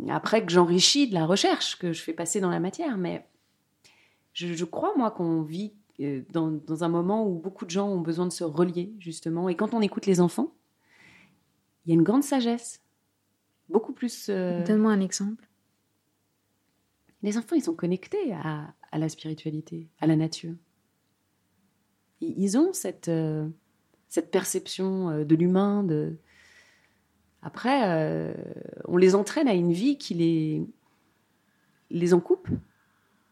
après 0.09 0.45
que 0.45 0.51
j'enrichis 0.51 1.09
de 1.09 1.13
la 1.13 1.25
recherche 1.25 1.77
que 1.77 1.91
je 1.91 2.01
fais 2.01 2.13
passer 2.13 2.39
dans 2.39 2.49
la 2.49 2.59
matière, 2.59 2.97
mais 2.97 3.25
je, 4.33 4.65
crois, 4.65 4.93
moi, 4.97 5.11
qu'on 5.11 5.41
vit 5.41 5.73
euh, 5.99 6.23
dans, 6.31 6.83
un 6.83 6.89
moment 6.89 7.27
où 7.27 7.37
beaucoup 7.37 7.65
de 7.65 7.69
gens 7.69 7.87
ont 7.87 8.01
besoin 8.01 8.25
de 8.25 8.31
se 8.31 8.43
relier, 8.43 8.91
justement. 8.99 9.47
Et 9.47 9.55
quand 9.55 9.73
on 9.73 9.81
écoute 9.81 10.05
les 10.05 10.19
enfants, 10.19 10.53
il 11.85 11.89
y 11.89 11.91
a 11.91 11.95
une 11.95 12.03
grande 12.03 12.23
sagesse. 12.23 12.81
Beaucoup 13.69 13.93
plus. 13.93 14.27
Euh, 14.29 14.63
Donne-moi 14.65 14.91
un 14.91 15.01
exemple. 15.01 15.47
Les 17.21 17.37
enfants, 17.37 17.55
ils 17.55 17.63
sont 17.63 17.75
connectés 17.75 18.33
à, 18.33 18.73
la 18.91 19.07
spiritualité, 19.07 19.87
à 20.01 20.07
la 20.07 20.15
nature. 20.15 20.55
Ils 22.21 22.57
ont 22.57 22.73
cette, 22.73 23.07
euh, 23.07 23.47
cette 24.13 24.31
perception 24.31 25.23
de 25.23 25.35
l'humain. 25.35 25.83
De... 25.83 26.15
Après, 27.41 28.33
on 28.85 28.97
les 28.97 29.15
entraîne 29.15 29.47
à 29.47 29.53
une 29.53 29.73
vie 29.73 29.97
qui 29.97 30.13
les, 30.13 30.61
les 31.89 32.13
en 32.13 32.19
coupe 32.19 32.47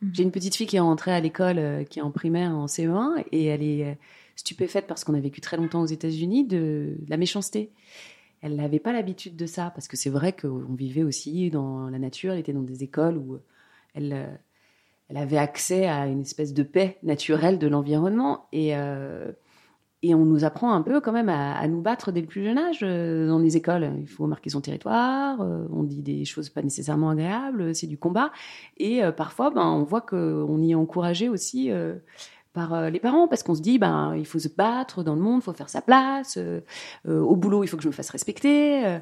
Mhm. 0.01 0.11
J'ai 0.13 0.23
une 0.23 0.31
petite 0.31 0.55
fille 0.55 0.67
qui 0.67 0.77
est 0.77 0.81
rentrée 0.81 1.11
à 1.11 1.19
l'école, 1.19 1.59
euh, 1.59 1.83
qui 1.83 1.99
est 1.99 2.01
en 2.01 2.11
primaire, 2.11 2.51
en 2.51 2.65
CE1, 2.65 3.23
et 3.31 3.45
elle 3.45 3.63
est 3.63 3.85
euh, 3.85 3.93
stupéfaite 4.35 4.87
parce 4.87 5.03
qu'on 5.03 5.13
a 5.13 5.19
vécu 5.19 5.41
très 5.41 5.57
longtemps 5.57 5.81
aux 5.81 5.87
États-Unis 5.87 6.45
de, 6.45 6.97
la 7.07 7.17
méchanceté. 7.17 7.71
Elle 8.41 8.55
n'avait 8.55 8.79
pas 8.79 8.93
l'habitude 8.93 9.35
de 9.35 9.45
ça, 9.45 9.71
parce 9.75 9.87
que 9.87 9.97
c'est 9.97 10.09
vrai 10.09 10.33
qu'on 10.33 10.73
vivait 10.73 11.03
aussi 11.03 11.51
dans 11.51 11.89
la 11.89 11.99
nature, 11.99 12.33
elle 12.33 12.39
était 12.39 12.53
dans 12.53 12.63
des 12.63 12.83
écoles 12.83 13.17
où 13.17 13.37
elle, 13.93 14.13
euh, 14.13 14.35
elle 15.09 15.17
avait 15.17 15.37
accès 15.37 15.87
à 15.87 16.07
une 16.07 16.21
espèce 16.21 16.53
de 16.53 16.63
paix 16.63 16.97
naturelle 17.03 17.59
de 17.59 17.67
l'environnement. 17.67 18.47
Et 18.51 18.73
et 20.03 20.15
on 20.15 20.25
nous 20.25 20.43
apprend 20.45 20.73
un 20.73 20.81
peu 20.81 20.99
quand 20.99 21.11
même 21.11 21.29
à, 21.29 21.67
nous 21.67 21.81
battre 21.81 22.11
dès 22.11 22.21
le 22.21 22.27
plus 22.27 22.43
jeune 22.43 22.57
âge 22.57 22.79
euh, 22.81 23.27
dans 23.27 23.37
les 23.37 23.55
écoles. 23.55 23.91
Il 23.99 24.07
faut 24.07 24.25
marquer 24.25 24.49
son 24.49 24.61
territoire, 24.61 25.41
euh, 25.41 25.67
on 25.71 25.83
dit 25.83 26.01
des 26.01 26.25
choses 26.25 26.49
pas 26.49 26.63
nécessairement 26.63 27.11
agréables, 27.11 27.75
c'est 27.75 27.87
du 27.87 27.97
combat. 27.97 28.31
Et 28.77 29.03
euh, 29.03 29.11
parfois, 29.11 29.51
ben, 29.51 29.67
on 29.67 29.83
voit 29.83 30.01
qu'on 30.01 30.61
y 30.61 30.71
est 30.71 30.75
encouragé 30.75 31.29
aussi 31.29 31.69
par 32.53 32.89
les 32.89 32.99
parents 32.99 33.27
parce 33.27 33.43
qu'on 33.43 33.55
se 33.55 33.61
dit, 33.61 33.77
ben, 33.77 34.15
il 34.17 34.25
faut 34.25 34.39
se 34.39 34.49
battre 34.49 35.03
dans 35.03 35.15
le 35.15 35.21
monde, 35.21 35.41
il 35.41 35.43
faut 35.43 35.53
faire 35.53 35.69
sa 35.69 35.81
place. 35.81 36.37
au 37.07 37.35
boulot, 37.35 37.63
il 37.63 37.67
faut 37.67 37.77
que 37.77 37.83
je 37.83 37.87
me 37.87 37.93
fasse 37.93 38.09
respecter. 38.09 38.99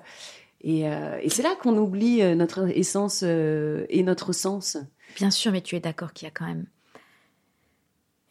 et, 0.62 0.82
et 0.82 1.30
c'est 1.30 1.44
là 1.44 1.56
qu'on 1.62 1.78
oublie 1.78 2.22
notre 2.36 2.68
essence 2.78 3.24
et 3.24 4.04
notre 4.04 4.34
sens. 4.34 4.78
Bien 5.16 5.32
sûr, 5.32 5.52
mais 5.52 5.62
tu 5.62 5.76
es 5.76 5.80
d'accord 5.80 6.14
qu'il 6.14 6.28
y 6.28 6.30
a 6.30 6.32
quand 6.32 6.46
même 6.46 6.66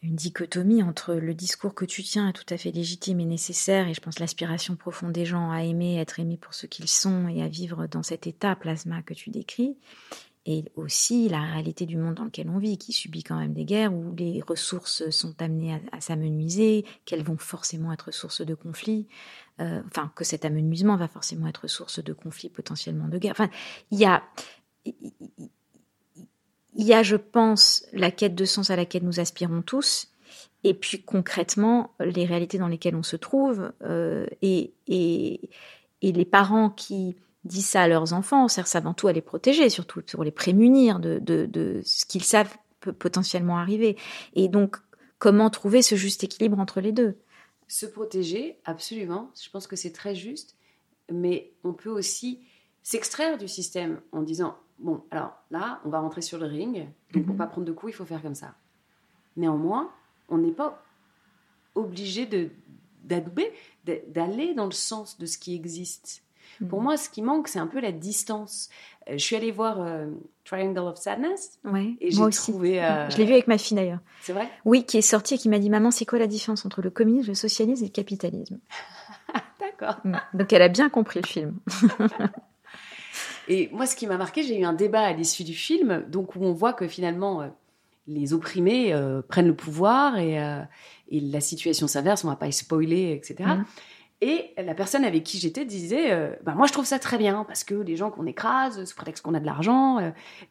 une 0.01 0.15
dichotomie 0.15 0.81
entre 0.81 1.15
le 1.15 1.33
discours 1.33 1.73
que 1.73 1.85
tu 1.85 2.03
tiens 2.03 2.29
est 2.29 2.33
tout 2.33 2.53
à 2.53 2.57
fait 2.57 2.71
légitime 2.71 3.19
et 3.19 3.25
nécessaire, 3.25 3.87
et 3.87 3.93
je 3.93 3.99
pense 3.99 4.19
l'aspiration 4.19 4.75
profonde 4.75 5.11
des 5.11 5.25
gens 5.25 5.51
à 5.51 5.63
aimer, 5.63 5.99
être 5.99 6.19
aimés 6.19 6.37
pour 6.37 6.53
ce 6.53 6.67
qu'ils 6.67 6.87
sont 6.87 7.27
et 7.27 7.43
à 7.43 7.47
vivre 7.47 7.87
dans 7.87 8.03
cet 8.03 8.25
état 8.25 8.55
plasma 8.55 9.01
que 9.01 9.13
tu 9.13 9.29
décris, 9.29 9.75
et 10.45 10.63
aussi 10.75 11.27
la 11.27 11.41
réalité 11.41 11.85
du 11.85 11.97
monde 11.97 12.15
dans 12.15 12.23
lequel 12.23 12.49
on 12.49 12.59
vit, 12.59 12.77
qui 12.77 12.93
subit 12.93 13.23
quand 13.23 13.37
même 13.37 13.53
des 13.53 13.65
guerres, 13.65 13.93
où 13.93 14.15
les 14.15 14.41
ressources 14.41 15.09
sont 15.09 15.41
amenées 15.41 15.81
à, 15.91 15.99
s'amenuiser, 15.99 16.85
qu'elles 17.03 17.23
vont 17.23 17.37
forcément 17.37 17.91
être 17.91 18.11
source 18.11 18.41
de 18.41 18.55
conflits, 18.55 19.05
euh, 19.59 19.81
enfin 19.85 20.13
que 20.15 20.23
cet 20.23 20.45
amenuisement 20.45 20.95
va 20.95 21.09
forcément 21.09 21.47
être 21.47 21.67
source 21.67 22.01
de 22.01 22.13
conflits, 22.13 22.49
potentiellement 22.49 23.09
de 23.09 23.17
guerre. 23.17 23.33
Enfin, 23.33 23.49
il 23.91 23.99
y 23.99 24.05
a 24.05 24.23
il 26.75 26.85
y 26.85 26.93
a, 26.93 27.03
je 27.03 27.15
pense, 27.15 27.85
la 27.93 28.11
quête 28.11 28.35
de 28.35 28.45
sens 28.45 28.69
à 28.69 28.75
laquelle 28.75 29.03
nous 29.03 29.19
aspirons 29.19 29.61
tous, 29.61 30.09
et 30.63 30.73
puis 30.73 31.01
concrètement 31.01 31.91
les 31.99 32.25
réalités 32.25 32.57
dans 32.57 32.67
lesquelles 32.67 32.95
on 32.95 33.03
se 33.03 33.15
trouve, 33.15 33.71
euh, 33.83 34.25
et, 34.41 34.73
les 36.01 36.25
parents 36.25 36.69
qui 36.69 37.15
disent 37.43 37.67
ça 37.67 37.83
à 37.83 37.87
leurs 37.87 38.13
enfants 38.13 38.47
servent 38.47 38.69
avant 38.73 38.93
tout 38.93 39.07
à 39.07 39.13
les 39.13 39.21
protéger, 39.21 39.69
surtout 39.69 40.01
pour 40.01 40.23
les 40.23 40.31
prémunir 40.31 40.99
de, 40.99 41.81
ce 41.83 42.05
qu'ils 42.05 42.23
savent 42.23 42.55
potentiellement 42.99 43.57
arriver. 43.57 43.97
Et 44.33 44.47
donc, 44.47 44.77
comment 45.17 45.49
trouver 45.49 45.81
ce 45.81 45.95
juste 45.95 46.23
équilibre 46.23 46.59
entre 46.59 46.81
les 46.81 46.91
deux? 46.91 47.17
Se 47.67 47.85
protéger, 47.85 48.59
absolument. 48.65 49.31
Je 49.41 49.49
pense 49.49 49.67
que 49.67 49.75
c'est 49.75 49.91
très 49.91 50.15
juste, 50.15 50.55
mais 51.11 51.51
on 51.63 51.73
peut 51.73 51.89
aussi 51.89 52.41
s'extraire 52.83 53.37
du 53.37 53.47
système 53.47 54.01
en 54.11 54.21
disant 54.21 54.57
bon, 54.79 55.03
alors 55.11 55.33
là, 55.51 55.79
on 55.85 55.89
va 55.89 55.99
rentrer 55.99 56.21
sur 56.21 56.37
le 56.37 56.45
ring, 56.45 56.87
donc 57.13 57.25
pour 57.25 57.33
mhm. 57.33 57.37
pas 57.37 57.47
prendre 57.47 57.67
de 57.67 57.71
coups, 57.71 57.93
il 57.93 57.95
faut 57.95 58.05
faire 58.05 58.21
comme 58.21 58.35
ça. 58.35 58.55
Néanmoins, 59.37 59.91
on 60.29 60.37
n'est 60.37 60.51
pas 60.51 60.83
obligé 61.75 62.25
de 62.25 62.49
d'adouber, 63.03 63.51
d'aller 63.85 64.53
dans 64.53 64.65
le 64.65 64.71
sens 64.71 65.17
de 65.17 65.25
ce 65.25 65.37
qui 65.37 65.55
existe. 65.55 66.21
Pour 66.67 66.79
mhm. 66.79 66.85
moi, 66.85 66.97
ce 66.97 67.09
qui 67.09 67.21
manque, 67.21 67.47
c'est 67.47 67.59
un 67.59 67.67
peu 67.67 67.79
la 67.79 67.91
distance. 67.91 68.69
Euh, 69.07 69.13
je 69.13 69.23
suis 69.23 69.35
allée 69.35 69.51
voir 69.51 69.79
euh, 69.79 70.07
Triangle 70.43 70.79
of 70.79 70.97
Sadness. 70.97 71.59
Ouais, 71.63 71.95
et 72.01 72.11
j'ai 72.11 72.29
trouvé. 72.29 72.83
Euh, 72.83 73.09
je 73.09 73.17
l'ai 73.17 73.25
vu 73.25 73.33
avec 73.33 73.47
ma 73.47 73.57
fille 73.57 73.75
d'ailleurs. 73.75 73.99
C'est 74.21 74.33
vrai? 74.33 74.49
Oui, 74.65 74.83
qui 74.83 74.97
est 74.97 75.01
sortie 75.01 75.35
et 75.35 75.37
qui 75.37 75.49
m'a 75.49 75.59
dit 75.59 75.69
Maman, 75.69 75.91
c'est 75.91 76.05
quoi 76.05 76.19
la 76.19 76.27
différence 76.27 76.65
entre 76.65 76.81
le 76.81 76.89
communisme, 76.89 77.29
le 77.29 77.35
socialisme 77.35 77.83
et 77.83 77.87
le 77.87 77.93
capitalisme? 77.93 78.59
D'accord. 79.59 80.01
Donc 80.33 80.51
elle 80.51 80.61
a 80.61 80.67
bien 80.67 80.89
compris 80.89 81.21
le 81.21 81.27
film. 81.27 81.59
Et 83.49 83.67
moi, 83.73 83.87
ce 83.87 83.95
qui 83.95 84.05
m'a 84.05 84.17
marqué, 84.17 84.43
j'ai 84.43 84.59
eu 84.59 84.63
un 84.63 84.73
débat 84.73 85.01
à 85.01 85.11
l'issue 85.11 85.43
du 85.43 85.55
film, 85.55 86.05
donc 86.07 86.35
où 86.35 86.43
on 86.43 86.53
voit 86.53 86.71
que 86.71 86.87
finalement, 86.87 87.41
euh, 87.41 87.47
les 88.05 88.31
opprimés 88.33 88.93
euh, 88.93 89.23
prennent 89.27 89.47
le 89.47 89.55
pouvoir 89.55 90.17
et, 90.19 90.39
euh, 90.39 90.61
et 91.09 91.19
la 91.19 91.41
situation 91.41 91.87
s'inverse, 91.87 92.23
on 92.23 92.27
va 92.27 92.35
pas 92.35 92.51
spoiler, 92.51 93.11
etc. 93.11 93.49
Mm. 93.49 93.65
Et 94.21 94.53
la 94.57 94.75
personne 94.75 95.03
avec 95.03 95.23
qui 95.23 95.39
j'étais 95.39 95.63
disait, 95.63 96.37
bah, 96.43 96.53
moi 96.53 96.67
je 96.67 96.73
trouve 96.73 96.83
ça 96.83 96.99
très 96.99 97.17
bien 97.17 97.45
parce 97.45 97.63
que 97.63 97.73
les 97.73 97.95
gens 97.95 98.11
qu'on 98.11 98.25
écrase 98.25 98.83
sous 98.83 98.93
prétexte 98.93 99.23
qu'on 99.23 99.33
a 99.33 99.39
de 99.39 99.45
l'argent, 99.45 99.99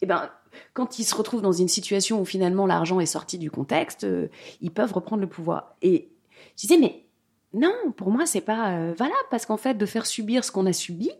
et 0.01 0.07
ben 0.07 0.31
quand 0.73 0.99
ils 0.99 1.05
se 1.05 1.15
retrouvent 1.15 1.43
dans 1.43 1.53
une 1.53 1.69
situation 1.69 2.19
où 2.19 2.25
finalement 2.25 2.65
l'argent 2.65 2.99
est 2.99 3.05
sorti 3.05 3.37
du 3.37 3.51
contexte, 3.51 4.07
ils 4.63 4.71
peuvent 4.71 4.95
reprendre 4.95 5.21
le 5.21 5.29
pouvoir. 5.29 5.77
Et 5.83 6.09
je 6.57 6.63
disais 6.63 6.79
mais 6.79 7.05
non, 7.53 7.75
pour 7.95 8.11
moi 8.11 8.25
c'est 8.25 8.41
pas 8.41 8.71
valable 8.93 9.27
parce 9.31 9.45
qu'en 9.45 9.59
fait 9.59 9.75
de 9.75 9.85
faire 9.85 10.07
subir 10.07 10.45
ce 10.45 10.51
qu'on 10.51 10.65
a 10.65 10.73
subi, 10.73 11.11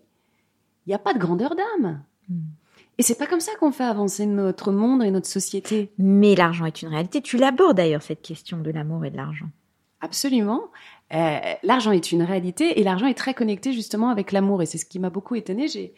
il 0.89 0.93
n'y 0.93 0.95
a 0.95 0.99
pas 0.99 1.13
de 1.13 1.19
grandeur 1.19 1.55
d'âme. 1.55 2.03
Hmm. 2.31 2.41
Et 2.97 3.03
c'est 3.03 3.19
pas 3.19 3.27
comme 3.27 3.41
ça 3.41 3.53
qu'on 3.61 3.73
fait 3.73 3.85
avancer 3.85 4.25
notre 4.25 4.73
monde 4.73 5.05
et 5.05 5.11
notre 5.11 5.27
société. 5.27 5.93
Mais 5.99 6.35
l'argent 6.35 6.65
est 6.65 6.81
une 6.81 6.89
réalité. 6.89 7.21
Tu 7.21 7.37
l'abordes 7.37 7.77
d'ailleurs, 7.77 8.01
cette 8.01 8.23
question 8.23 8.57
de 8.57 8.71
l'amour 8.71 9.05
et 9.05 9.11
de 9.11 9.17
l'argent. 9.19 9.51
Absolument. 10.01 10.63
Euh, 11.13 11.39
l'argent 11.63 11.93
est 11.93 12.11
une 12.11 12.23
réalité 12.23 12.81
et 12.81 12.85
l'argent 12.85 13.07
est 13.07 13.15
très 13.15 13.35
connecté 13.35 13.75
justement 13.75 14.09
avec 14.09 14.33
l'amour. 14.33 14.63
Et 14.63 14.67
c'est 14.67 14.79
ce 14.79 14.87
qui 14.87 14.99
m'a 14.99 15.11
beaucoup 15.11 15.35
étonnée. 15.35 15.69
J'ai, 15.69 15.93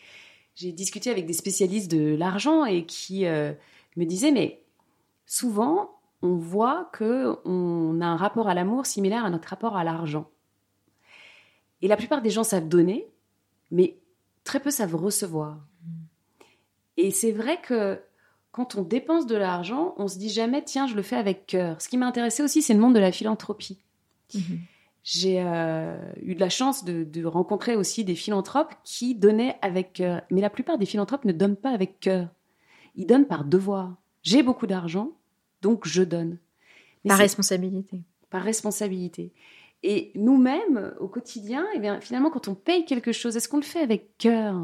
j'ai 0.57 0.73
discuté 0.73 1.09
avec 1.09 1.25
des 1.25 1.35
spécialistes 1.35 1.91
de 1.91 2.17
l'argent 2.17 2.65
et 2.65 2.85
qui 2.85 3.27
euh, 3.27 3.53
me 3.97 4.05
disaient, 4.05 4.33
mais 4.33 4.61
souvent, 5.25 6.01
on 6.21 6.35
voit 6.35 6.91
que 6.93 7.39
on 7.45 8.01
a 8.01 8.07
un 8.07 8.17
rapport 8.17 8.49
à 8.49 8.55
l'amour 8.55 8.87
similaire 8.87 9.25
à 9.25 9.31
notre 9.31 9.51
rapport 9.51 9.77
à 9.77 9.85
l'argent. 9.85 10.29
Et 11.81 11.87
la 11.87 11.97
plupart 11.97 12.23
des 12.23 12.31
gens 12.31 12.45
savent 12.45 12.69
donner, 12.69 13.07
mais 13.71 14.00
très 14.51 14.59
peu 14.59 14.73
savent 14.73 14.97
recevoir. 14.97 15.61
Et 16.97 17.13
c'est 17.13 17.31
vrai 17.31 17.61
que 17.63 18.01
quand 18.51 18.75
on 18.75 18.83
dépense 18.83 19.29
de 19.29 19.37
l'argent, 19.37 19.95
on 19.97 20.09
se 20.09 20.19
dit 20.19 20.29
jamais, 20.29 20.65
tiens, 20.65 20.89
je 20.89 20.97
le 20.97 21.03
fais 21.03 21.15
avec 21.15 21.47
cœur. 21.47 21.81
Ce 21.81 21.89
qui 21.89 21.97
m'a 21.97 22.09
intéressé 22.09 22.43
aussi, 22.43 22.61
c'est 22.61 22.75
le 22.75 22.81
monde 22.81 22.97
de 22.97 22.99
la 22.99 23.13
philanthropie. 23.13 23.79
Mhm. 24.35 24.59
J'ai 25.05 25.41
euh, 25.41 25.97
eu 26.21 26.35
de 26.35 26.41
la 26.41 26.49
chance 26.49 26.85
de, 26.85 27.25
rencontrer 27.25 27.77
aussi 27.77 28.05
des 28.05 28.17
philanthropes 28.17 28.75
qui 28.83 29.15
donnaient 29.15 29.57
avec 29.63 29.93
cœur. 29.93 30.23
Mais 30.33 30.41
la 30.41 30.51
plupart 30.51 30.79
des 30.79 30.87
philanthropes 30.87 31.25
ne 31.27 31.33
donnent 31.33 31.55
pas 31.55 31.71
avec 31.71 32.01
cœur. 32.01 32.27
Ils 32.97 33.07
donnent 33.07 33.29
par 33.29 33.45
devoir. 33.45 33.95
J'ai 34.25 34.43
beaucoup 34.43 34.67
d'argent, 34.67 35.13
donc 35.63 35.87
je 35.87 36.03
donne. 36.03 36.39
par 37.07 37.19
responsabilité. 37.19 38.03
Par 38.31 38.43
responsabilité. 38.43 39.33
Et 39.83 40.13
nous-mêmes, 40.15 40.95
au 41.01 41.09
quotidien, 41.09 41.67
eh 41.75 41.79
bien, 41.79 42.01
finalement, 42.01 42.31
quand 42.31 42.49
on 42.49 42.55
paye 42.55 42.85
quelque 42.85 43.13
chose, 43.13 43.37
est-ce 43.37 43.49
qu'on 43.49 43.57
le 43.57 43.63
fait 43.63 43.81
avec 43.81 44.19
cœur? 44.19 44.55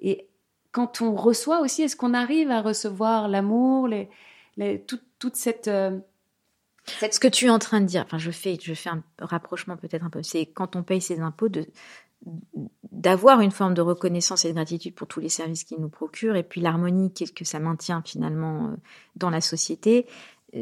Et 0.00 0.28
quand 0.72 1.00
on 1.00 1.14
reçoit 1.14 1.60
aussi, 1.60 1.82
est-ce 1.82 1.96
qu'on 1.96 2.12
arrive 2.12 2.50
à 2.50 2.62
recevoir 2.62 3.28
l'amour, 3.28 3.88
les, 3.88 4.08
toute 4.84 5.36
cette, 5.36 5.68
euh, 5.68 5.98
Ce 6.86 7.20
que 7.20 7.28
tu 7.28 7.46
es 7.46 7.50
en 7.50 7.58
train 7.58 7.80
de 7.80 7.86
dire, 7.86 8.02
enfin, 8.04 8.18
je 8.18 8.30
fais, 8.30 8.58
je 8.60 8.74
fais 8.74 8.90
un 8.90 9.02
rapprochement 9.20 9.76
peut-être 9.76 10.04
un 10.04 10.10
peu, 10.10 10.22
c'est 10.22 10.46
quand 10.46 10.76
on 10.76 10.82
paye 10.82 11.00
ses 11.00 11.20
impôts, 11.20 11.48
de, 11.48 11.66
d'avoir 12.92 13.40
une 13.40 13.50
forme 13.50 13.74
de 13.74 13.82
reconnaissance 13.82 14.44
et 14.44 14.48
de 14.48 14.54
gratitude 14.54 14.94
pour 14.94 15.06
tous 15.06 15.20
les 15.20 15.28
services 15.28 15.64
qu'ils 15.64 15.80
nous 15.80 15.88
procurent, 15.88 16.36
et 16.36 16.42
puis 16.42 16.60
l'harmonie 16.60 17.12
que 17.12 17.44
ça 17.44 17.58
maintient 17.58 18.02
finalement 18.04 18.66
euh, 18.66 18.76
dans 19.14 19.30
la 19.30 19.40
société, 19.40 20.06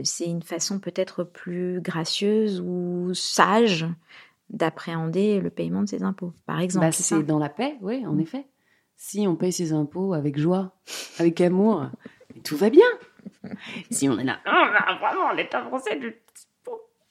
c'est 0.03 0.26
une 0.26 0.43
façon 0.43 0.78
peut-être 0.78 1.24
plus 1.24 1.80
gracieuse 1.80 2.61
ou 2.61 3.12
sage 3.14 3.87
d'appréhender 4.51 5.41
le 5.41 5.51
paiement 5.51 5.82
de 5.82 5.89
ses 5.89 6.03
impôts, 6.03 6.32
par 6.47 6.61
exemple. 6.61 6.87
Bah, 6.87 6.93
c'est 6.93 7.22
dans 7.22 7.39
la 7.39 7.49
paix, 7.49 7.76
oui, 7.80 8.07
en 8.07 8.14
mm. 8.14 8.20
effet. 8.20 8.47
si 8.97 9.26
on 9.26 9.37
paye 9.37 9.53
ses 9.53 9.72
impôts 9.72 10.14
avec 10.14 10.39
joie, 10.39 10.74
avec 11.18 11.41
amour, 11.41 11.87
tout 12.45 12.57
va 12.57 12.70
bien. 12.70 12.87
Si 13.91 14.09
on 14.09 14.18
est 14.18 14.24
là, 14.24 14.39
oh, 14.47 14.97
vraiment, 15.01 15.32
l'État 15.32 15.62
français, 15.62 15.99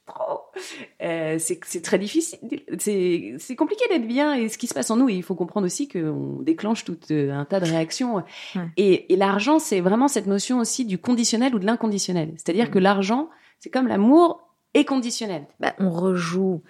trop. 0.05 0.41
Euh, 1.01 1.37
c'est 1.39 1.81
très 1.81 1.97
difficile. 1.97 2.39
C'est 2.77 3.55
compliqué 3.55 3.85
d'être 3.89 4.07
bien 4.07 4.33
et 4.33 4.49
ce 4.49 4.57
qui 4.57 4.67
se 4.67 4.73
passe 4.73 4.91
en 4.91 4.97
nous. 4.97 5.09
il 5.09 5.23
faut 5.23 5.35
comprendre 5.35 5.65
aussi 5.65 5.87
qu'on 5.87 6.39
déclenche 6.41 6.85
tout 6.85 6.97
euh, 7.11 7.31
un 7.31 7.45
tas 7.45 7.59
de 7.59 7.65
réactions. 7.65 8.23
Et, 8.77 9.05
l'argent, 9.15 9.59
c'est 9.59 9.81
vraiment 9.81 10.07
cette 10.07 10.27
notion 10.27 10.59
aussi 10.59 10.85
du 10.85 10.97
conditionnel 10.97 11.55
ou 11.55 11.59
de 11.59 11.65
l'inconditionnel. 11.65 12.33
C'est-à-dire 12.35 12.71
que 12.71 12.79
l'argent, 12.79 13.29
c'est 13.59 13.69
comme 13.69 13.87
l'amour 13.87 14.47
est 14.73 14.85
conditionnel. 14.85 15.45
Bah, 15.59 15.73
on 15.79 15.89
rejoue 15.89 16.61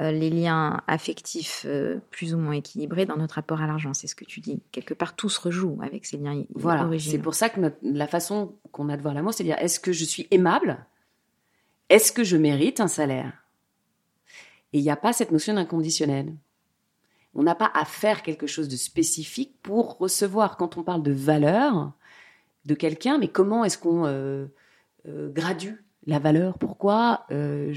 euh, 0.00 0.10
les 0.10 0.30
liens 0.30 0.82
affectifs 0.86 1.66
plus 2.10 2.34
ou 2.34 2.38
moins 2.38 2.52
équilibrés 2.52 3.06
dans 3.06 3.16
notre 3.16 3.36
rapport 3.36 3.60
à 3.60 3.66
l'argent. 3.66 3.94
C'est 3.94 4.06
ce 4.06 4.14
que 4.14 4.24
tu 4.24 4.40
dis. 4.40 4.60
Quelque 4.72 4.94
part, 4.94 5.16
tout 5.16 5.28
se 5.28 5.40
rejoue 5.40 5.78
avec 5.82 6.06
ces 6.06 6.16
liens 6.16 6.44
voilà. 6.54 6.88
C'est 6.98 7.18
pour 7.18 7.34
ça 7.34 7.48
que 7.48 7.60
la 7.82 8.06
façon 8.06 8.54
qu'on 8.72 8.88
a 8.88 8.96
de 8.96 9.02
voir 9.02 9.14
l'amour, 9.14 9.34
c'est 9.34 9.44
de 9.44 9.48
dire 9.48 9.58
est-ce 9.58 9.80
que 9.80 9.92
je 9.92 10.04
suis 10.04 10.26
aimable 10.30 10.78
est-ce 11.88 12.12
que 12.12 12.24
je 12.24 12.36
mérite 12.36 12.80
un 12.80 12.88
salaire? 12.88 13.44
Et 14.72 14.78
il 14.78 14.82
n'y 14.82 14.90
a 14.90 14.96
pas 14.96 15.12
cette 15.12 15.32
notion 15.32 15.54
d'inconditionnel. 15.54 16.34
On 17.34 17.42
n'a 17.42 17.54
pas 17.54 17.70
à 17.74 17.84
faire 17.84 18.22
quelque 18.22 18.46
chose 18.46 18.68
de 18.68 18.76
spécifique 18.76 19.56
pour 19.62 19.98
recevoir. 19.98 20.56
Quand 20.56 20.76
on 20.76 20.82
parle 20.82 21.02
de 21.02 21.12
valeur 21.12 21.92
de 22.64 22.74
quelqu'un, 22.74 23.18
mais 23.18 23.28
comment 23.28 23.64
est-ce 23.64 23.78
qu'on 23.78 24.04
euh, 24.06 24.46
euh, 25.06 25.30
gradue 25.30 25.84
la 26.06 26.18
valeur? 26.18 26.58
Pourquoi 26.58 27.26
euh, 27.30 27.74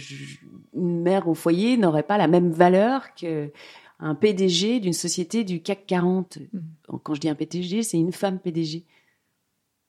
une 0.74 1.01
mère 1.01 1.28
au 1.28 1.34
foyer 1.34 1.78
n'aurait 1.78 2.03
pas 2.03 2.18
la 2.18 2.28
même 2.28 2.51
valeur 2.51 3.14
qu'un 3.14 4.16
PDG 4.20 4.80
d'une 4.80 4.93
société 4.93 5.43
du 5.43 5.62
CAC 5.62 5.86
40 5.86 6.38
mmh. 6.38 6.59
Quand 7.03 7.14
je 7.14 7.22
dis 7.22 7.30
un 7.30 7.36
PDG, 7.36 7.84
c'est 7.84 7.97
une 7.97 8.12
femme 8.12 8.39
PDG. 8.39 8.86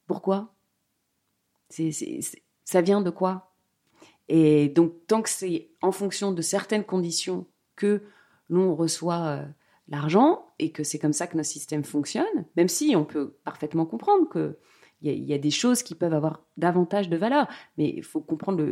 Pourquoi? 0.07 0.53
Ça 1.69 2.81
vient 2.81 3.01
de 3.01 3.09
quoi? 3.09 3.52
Et 4.29 4.69
donc, 4.69 4.93
tant 5.07 5.21
que 5.21 5.29
c'est 5.29 5.69
en 5.81 5.91
fonction 5.91 6.31
de 6.31 6.41
certaines 6.41 6.83
conditions 6.83 7.45
que 7.75 8.01
l'on 8.49 8.75
reçoit 8.75 9.25
euh, 9.25 9.45
l'argent 9.87 10.45
et 10.59 10.71
que 10.71 10.83
c'est 10.83 10.99
comme 10.99 11.13
ça 11.13 11.27
que 11.27 11.35
notre 11.35 11.49
système 11.49 11.83
fonctionne, 11.83 12.45
même 12.55 12.69
si 12.69 12.95
on 12.95 13.05
peut 13.05 13.37
parfaitement 13.43 13.85
comprendre 13.85 14.29
que 14.29 14.57
il 15.05 15.25
y, 15.25 15.33
a 15.33 15.37
des 15.37 15.51
choses 15.51 15.83
qui 15.83 15.95
peuvent 15.95 16.13
avoir 16.13 16.45
davantage 16.55 17.09
de 17.09 17.17
valeur, 17.17 17.47
mais 17.77 17.93
il 17.97 18.03
faut 18.03 18.21
comprendre 18.21 18.65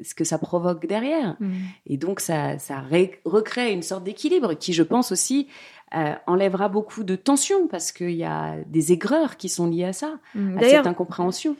ce 0.00 0.14
que 0.14 0.24
ça 0.24 0.38
provoque 0.38 0.86
derrière. 0.86 1.36
Mmh. 1.38 1.52
Et 1.84 1.98
donc, 1.98 2.20
ça, 2.20 2.58
ça 2.58 2.80
recrée 2.80 3.72
une 3.72 3.82
sorte 3.82 4.02
d'équilibre 4.02 4.54
qui, 4.54 4.72
je 4.72 4.82
pense 4.82 5.12
aussi, 5.12 5.48
euh, 5.94 6.14
enlèvera 6.26 6.70
beaucoup 6.70 7.04
de 7.04 7.14
tension 7.14 7.68
parce 7.68 7.92
qu'il 7.92 8.12
y 8.12 8.24
a 8.24 8.56
des 8.64 8.92
aigreurs 8.92 9.36
qui 9.36 9.50
sont 9.50 9.66
liées 9.66 9.84
à 9.84 9.92
ça, 9.92 10.18
mmh. 10.34 10.58
à 10.58 10.62
cette 10.62 10.86
incompréhension. 10.86 11.56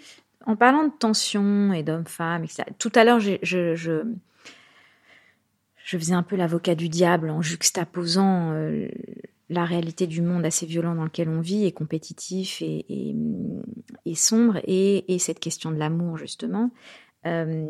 En 0.47 0.55
parlant 0.55 0.85
de 0.85 0.93
tension 0.97 1.73
et 1.73 1.83
d'hommes-femmes, 1.83 2.47
tout 2.79 2.93
à 2.95 3.05
l'heure, 3.05 3.19
je, 3.19 3.37
je, 3.43 4.03
faisais 5.85 6.15
un 6.15 6.23
peu 6.23 6.37
l'avocat 6.37 6.77
du 6.77 6.89
diable 6.89 7.31
en 7.31 7.43
juxtaposant 7.43 8.53
euh, 8.53 8.89
la 9.51 9.65
réalité 9.65 10.07
du 10.07 10.23
monde 10.23 10.45
assez 10.45 10.65
violent 10.65 10.95
dans 10.95 11.05
lequel 11.05 11.29
on 11.29 11.41
vit, 11.41 11.67
et 11.67 11.73
compétitif 11.73 12.63
et, 12.63 13.15
sombre, 14.15 14.61
et, 14.65 15.19
cette 15.19 15.41
question 15.41 15.73
de 15.73 15.77
l'amour, 15.79 16.17
justement. 16.17 16.71
Euh, 17.27 17.67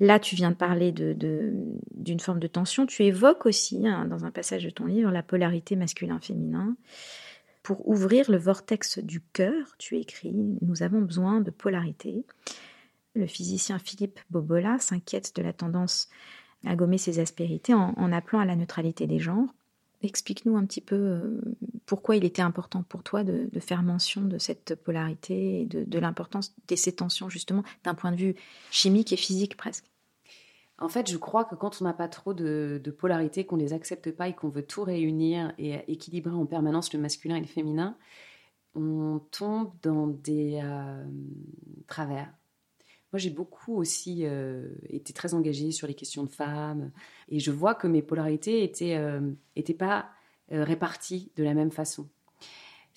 là, 0.00 0.18
tu 0.18 0.34
viens 0.34 0.50
de 0.50 0.56
parler 0.56 0.92
d'une 0.92 2.20
forme 2.20 2.40
de 2.40 2.46
tension. 2.46 2.86
Tu 2.86 3.04
évoques 3.04 3.44
aussi, 3.44 3.86
hein, 3.86 4.06
dans 4.06 4.24
un 4.24 4.30
passage 4.30 4.64
de 4.64 4.70
ton 4.70 4.86
livre, 4.86 5.10
la 5.10 5.22
polarité 5.22 5.76
masculin-féminin. 5.76 6.74
Pour 7.62 7.88
ouvrir 7.88 8.30
le 8.30 8.38
vortex 8.38 8.98
du 8.98 9.20
cœur, 9.20 9.76
tu 9.78 9.98
écris, 9.98 10.32
nous 10.32 10.82
avons 10.82 11.00
besoin 11.00 11.40
de 11.40 11.50
polarité. 11.50 12.24
Le 13.14 13.26
physicien 13.26 13.78
Philippe 13.78 14.20
Bobola 14.30 14.78
s'inquiète 14.78 15.34
de 15.36 15.42
la 15.42 15.52
tendance 15.52 16.08
à 16.64 16.76
gommer 16.76 16.98
ses 16.98 17.20
aspérités 17.20 17.74
en, 17.74 18.12
appelant 18.12 18.40
à 18.40 18.44
la 18.44 18.56
neutralité 18.56 19.06
des 19.06 19.18
genres. 19.18 19.54
Explique-nous 20.02 20.56
un 20.56 20.64
petit 20.64 20.80
peu 20.80 20.94
euh, 20.94 21.40
pourquoi 21.86 22.14
il 22.14 22.24
était 22.24 22.42
important 22.42 22.84
pour 22.84 23.02
toi 23.02 23.24
de, 23.24 23.48
faire 23.58 23.82
mention 23.82 24.22
de 24.22 24.38
cette 24.38 24.76
polarité 24.76 25.62
et 25.62 25.66
de, 25.66 25.82
de 25.84 25.98
l'importance 25.98 26.54
de 26.68 26.76
ces 26.76 26.92
tensions, 26.92 27.28
justement, 27.28 27.64
d'un 27.82 27.94
point 27.94 28.12
de 28.12 28.16
vue 28.16 28.34
chimique 28.70 29.12
et 29.12 29.16
physique 29.16 29.56
presque. 29.56 29.84
En 30.80 30.88
fait, 30.88 31.10
je 31.10 31.16
crois 31.16 31.44
que 31.44 31.56
quand 31.56 31.80
on 31.80 31.84
n'a 31.84 31.92
pas 31.92 32.08
trop 32.08 32.34
de, 32.34 32.80
polarité, 32.98 33.44
qu'on 33.44 33.56
ne 33.56 33.62
les 33.62 33.72
accepte 33.72 34.12
pas 34.12 34.28
et 34.28 34.34
qu'on 34.34 34.48
veut 34.48 34.62
tout 34.62 34.84
réunir 34.84 35.52
et 35.58 35.74
équilibrer 35.92 36.34
en 36.34 36.46
permanence 36.46 36.92
le 36.92 37.00
masculin 37.00 37.36
et 37.36 37.40
le 37.40 37.46
féminin, 37.46 37.96
on 38.76 39.20
tombe 39.32 39.72
dans 39.82 40.06
des 40.06 40.60
euh, 40.62 41.04
travers. 41.88 42.32
Moi, 43.12 43.18
j'ai 43.18 43.30
beaucoup 43.30 43.76
aussi 43.76 44.20
euh, 44.24 44.68
été 44.88 45.12
très 45.12 45.34
engagée 45.34 45.72
sur 45.72 45.88
les 45.88 45.94
questions 45.94 46.22
de 46.22 46.30
femmes 46.30 46.92
et 47.28 47.40
je 47.40 47.50
vois 47.50 47.74
que 47.74 47.88
mes 47.88 48.02
polarités 48.02 48.62
étaient, 48.62 48.96
euh, 48.96 49.32
étaient 49.56 49.74
pas 49.74 50.10
réparties 50.50 51.32
de 51.36 51.42
la 51.42 51.54
même 51.54 51.70
façon. 51.70 52.08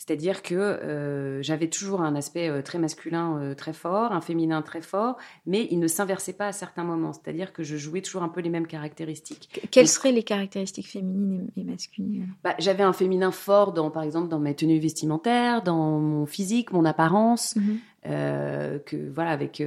C'est-à-dire 0.01 0.41
que 0.41 0.55
euh, 0.55 1.43
j'avais 1.43 1.67
toujours 1.67 2.01
un 2.01 2.15
aspect 2.15 2.49
euh, 2.49 2.63
très 2.63 2.79
masculin 2.79 3.37
euh, 3.37 3.53
très 3.53 3.71
fort, 3.71 4.13
un 4.13 4.21
féminin 4.21 4.63
très 4.63 4.81
fort, 4.81 5.17
mais 5.45 5.67
il 5.69 5.77
ne 5.77 5.85
s'inversait 5.85 6.33
pas 6.33 6.47
à 6.47 6.51
certains 6.53 6.83
moments. 6.83 7.13
C'est-à-dire 7.13 7.53
que 7.53 7.61
je 7.61 7.77
jouais 7.77 8.01
toujours 8.01 8.23
un 8.23 8.29
peu 8.29 8.41
les 8.41 8.49
mêmes 8.49 8.65
caractéristiques. 8.65 9.61
Quelles 9.69 9.87
seraient 9.87 10.11
les 10.11 10.23
caractéristiques 10.23 10.87
féminines 10.87 11.51
et, 11.55 11.63
masculines? 11.63 12.29
Bah, 12.43 12.55
J'avais 12.57 12.81
un 12.81 12.93
féminin 12.93 13.29
fort, 13.29 13.73
dans, 13.73 13.91
par 13.91 14.01
exemple, 14.01 14.27
dans 14.27 14.39
mes 14.39 14.55
tenues 14.55 14.79
vestimentaires, 14.79 15.61
dans 15.61 15.99
mon 15.99 16.25
physique, 16.25 16.71
mon 16.71 16.85
apparence, 16.85 17.55
mhm. 17.55 17.77
que 18.03 19.11
voilà, 19.13 19.29
avec 19.29 19.61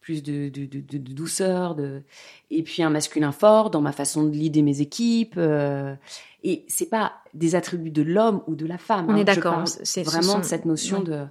plus 0.00 0.22
de, 0.22 0.48
de, 0.48 0.66
de, 0.66 0.98
douceur, 0.98 1.74
de... 1.74 2.02
et 2.50 2.62
puis 2.62 2.82
un 2.82 2.90
masculin 2.90 3.32
fort 3.32 3.70
dans 3.70 3.80
ma 3.80 3.92
façon 3.92 4.24
de 4.24 4.30
leader 4.30 4.62
mes 4.62 4.80
équipes. 4.80 5.34
Euh... 5.36 5.94
Et 6.42 6.64
c'est 6.68 6.88
pas 6.88 7.12
des 7.34 7.54
attributs 7.54 7.90
de 7.90 8.02
l'homme 8.02 8.42
ou 8.46 8.54
de 8.54 8.66
la 8.66 8.78
femme. 8.78 9.06
On 9.08 9.16
est 9.16 9.20
hein. 9.20 9.24
d'accord. 9.24 9.64
C'est 9.66 10.02
vraiment 10.02 10.38
de 10.38 10.44
cette 10.44 10.64
notion 10.64 11.02
de. 11.02 11.26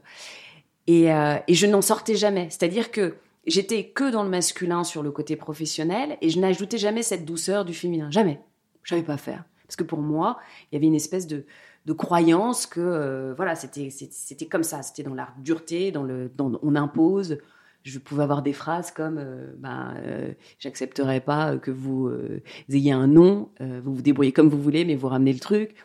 Et, 0.87 1.11
euh, 1.11 1.37
et 1.47 1.53
je 1.53 1.67
n'en 1.67 1.81
sortais 1.81 2.15
jamais. 2.15 2.47
C'est-à-dire 2.49 2.91
que 2.91 3.15
j'étais 3.45 3.85
que 3.85 4.09
dans 4.09 4.23
le 4.23 4.29
masculin 4.29 4.83
sur 4.83 5.03
le 5.03 5.11
côté 5.11 5.35
professionnel 5.35 6.17
et 6.21 6.29
je 6.29 6.39
n'ajoutais 6.39 6.77
jamais 6.77 7.03
cette 7.03 7.25
douceur 7.25 7.65
du 7.65 7.73
féminin. 7.73 8.09
Jamais. 8.11 8.39
Je 8.83 8.91
savais 8.91 9.03
pas 9.03 9.17
faire. 9.17 9.43
Parce 9.65 9.75
que 9.75 9.83
pour 9.83 9.99
moi, 9.99 10.39
il 10.71 10.75
y 10.75 10.77
avait 10.77 10.87
une 10.87 10.95
espèce 10.95 11.27
de, 11.27 11.45
de 11.85 11.93
croyance 11.93 12.65
que 12.65 12.79
euh, 12.79 13.33
voilà, 13.35 13.55
c'était 13.55 13.89
c'était 13.89 14.47
comme 14.47 14.63
ça. 14.63 14.81
C'était 14.81 15.03
dans 15.03 15.13
la 15.13 15.29
dureté, 15.37 15.91
dans 15.91 16.03
le, 16.03 16.31
dans, 16.35 16.59
on 16.63 16.75
impose 16.75 17.37
je 17.83 17.99
pouvais 17.99 18.23
avoir 18.23 18.41
des 18.41 18.53
phrases 18.53 18.91
comme 18.91 19.17
euh, 19.17 19.53
ben, 19.57 19.95
euh, 19.97 20.33
j'accepterai 20.59 21.21
pas 21.21 21.57
que 21.57 21.71
vous 21.71 22.07
euh, 22.07 22.41
ayez 22.71 22.91
un 22.91 23.07
nom, 23.07 23.49
vous 23.59 23.95
vous 23.95 24.01
débrouillez 24.01 24.31
comme 24.31 24.49
vous 24.49 24.61
voulez, 24.61 24.85
mais 24.85 24.95
vous 24.95 25.07
ramenez 25.07 25.33
le 25.33 25.39
truc. 25.39 25.75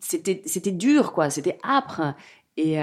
c'était 0.00 0.42
c'était 0.44 0.72
dur 0.72 1.12
quoi, 1.12 1.30
c'était 1.30 1.58
âpre 1.64 2.14
et 2.56 2.76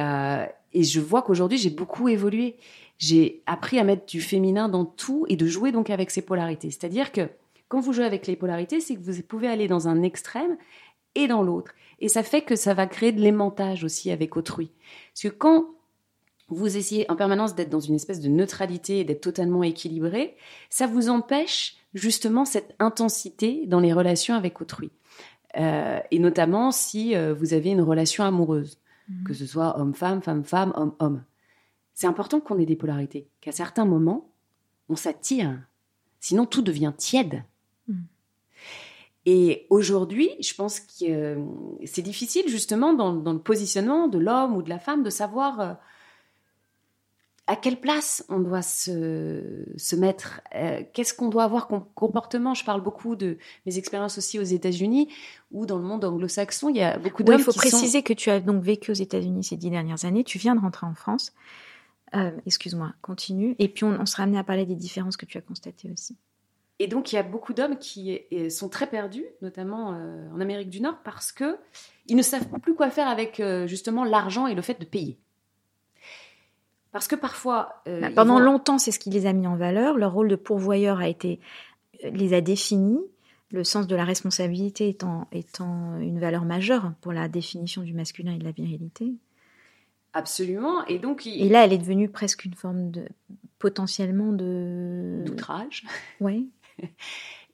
et 0.73 0.83
je 0.83 0.99
vois 0.99 1.21
qu'aujourd'hui 1.21 1.57
j'ai 1.57 1.69
beaucoup 1.69 2.09
évolué. 2.09 2.57
J'ai 2.97 3.43
appris 3.45 3.77
à 3.77 3.83
mettre 3.83 4.05
du 4.05 4.21
féminin 4.21 4.69
dans 4.69 4.85
tout 4.85 5.25
et 5.27 5.35
de 5.35 5.45
jouer 5.45 5.73
donc 5.73 5.89
avec 5.89 6.11
ces 6.11 6.21
polarités. 6.21 6.71
C'est-à-dire 6.71 7.11
que 7.11 7.29
quand 7.67 7.81
vous 7.81 7.91
jouez 7.91 8.05
avec 8.05 8.25
les 8.25 8.37
polarités, 8.37 8.79
c'est 8.79 8.95
que 8.95 9.01
vous 9.01 9.21
pouvez 9.21 9.49
aller 9.49 9.67
dans 9.67 9.89
un 9.89 10.01
extrême 10.01 10.55
et 11.15 11.27
dans 11.27 11.43
l'autre. 11.43 11.73
Et 11.99 12.07
ça 12.07 12.23
fait 12.23 12.41
que 12.41 12.55
ça 12.55 12.73
va 12.73 12.87
créer 12.87 13.11
de 13.11 13.21
l'aimantage 13.21 13.83
aussi 13.83 14.11
avec 14.11 14.37
autrui. 14.37 14.71
Parce 15.13 15.23
que 15.23 15.37
quand 15.37 15.75
vous 16.47 16.77
essayez 16.77 17.09
en 17.09 17.15
permanence 17.15 17.55
d'être 17.55 17.69
dans 17.69 17.79
une 17.79 17.95
espèce 17.95 18.21
de 18.21 18.29
neutralité 18.29 18.99
et 18.99 19.03
d'être 19.03 19.21
totalement 19.21 19.63
équilibré, 19.63 20.35
ça 20.69 20.85
vous 20.85 21.09
empêche 21.09 21.77
justement 21.93 22.45
cette 22.45 22.75
intensité 22.79 23.65
dans 23.65 23.79
les 23.79 23.93
relations 23.93 24.35
avec 24.35 24.61
autrui. 24.61 24.91
Euh, 25.57 25.99
et 26.11 26.19
notamment 26.19 26.71
si 26.71 27.15
euh, 27.15 27.33
vous 27.33 27.53
avez 27.53 27.71
une 27.71 27.81
relation 27.81 28.23
amoureuse, 28.23 28.79
mhm. 29.09 29.23
que 29.23 29.33
ce 29.33 29.45
soit 29.45 29.79
homme-femme, 29.79 30.21
femme-femme, 30.21 30.73
homme-homme. 30.75 31.23
C'est 31.93 32.07
important 32.07 32.41
qu'on 32.41 32.59
ait 32.59 32.65
des 32.65 32.75
polarités, 32.75 33.29
qu'à 33.41 33.53
certains 33.53 33.85
moments, 33.85 34.29
on 34.89 34.95
s'attire. 34.95 35.57
Sinon, 36.19 36.45
tout 36.45 36.61
devient 36.61 36.93
tiède. 36.95 37.43
Mhm. 37.87 38.03
Et 39.25 39.65
aujourd'hui, 39.71 40.29
je 40.39 40.53
pense 40.53 40.79
que 40.79 41.05
euh, 41.09 41.43
c'est 41.85 42.03
difficile 42.03 42.47
justement 42.47 42.93
dans, 42.93 43.13
dans, 43.13 43.33
le 43.33 43.39
positionnement 43.39 44.07
de 44.07 44.19
l'homme 44.19 44.55
ou 44.55 44.61
de 44.61 44.69
la 44.69 44.77
femme 44.77 45.01
de 45.01 45.09
savoir 45.09 45.79
à 47.47 47.55
quelle 47.55 47.79
place 47.79 48.25
on 48.29 48.39
doit 48.39 48.61
se, 48.61 49.65
se 49.77 49.95
mettre? 49.95 50.41
Euh, 50.55 50.81
Qu'est-ce 50.93 51.13
qu'on 51.13 51.29
doit 51.29 51.43
avoir 51.43 51.67
comme 51.67 51.85
comportement? 51.93 52.53
Je 52.53 52.65
parle 52.65 52.81
beaucoup 52.81 53.15
de 53.15 53.37
mes 53.65 53.77
expériences 53.77 54.17
aussi 54.17 54.39
aux 54.39 54.43
États-Unis 54.43 55.09
ou 55.51 55.65
dans 55.65 55.77
le 55.77 55.83
monde 55.83 56.03
anglo-saxon. 56.03 56.69
Il 56.69 56.77
y 56.77 56.81
a 56.81 56.97
beaucoup 56.97 57.23
d'hommes. 57.23 57.39
il 57.39 57.43
faut 57.43 57.53
préciser 57.53 58.01
que 58.03 58.13
tu 58.13 58.29
as 58.29 58.39
donc 58.39 58.63
vécu 58.63 58.91
aux 58.91 58.95
États-Unis 58.95 59.43
ces 59.43 59.57
dix 59.57 59.69
dernières 59.69 60.05
années. 60.05 60.23
Tu 60.23 60.37
viens 60.37 60.55
de 60.55 60.61
rentrer 60.61 60.87
en 60.87 60.95
France. 60.95 61.33
Euh, 62.15 62.31
excuse-moi, 62.45 62.93
continue. 63.01 63.55
Et 63.59 63.67
puis 63.67 63.83
on, 63.83 63.99
on 63.99 64.05
sera 64.05 64.23
amené 64.23 64.37
à 64.37 64.43
parler 64.43 64.65
des 64.65 64.75
différences 64.75 65.17
que 65.17 65.25
tu 65.25 65.37
as 65.37 65.41
constatées 65.41 65.91
aussi. 65.91 66.17
Et 66.79 66.87
donc, 66.87 67.11
il 67.11 67.15
y 67.15 67.17
a 67.17 67.23
beaucoup 67.23 67.53
d'hommes 67.53 67.77
qui 67.77 68.19
sont 68.49 68.67
très 68.67 68.87
perdus, 68.87 69.25
notamment 69.41 69.93
euh, 69.93 70.29
en 70.33 70.41
Amérique 70.41 70.69
du 70.69 70.81
Nord, 70.81 70.97
parce 71.03 71.31
que 71.31 71.57
ils 72.07 72.17
ne 72.17 72.21
savent 72.21 72.47
plus 72.61 72.75
quoi 72.75 72.89
faire 72.89 73.07
avec 73.07 73.39
euh, 73.39 73.65
justement 73.65 74.03
l'argent 74.03 74.45
et 74.47 74.55
le 74.55 74.61
fait 74.61 74.79
de 74.79 74.85
payer. 74.85 75.17
Parce 76.95 77.09
que 77.09 77.15
parfois, 77.15 77.81
euh, 77.89 77.99
bah, 77.99 78.09
pendant 78.15 78.39
longtemps, 78.39 78.77
c'est 78.77 78.91
ce 78.91 78.99
qui 78.99 79.09
les 79.09 79.25
a 79.25 79.33
mis 79.33 79.47
en 79.47 79.57
valeur. 79.57 79.97
Leur 79.97 80.13
rôle 80.13 80.29
de 80.29 80.37
pourvoyeur 80.37 80.99
a 80.99 81.09
été 81.09 81.41
les 82.03 82.33
a 82.33 82.39
définis. 82.39 83.01
Le 83.51 83.65
sens 83.65 83.85
de 83.85 83.97
la 83.97 84.05
responsabilité 84.05 84.87
étant, 84.87 85.27
étant 85.33 85.99
une 85.99 86.21
valeur 86.21 86.45
majeure 86.45 86.93
pour 87.01 87.11
la 87.11 87.27
définition 87.27 87.81
du 87.81 87.93
masculin 87.93 88.35
et 88.35 88.37
de 88.37 88.45
la 88.45 88.51
virilité. 88.51 89.11
Absolument. 90.13 90.85
Et 90.85 90.97
donc, 90.97 91.27
et 91.27 91.49
là, 91.49 91.65
elle 91.65 91.73
est 91.73 91.77
devenue 91.77 92.07
presque 92.07 92.45
une 92.45 92.53
forme 92.53 92.91
de 92.91 93.09
potentiellement 93.59 94.31
de 94.31 95.21
d'outrage. 95.25 95.83
Oui. 96.21 96.49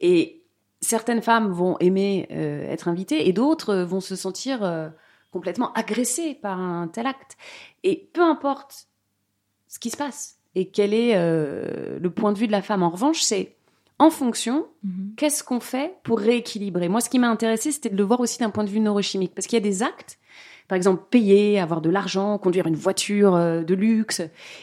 Et 0.01 0.43
certaines 0.81 1.23
femmes 1.23 1.51
vont 1.51 1.79
aimer 1.79 2.27
euh, 2.29 2.69
être 2.69 2.87
invitées 2.87 3.27
et 3.27 3.33
d'autres 3.33 3.75
vont 3.77 4.01
se 4.01 4.15
sentir 4.15 4.63
euh, 4.63 4.89
complètement 5.31 5.73
agressées 5.73 6.35
par 6.35 6.59
un 6.59 6.87
tel 6.87 7.07
acte. 7.07 7.37
Et 7.83 8.07
peu 8.13 8.21
importe 8.21 8.87
ce 9.71 9.79
qui 9.79 9.89
se 9.89 9.97
passe 9.97 10.37
et 10.53 10.67
quel 10.67 10.93
est 10.93 11.13
euh, 11.15 11.97
le 11.99 12.09
point 12.09 12.33
de 12.33 12.37
vue 12.37 12.45
de 12.45 12.51
la 12.51 12.61
femme. 12.61 12.83
En 12.83 12.89
revanche, 12.89 13.21
c'est 13.21 13.55
en 13.99 14.09
fonction, 14.09 14.67
mhm. 14.83 15.13
qu'est-ce 15.15 15.43
qu'on 15.43 15.61
fait 15.61 15.95
pour 16.03 16.19
rééquilibrer? 16.19 16.89
Moi, 16.89 16.99
ce 16.99 17.09
qui 17.09 17.19
m'a 17.19 17.29
intéressé, 17.29 17.71
c'était 17.71 17.89
de 17.89 17.95
le 17.95 18.03
voir 18.03 18.19
aussi 18.19 18.37
d'un 18.39 18.49
point 18.49 18.65
de 18.65 18.69
vue 18.69 18.81
neurochimique. 18.81 19.33
Parce 19.33 19.47
qu'il 19.47 19.57
y 19.57 19.61
a 19.61 19.67
des 19.67 19.81
actes 19.81 20.19
par 20.67 20.77
exemple 20.77 21.03
payer, 21.09 21.59
avoir 21.59 21.81
de 21.81 21.89
l'argent, 21.89 22.37
conduire 22.37 22.65
une 22.65 22.77
voiture 22.77 23.33
de 23.33 23.73
luxe, 23.73 24.21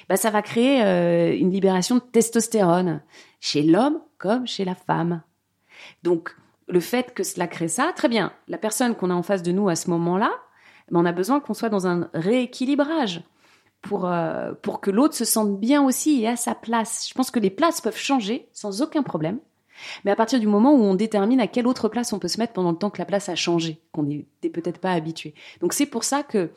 bah, 0.09 0.17
ça 0.17 0.31
va 0.31 0.41
créer 0.41 1.37
une 1.39 1.51
libération 1.51 1.97
de 1.97 2.01
testostérone 2.01 3.03
chez 3.41 3.63
l'homme 3.63 4.01
comme 4.17 4.47
chez 4.47 4.65
la 4.65 4.75
femme. 4.75 5.21
Donc, 6.05 6.35
le 6.67 6.81
fait 6.81 7.13
que 7.13 7.23
cela 7.23 7.47
crée 7.47 7.69
ça, 7.69 7.93
très 7.95 8.09
bien. 8.09 8.33
La 8.49 8.57
personne 8.57 8.95
qu'on 8.95 9.11
a 9.11 9.15
en 9.15 9.23
face 9.23 9.43
de 9.43 9.53
nous 9.53 9.69
à 9.69 9.77
ce 9.77 9.91
moment-là, 9.91 10.31
ben, 10.91 11.01
on 11.01 11.05
a 11.05 11.13
besoin 11.13 11.41
qu'on 11.41 11.53
soit 11.53 11.69
dans 11.69 11.87
un 11.87 12.09
rééquilibrage 12.15 13.23
pour, 13.83 14.07
euh, 14.07 14.53
pour 14.63 14.81
que 14.81 14.91
l'autre 14.91 15.15
se 15.15 15.25
sente 15.25 15.59
bien 15.59 15.83
aussi 15.85 16.23
et 16.23 16.29
à 16.29 16.37
sa 16.37 16.55
place. 16.55 17.07
Je 17.09 17.15
pense 17.15 17.31
que 17.31 17.39
les 17.39 17.51
places 17.51 17.81
peuvent 17.81 17.97
changer 17.97 18.49
sans 18.53 18.83
aucun 18.83 19.03
problème. 19.03 19.39
Mais 20.05 20.11
à 20.11 20.17
partir 20.17 20.41
du 20.41 20.47
moment 20.47 20.73
où 20.73 20.83
on 20.83 20.95
détermine 20.95 21.41
à 21.41 21.47
quelle 21.47 21.67
autre 21.67 21.89
place 21.89 22.13
on 22.13 22.19
peut 22.19 22.29
se 22.29 22.39
mettre 22.39 22.53
pendant 22.53 22.73
le 22.73 22.79
temps 22.79 22.91
que 22.91 22.99
la 22.99 23.05
place 23.05 23.29
a 23.29 23.37
changé, 23.37 23.81
qu'on 23.93 24.03
n'était 24.03 24.51
peut-être 24.51 24.79
pas 24.81 24.93
habitué. 24.93 25.35
Donc 25.61 25.73
c'est 25.73 25.87
pour 25.87 26.05
ça 26.05 26.23
que 26.23 26.51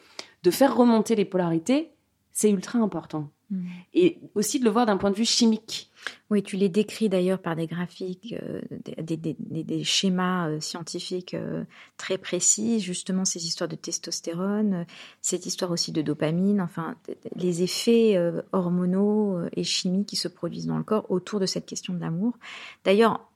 de 0.43 0.51
faire 0.51 0.75
remonter 0.75 1.15
les 1.15 1.25
polarités, 1.25 1.91
c'est 2.31 2.49
ultra 2.49 2.79
important. 2.79 3.29
Mmh. 3.51 3.67
Et 3.93 4.17
aussi 4.33 4.59
de 4.59 4.65
le 4.65 4.71
voir 4.71 4.85
d'un 4.85 4.95
point 4.95 5.11
de 5.11 5.15
vue 5.15 5.25
chimique. 5.25 5.91
Oui, 6.29 6.41
tu 6.41 6.55
les 6.55 6.69
décris 6.69 7.09
d'ailleurs 7.09 7.39
par 7.39 7.57
des 7.57 7.67
graphiques, 7.67 8.33
euh, 8.41 8.61
des, 8.97 9.83
schémas 9.83 10.47
euh, 10.47 10.59
scientifiques 10.61 11.33
euh, 11.33 11.65
très 11.97 12.17
précis, 12.17 12.79
justement 12.79 13.25
ces 13.25 13.45
histoires 13.45 13.67
de 13.67 13.75
testostérone, 13.75 14.85
cette 15.21 15.45
histoire 15.45 15.69
aussi 15.71 15.91
de 15.91 16.01
dopamine, 16.01 16.61
enfin 16.61 16.95
les 17.35 17.61
effets 17.61 18.17
hormonaux 18.53 19.41
et 19.53 19.63
chimiques 19.63 20.07
qui 20.07 20.15
se 20.15 20.29
produisent 20.29 20.67
dans 20.67 20.77
le 20.77 20.83
corps 20.83 21.11
autour 21.11 21.41
de 21.41 21.45
cette 21.45 21.65
question 21.65 21.93
de 21.93 21.99
l'amour. 21.99 22.37
D'ailleurs, 22.85 23.29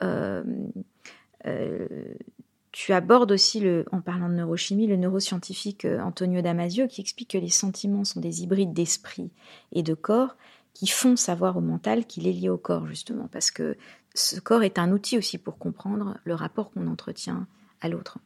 tu 2.76 2.92
abordes 2.92 3.32
aussi, 3.32 3.66
en 3.94 4.02
parlant 4.02 4.28
de 4.28 4.34
neurochimie, 4.34 4.86
le 4.86 4.98
neuroscientifique 4.98 5.86
Antonio 5.86 6.42
Damasio 6.42 6.90
qui 6.90 7.00
explique 7.00 7.30
que 7.30 7.38
les 7.38 7.48
sentiments 7.48 8.04
sont 8.04 8.20
des 8.20 8.44
hybrides 8.44 8.74
d'esprit 8.74 9.32
et 9.72 9.82
de 9.82 9.94
corps 9.94 10.36
qui 10.74 10.86
font 10.88 11.16
savoir 11.16 11.56
au 11.56 11.62
mental 11.62 12.06
qu'il 12.06 12.28
est 12.28 12.34
lié 12.34 12.50
au 12.50 12.58
corps, 12.58 12.86
justement, 12.86 13.30
parce 13.32 13.50
que 13.50 13.78
ce 14.14 14.42
corps 14.42 14.62
est 14.64 14.78
un 14.78 14.92
outil 14.92 15.18
aussi 15.18 15.38
pour 15.38 15.58
comprendre 15.58 16.18
le 16.26 16.34
rapport 16.34 16.70
qu'on 16.70 16.88
entretient 16.88 17.48
à 17.80 17.88
l'autre. 17.88 18.18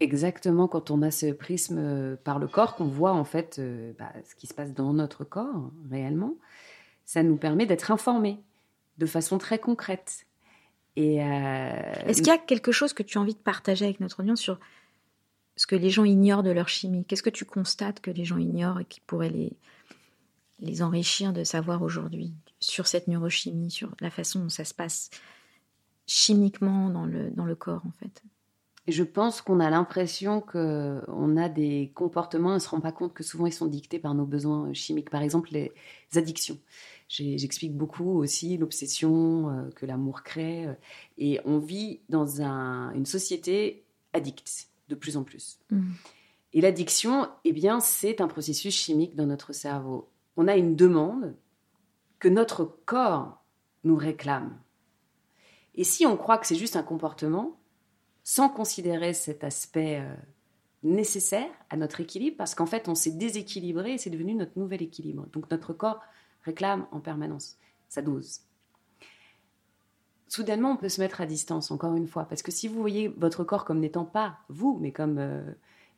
Exactement, 0.00 0.66
quand 0.66 0.90
on 0.90 1.00
a 1.02 1.12
ce 1.12 1.30
prisme 1.30 1.78
euh, 1.78 2.16
par 2.16 2.40
le 2.40 2.48
corps, 2.48 2.74
qu'on 2.74 2.88
voit 2.88 3.12
en 3.12 3.22
fait 3.22 3.60
euh, 3.60 3.92
bah, 3.96 4.10
ce 4.28 4.34
qui 4.34 4.48
se 4.48 4.54
passe 4.54 4.74
dans 4.74 4.92
notre 4.92 5.22
corps 5.22 5.70
réellement, 5.88 6.34
ça 7.04 7.22
nous 7.22 7.36
permet 7.36 7.64
d'être 7.64 7.92
informés 7.92 8.40
de 8.98 9.06
façon 9.06 9.38
très 9.38 9.60
concrète. 9.60 10.26
Et 10.98 11.22
euh, 11.22 11.92
Est-ce 12.06 12.18
qu'il 12.18 12.26
y 12.26 12.34
a 12.34 12.38
quelque 12.38 12.72
chose 12.72 12.92
que 12.92 13.04
tu 13.04 13.18
as 13.18 13.20
envie 13.20 13.34
de 13.34 13.38
partager 13.38 13.84
avec 13.84 14.00
notre 14.00 14.18
audience 14.18 14.40
sur 14.40 14.58
ce 15.54 15.68
que 15.68 15.76
les 15.76 15.90
gens 15.90 16.02
ignorent 16.02 16.42
de 16.42 16.50
leur 16.50 16.68
chimie? 16.68 17.04
Qu'est-ce 17.04 17.22
que 17.22 17.30
tu 17.30 17.44
constates 17.44 18.00
que 18.00 18.10
les 18.10 18.24
gens 18.24 18.36
ignorent 18.36 18.80
et 18.80 18.84
qui 18.84 19.00
pourrait 19.00 19.30
les, 19.30 19.52
les 20.58 20.82
enrichir 20.82 21.32
de 21.32 21.44
savoir 21.44 21.82
aujourd'hui 21.82 22.32
sur 22.58 22.88
cette 22.88 23.06
neurochimie, 23.06 23.70
sur 23.70 23.94
la 24.00 24.10
façon 24.10 24.40
dont 24.40 24.48
ça 24.48 24.64
se 24.64 24.74
passe 24.74 25.10
chimiquement 26.08 26.90
dans 26.90 27.06
le, 27.06 27.30
dans 27.30 27.44
le 27.44 27.54
corps 27.54 27.86
en 27.86 27.92
fait? 27.92 28.24
Je 28.88 29.04
pense 29.04 29.40
qu'on 29.40 29.60
a 29.60 29.70
l'impression 29.70 30.40
qu'on 30.40 31.36
a 31.36 31.48
des 31.48 31.92
comportements, 31.94 32.50
on 32.50 32.54
ne 32.54 32.58
se 32.58 32.70
rend 32.70 32.80
pas 32.80 32.90
compte 32.90 33.14
que 33.14 33.22
souvent 33.22 33.46
ils 33.46 33.52
sont 33.52 33.66
dictés 33.66 34.00
par 34.00 34.14
nos 34.14 34.24
besoins 34.24 34.72
chimiques. 34.72 35.10
Par 35.10 35.22
exemple, 35.22 35.50
les 35.52 35.70
addictions. 36.16 36.58
J'explique 37.08 37.74
beaucoup 37.74 38.18
aussi 38.18 38.58
l'obsession 38.58 39.50
euh, 39.50 39.70
que 39.70 39.86
l'amour 39.86 40.22
crée. 40.22 40.66
Euh, 40.66 40.74
et 41.16 41.40
on 41.44 41.58
vit 41.58 42.00
dans 42.08 42.42
un, 42.42 42.92
une 42.92 43.06
société 43.06 43.84
addicte 44.12 44.68
de 44.88 44.94
plus 44.94 45.16
en 45.16 45.24
plus. 45.24 45.58
Mmh. 45.70 45.90
Et 46.52 46.60
l'addiction, 46.60 47.28
eh 47.44 47.52
bien, 47.52 47.80
c'est 47.80 48.20
un 48.20 48.28
processus 48.28 48.74
chimique 48.74 49.16
dans 49.16 49.26
notre 49.26 49.52
cerveau 49.52 50.10
on 50.38 50.46
a 50.46 50.56
une 50.56 50.76
demande 50.76 51.34
que 52.20 52.28
notre 52.28 52.64
corps 52.86 53.44
nous 53.82 53.96
réclame. 53.96 54.56
Et 55.74 55.82
si 55.82 56.06
on 56.06 56.16
croit 56.16 56.38
que 56.38 56.46
c'est 56.46 56.54
juste 56.54 56.76
un 56.76 56.82
comportement, 56.84 57.58
sans 58.22 58.48
considérer 58.48 59.14
cet 59.14 59.42
aspect 59.42 60.00
euh, 60.00 60.14
nécessaire 60.84 61.50
à 61.70 61.76
notre 61.76 62.00
équilibre, 62.00 62.36
parce 62.36 62.54
qu'en 62.54 62.66
fait 62.66 62.88
on 62.88 62.94
s'est 62.94 63.10
déséquilibré 63.10 63.94
et 63.94 63.98
c'est 63.98 64.10
devenu 64.10 64.34
notre 64.34 64.56
nouvel 64.56 64.80
équilibre. 64.80 65.26
Donc 65.32 65.50
notre 65.50 65.72
corps 65.72 66.00
réclame 66.48 66.86
en 66.92 67.00
permanence 67.00 67.56
sa 67.88 68.02
dose. 68.02 68.40
Soudainement, 70.28 70.72
on 70.72 70.76
peut 70.76 70.90
se 70.90 71.00
mettre 71.00 71.20
à 71.20 71.26
distance, 71.26 71.70
encore 71.70 71.94
une 71.94 72.06
fois, 72.06 72.24
parce 72.24 72.42
que 72.42 72.50
si 72.50 72.68
vous 72.68 72.80
voyez 72.80 73.08
votre 73.08 73.44
corps 73.44 73.64
comme 73.64 73.80
n'étant 73.80 74.04
pas 74.04 74.40
vous, 74.48 74.78
mais 74.80 74.92
comme 74.92 75.18
euh, 75.18 75.42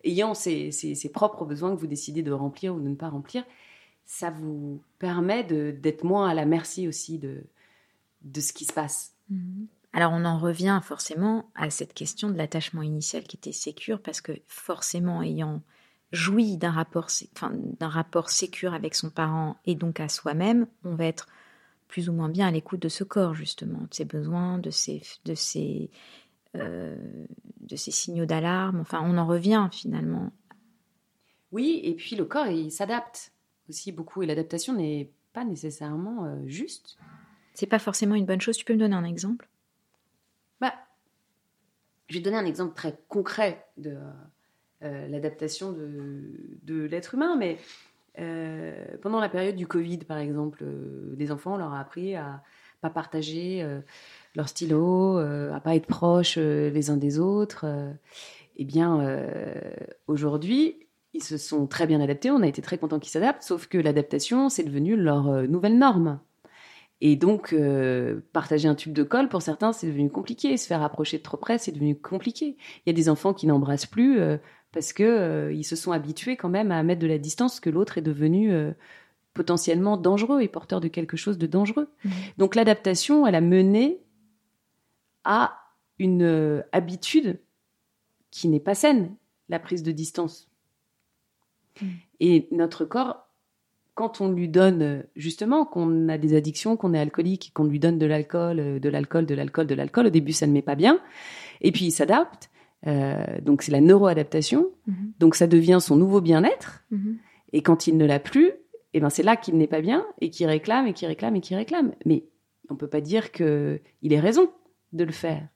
ayant 0.04 0.34
ses, 0.34 0.70
propres 1.12 1.44
besoins 1.44 1.74
que 1.74 1.80
vous 1.80 1.88
décidez 1.88 2.22
de 2.22 2.32
remplir 2.32 2.74
ou 2.74 2.80
de 2.80 2.88
ne 2.88 2.94
pas 2.94 3.08
remplir, 3.08 3.44
ça 4.04 4.30
vous 4.30 4.80
permet 4.98 5.42
d'être 5.44 6.04
moins 6.04 6.28
à 6.28 6.34
la 6.34 6.44
merci 6.44 6.86
aussi 6.86 7.18
de, 7.18 7.42
de 8.22 8.40
ce 8.40 8.52
qui 8.52 8.64
se 8.64 8.72
passe. 8.72 9.14
Mhm. 9.30 9.66
Alors 9.92 10.12
on 10.12 10.24
en 10.24 10.38
revient 10.38 10.80
forcément 10.84 11.50
à 11.56 11.70
cette 11.70 11.94
question 11.94 12.30
de 12.30 12.36
l'attachement 12.36 12.82
initial 12.82 13.24
qui 13.24 13.36
était 13.36 13.52
sécure 13.52 14.00
parce 14.00 14.20
que 14.20 14.32
forcément 14.46 15.22
ayant 15.22 15.62
joui 16.12 16.56
d'un 16.56 16.70
rapport, 16.70 17.08
enfin, 17.36 17.52
d'un 17.54 17.88
rapport 17.88 18.30
sécure 18.30 18.74
avec 18.74 18.94
son 18.94 19.10
parent 19.10 19.56
et 19.64 19.74
donc 19.74 20.00
à 20.00 20.08
soi-même, 20.08 20.66
on 20.84 20.94
va 20.94 21.06
être 21.06 21.28
plus 21.88 22.08
ou 22.08 22.12
moins 22.12 22.28
bien 22.28 22.48
à 22.48 22.50
l'écoute 22.50 22.80
de 22.80 22.88
ce 22.88 23.04
corps 23.04 23.34
justement, 23.34 23.80
de 23.80 23.94
ses 23.94 24.04
besoins, 24.04 24.58
de 24.58 24.70
ses, 24.70 25.02
de 25.24 25.34
ses, 25.34 25.90
euh, 26.56 26.96
de 27.60 27.76
ses 27.76 27.90
signaux 27.90 28.26
d'alarme. 28.26 28.80
Enfin, 28.80 29.00
on 29.04 29.18
en 29.18 29.26
revient 29.26 29.68
finalement. 29.72 30.32
Oui, 31.52 31.80
et 31.82 31.94
puis 31.94 32.16
le 32.16 32.24
corps 32.24 32.46
il 32.46 32.70
s'adapte 32.70 33.32
aussi 33.68 33.92
beaucoup 33.92 34.22
et 34.22 34.26
l'adaptation 34.26 34.72
n'est 34.72 35.12
pas 35.32 35.44
nécessairement 35.44 36.24
euh, 36.24 36.46
juste. 36.46 36.96
C'est 37.54 37.66
pas 37.66 37.78
forcément 37.78 38.14
une 38.14 38.26
bonne 38.26 38.40
chose. 38.40 38.56
Tu 38.56 38.64
peux 38.64 38.74
me 38.74 38.78
donner 38.78 38.96
un 38.96 39.04
exemple? 39.04 39.48
Bah, 40.60 40.74
Je 42.08 42.14
vais 42.18 42.20
donner 42.20 42.36
un 42.36 42.46
exemple 42.46 42.74
très 42.74 43.00
concret 43.08 43.66
de 43.76 43.90
euh, 43.90 44.12
l'adaptation 44.82 45.72
de, 45.72 46.84
l'être 46.84 47.14
humain, 47.14 47.36
mais 47.36 47.58
euh, 48.18 48.74
pendant 49.02 49.20
la 49.20 49.28
période 49.28 49.56
du 49.56 49.66
Covid, 49.66 49.98
par 49.98 50.18
exemple, 50.18 50.64
les 51.16 51.30
enfants, 51.30 51.54
on 51.54 51.58
leur 51.58 51.74
a 51.74 51.80
appris 51.80 52.16
à 52.16 52.42
pas 52.80 52.90
partager 52.90 53.66
leur 54.34 54.48
stylo, 54.48 55.18
à 55.18 55.60
pas 55.60 55.76
être 55.76 55.86
proches 55.86 56.38
les 56.38 56.90
uns 56.90 56.96
des 56.96 57.18
autres. 57.18 57.66
eh 58.56 58.64
bien, 58.64 59.22
aujourd'hui, 60.06 60.86
ils 61.12 61.22
se 61.22 61.38
sont 61.38 61.66
très 61.66 61.86
bien 61.86 62.00
adaptés, 62.00 62.30
on 62.30 62.42
a 62.42 62.46
été 62.46 62.62
très 62.62 62.78
contents 62.78 62.98
qu'ils 62.98 63.10
s'adaptent, 63.10 63.42
sauf 63.42 63.66
que 63.66 63.78
l'adaptation, 63.78 64.48
c'est 64.48 64.62
devenu 64.62 64.96
leur 64.96 65.28
euh, 65.28 65.46
nouvelle 65.46 65.78
norme. 65.78 66.20
Et 67.00 67.16
donc, 67.16 67.52
euh, 67.52 68.20
partager 68.32 68.68
un 68.68 68.74
tube 68.74 68.92
de 68.92 69.02
colle, 69.02 69.28
pour 69.28 69.42
certains, 69.42 69.72
c'est 69.72 69.86
devenu 69.86 70.10
compliqué. 70.10 70.56
Se 70.56 70.66
faire 70.66 70.82
approcher 70.82 71.18
de 71.18 71.22
trop 71.22 71.38
près, 71.38 71.56
c'est 71.56 71.72
devenu 71.72 71.96
compliqué. 71.96 72.56
Il 72.84 72.88
y 72.88 72.90
a 72.90 72.92
des 72.92 73.08
enfants 73.08 73.32
qui 73.32 73.46
n'embrassent 73.46 73.86
plus 73.86 74.20
euh, 74.20 74.36
parce 74.72 74.92
que 74.92 75.50
ils 75.52 75.64
se 75.64 75.76
sont 75.76 75.92
habitués 75.92 76.36
quand 76.36 76.48
même 76.48 76.70
à 76.72 76.82
mettre 76.82 77.00
de 77.00 77.06
la 77.06 77.18
distance, 77.18 77.60
que 77.60 77.70
l'autre 77.70 77.98
est 77.98 78.02
devenu 78.02 78.52
potentiellement 79.34 79.96
dangereux 79.96 80.40
et 80.40 80.48
porteur 80.48 80.80
de 80.80 80.88
quelque 80.88 81.16
chose 81.16 81.38
de 81.38 81.46
dangereux. 81.46 81.88
Mmh. 82.04 82.10
Donc, 82.38 82.54
l'adaptation, 82.54 83.26
elle 83.26 83.34
a 83.34 83.40
mené 83.40 83.98
à 85.24 85.56
une 85.98 86.64
habitude 86.72 87.38
qui 88.30 88.48
n'est 88.48 88.60
pas 88.60 88.74
saine, 88.74 89.14
la 89.48 89.58
prise 89.58 89.82
de 89.82 89.92
distance. 89.92 90.48
Mm. 91.80 91.86
Et 92.20 92.48
notre 92.52 92.84
corps 92.84 93.26
quand 93.94 94.22
on 94.22 94.30
lui 94.30 94.48
donne, 94.48 95.04
justement, 95.14 95.66
qu'on 95.66 96.08
a 96.08 96.16
des 96.16 96.34
addictions, 96.34 96.76
qu'on 96.76 96.94
est 96.94 96.98
alcoolique, 96.98 97.50
qu'on 97.52 97.64
lui 97.64 97.78
donne 97.78 97.98
de 97.98 98.06
l'alcool, 98.06 98.80
de 98.80 98.88
l'alcool, 98.88 99.26
de 99.26 99.34
l'alcool, 99.34 99.66
de 99.66 99.74
l'alcool, 99.74 100.06
au 100.06 100.10
début, 100.10 100.32
ça 100.32 100.46
ne 100.46 100.52
met 100.52 100.62
pas 100.62 100.74
bien. 100.74 101.00
Et 101.60 101.70
puis, 101.70 101.86
il 101.86 101.90
s'adapte. 101.90 102.49
Euh, 102.86 103.40
donc, 103.42 103.62
c'est 103.62 103.72
la 103.72 103.80
neuroadaptation. 103.80 104.70
Mhm. 104.86 105.12
Donc, 105.18 105.34
ça 105.34 105.46
devient 105.46 105.78
son 105.80 105.96
nouveau 105.96 106.20
bien-être. 106.20 106.84
Mhm. 106.90 107.18
Et 107.52 107.62
quand 107.62 107.86
il 107.86 107.96
ne 107.96 108.06
l'a 108.06 108.20
plus, 108.20 108.52
eh 108.94 109.00
ben, 109.00 109.10
c'est 109.10 109.22
là 109.22 109.36
qu'il 109.36 109.56
n'est 109.56 109.66
pas 109.66 109.80
bien 109.80 110.06
et 110.20 110.30
qu'il 110.30 110.46
réclame 110.46 110.86
et 110.86 110.92
qu'il 110.92 111.08
réclame 111.08 111.36
et 111.36 111.40
qu'il 111.40 111.56
réclame. 111.56 111.94
Mais 112.04 112.24
on 112.68 112.76
peut 112.76 112.88
pas 112.88 113.00
dire 113.00 113.32
que 113.32 113.80
il 114.02 114.12
ait 114.12 114.20
raison 114.20 114.50
de 114.92 115.04
le 115.04 115.12
faire. 115.12 115.46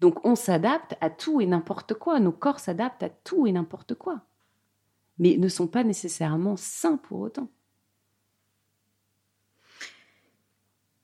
Donc, 0.00 0.24
on 0.24 0.34
s'adapte 0.34 0.96
à 1.00 1.10
tout 1.10 1.40
et 1.40 1.46
n'importe 1.46 1.94
quoi. 1.94 2.20
Nos 2.20 2.32
corps 2.32 2.60
s'adaptent 2.60 3.02
à 3.02 3.10
tout 3.10 3.46
et 3.46 3.52
n'importe 3.52 3.94
quoi. 3.94 4.22
Mais 5.18 5.36
ne 5.36 5.48
sont 5.48 5.66
pas 5.66 5.84
nécessairement 5.84 6.56
sains 6.56 6.96
pour 6.96 7.20
autant. 7.20 7.50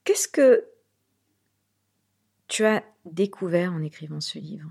Qu'est-ce 0.03 0.27
que 0.27 0.65
tu 2.47 2.65
as 2.65 2.83
découvert 3.05 3.73
en 3.73 3.81
écrivant 3.83 4.21
ce 4.21 4.39
livre? 4.39 4.69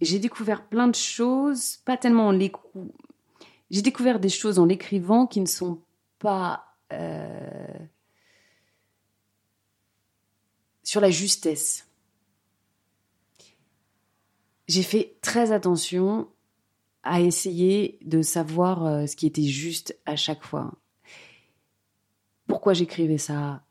J'ai 0.00 0.18
découvert 0.18 0.68
plein 0.68 0.88
de 0.88 0.94
choses, 0.94 1.78
pas 1.78 1.96
tellement 1.96 2.28
en 2.28 2.30
l'écoutant. 2.32 2.88
J'ai 3.70 3.82
découvert 3.82 4.20
des 4.20 4.28
choses 4.28 4.58
en 4.58 4.64
l'écrivant 4.64 5.26
qui 5.26 5.40
ne 5.40 5.46
sont 5.46 5.82
pas 6.18 6.64
euh, 6.92 7.78
sur 10.82 11.00
la 11.00 11.10
justesse. 11.10 11.86
J'ai 14.68 14.82
fait 14.82 15.16
très 15.20 15.52
attention 15.52 16.28
à 17.02 17.20
essayer 17.20 17.98
de 18.02 18.22
savoir 18.22 18.84
euh, 18.84 19.06
ce 19.06 19.16
qui 19.16 19.26
était 19.26 19.42
juste 19.42 19.98
à 20.06 20.16
chaque 20.16 20.42
fois. 20.42 20.72
Pourquoi 22.46 22.72
j'écrivais 22.72 23.18
ça? 23.18 23.64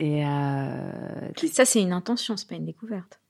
Euh, 0.00 1.30
Ça, 1.52 1.64
c'est 1.64 1.82
une 1.82 1.92
intention, 1.92 2.36
c'est 2.36 2.48
pas 2.48 2.54
une 2.54 2.66
découverte. 2.66 3.20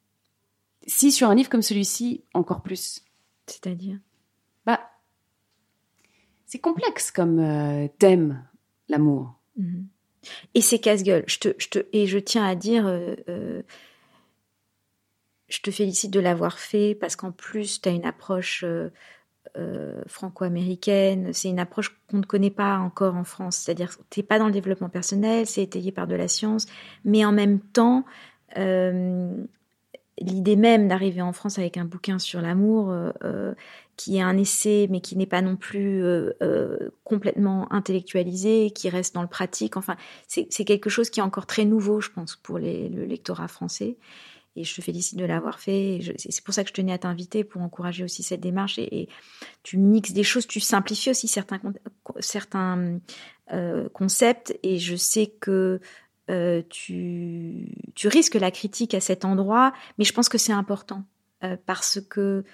Si 0.88 1.12
sur 1.12 1.30
un 1.30 1.34
livre 1.34 1.48
comme 1.48 1.62
celui-ci, 1.62 2.24
encore 2.34 2.62
plus. 2.62 3.04
C'est-à-dire 3.46 3.98
Bah, 4.66 4.80
c'est 6.46 6.58
complexe 6.58 7.10
comme 7.10 7.38
euh, 7.38 7.88
thème, 7.98 8.44
l'amour. 8.88 9.34
Mhm. 9.56 9.86
Et 10.54 10.60
c'est 10.60 10.78
casse-gueule. 10.78 11.24
Je 11.26 11.38
te, 11.38 11.48
je 11.58 11.68
te, 11.68 11.78
et 11.92 12.06
je 12.06 12.18
tiens 12.18 12.44
à 12.44 12.54
dire, 12.54 12.86
euh, 12.86 13.14
euh, 13.28 13.62
je 15.48 15.60
te 15.60 15.70
félicite 15.70 16.10
de 16.10 16.20
l'avoir 16.20 16.58
fait 16.58 16.94
parce 16.94 17.16
qu'en 17.16 17.32
plus, 17.32 17.80
tu 17.80 17.88
as 17.88 17.92
une 17.92 18.04
approche 18.04 18.64
euh, 19.56 20.02
franco-américaine. 20.06 21.32
C'est 21.32 21.48
une 21.48 21.58
approche 21.58 21.98
qu'on 22.08 22.18
ne 22.18 22.24
connaît 22.24 22.50
pas 22.50 22.78
encore 22.78 23.16
en 23.16 23.24
France. 23.24 23.56
C'est-à-dire 23.56 23.96
tu 24.10 24.20
n'es 24.20 24.26
pas 24.26 24.38
dans 24.38 24.46
le 24.46 24.52
développement 24.52 24.88
personnel, 24.88 25.46
c'est 25.46 25.62
étayé 25.62 25.90
par 25.90 26.06
de 26.06 26.14
la 26.14 26.28
science, 26.28 26.66
mais 27.04 27.24
en 27.24 27.32
même 27.32 27.58
temps, 27.60 28.04
euh, 28.56 29.32
l'idée 30.20 30.56
même 30.56 30.88
d'arriver 30.88 31.22
en 31.22 31.32
France 31.32 31.58
avec 31.58 31.76
un 31.76 31.84
bouquin 31.84 32.18
sur 32.18 32.40
l'amour, 32.40 32.90
euh, 32.90 33.10
euh, 33.24 33.54
qui 33.96 34.16
est 34.16 34.22
un 34.22 34.36
essai, 34.36 34.86
mais 34.90 35.00
qui 35.00 35.16
n'est 35.16 35.26
pas 35.26 35.42
non 35.42 35.56
plus 35.56 36.04
euh, 36.04 36.32
complètement 37.04 37.72
intellectualisé, 37.72 38.70
qui 38.70 38.88
reste 38.88 39.14
dans 39.14 39.22
le 39.22 39.28
pratique. 39.28 39.76
Enfin, 39.76 39.96
c'est 40.28 40.64
quelque 40.64 40.88
chose 40.90 41.10
qui 41.10 41.20
est 41.20 41.22
encore 41.22 41.46
très 41.46 41.64
nouveau, 41.64 42.00
je 42.00 42.10
pense, 42.10 42.36
pour 42.36 42.58
les- 42.58 42.88
le 42.88 43.04
lectorat 43.04 43.48
français. 43.48 43.96
Et 44.56 44.64
je 44.64 44.74
te 44.74 44.80
félicite 44.80 45.18
de 45.18 45.24
l'avoir 45.24 45.60
fait. 45.60 46.00
C'est 46.16 46.42
pour 46.44 46.52
ça 46.54 46.64
que 46.64 46.68
je 46.70 46.74
tenais 46.74 46.92
à 46.92 46.98
t'inviter 46.98 47.44
pour 47.44 47.62
encourager 47.62 48.02
aussi 48.02 48.22
cette 48.24 48.40
démarche. 48.40 48.78
Et, 48.78 49.08
tu 49.62 49.78
mixes 49.78 50.12
des 50.12 50.24
choses, 50.24 50.46
tu 50.46 50.58
simplifies 50.60 51.10
aussi 51.10 51.28
certains 51.28 51.58
con- 51.58 51.74
certains 52.20 52.98
concepts. 53.92 54.58
Et 54.62 54.78
je 54.78 54.96
sais 54.96 55.26
que 55.40 55.80
euh, 56.30 56.62
tu, 56.68 57.74
risques 58.04 58.34
la 58.34 58.50
critique 58.50 58.94
à 58.94 59.00
cet 59.00 59.24
endroit, 59.24 59.72
mais 59.96 60.04
je 60.04 60.12
pense 60.12 60.28
que 60.28 60.38
c'est 60.38 60.52
important 60.52 61.04
euh, 61.42 61.56
parce 61.64 62.00
que 62.00 62.44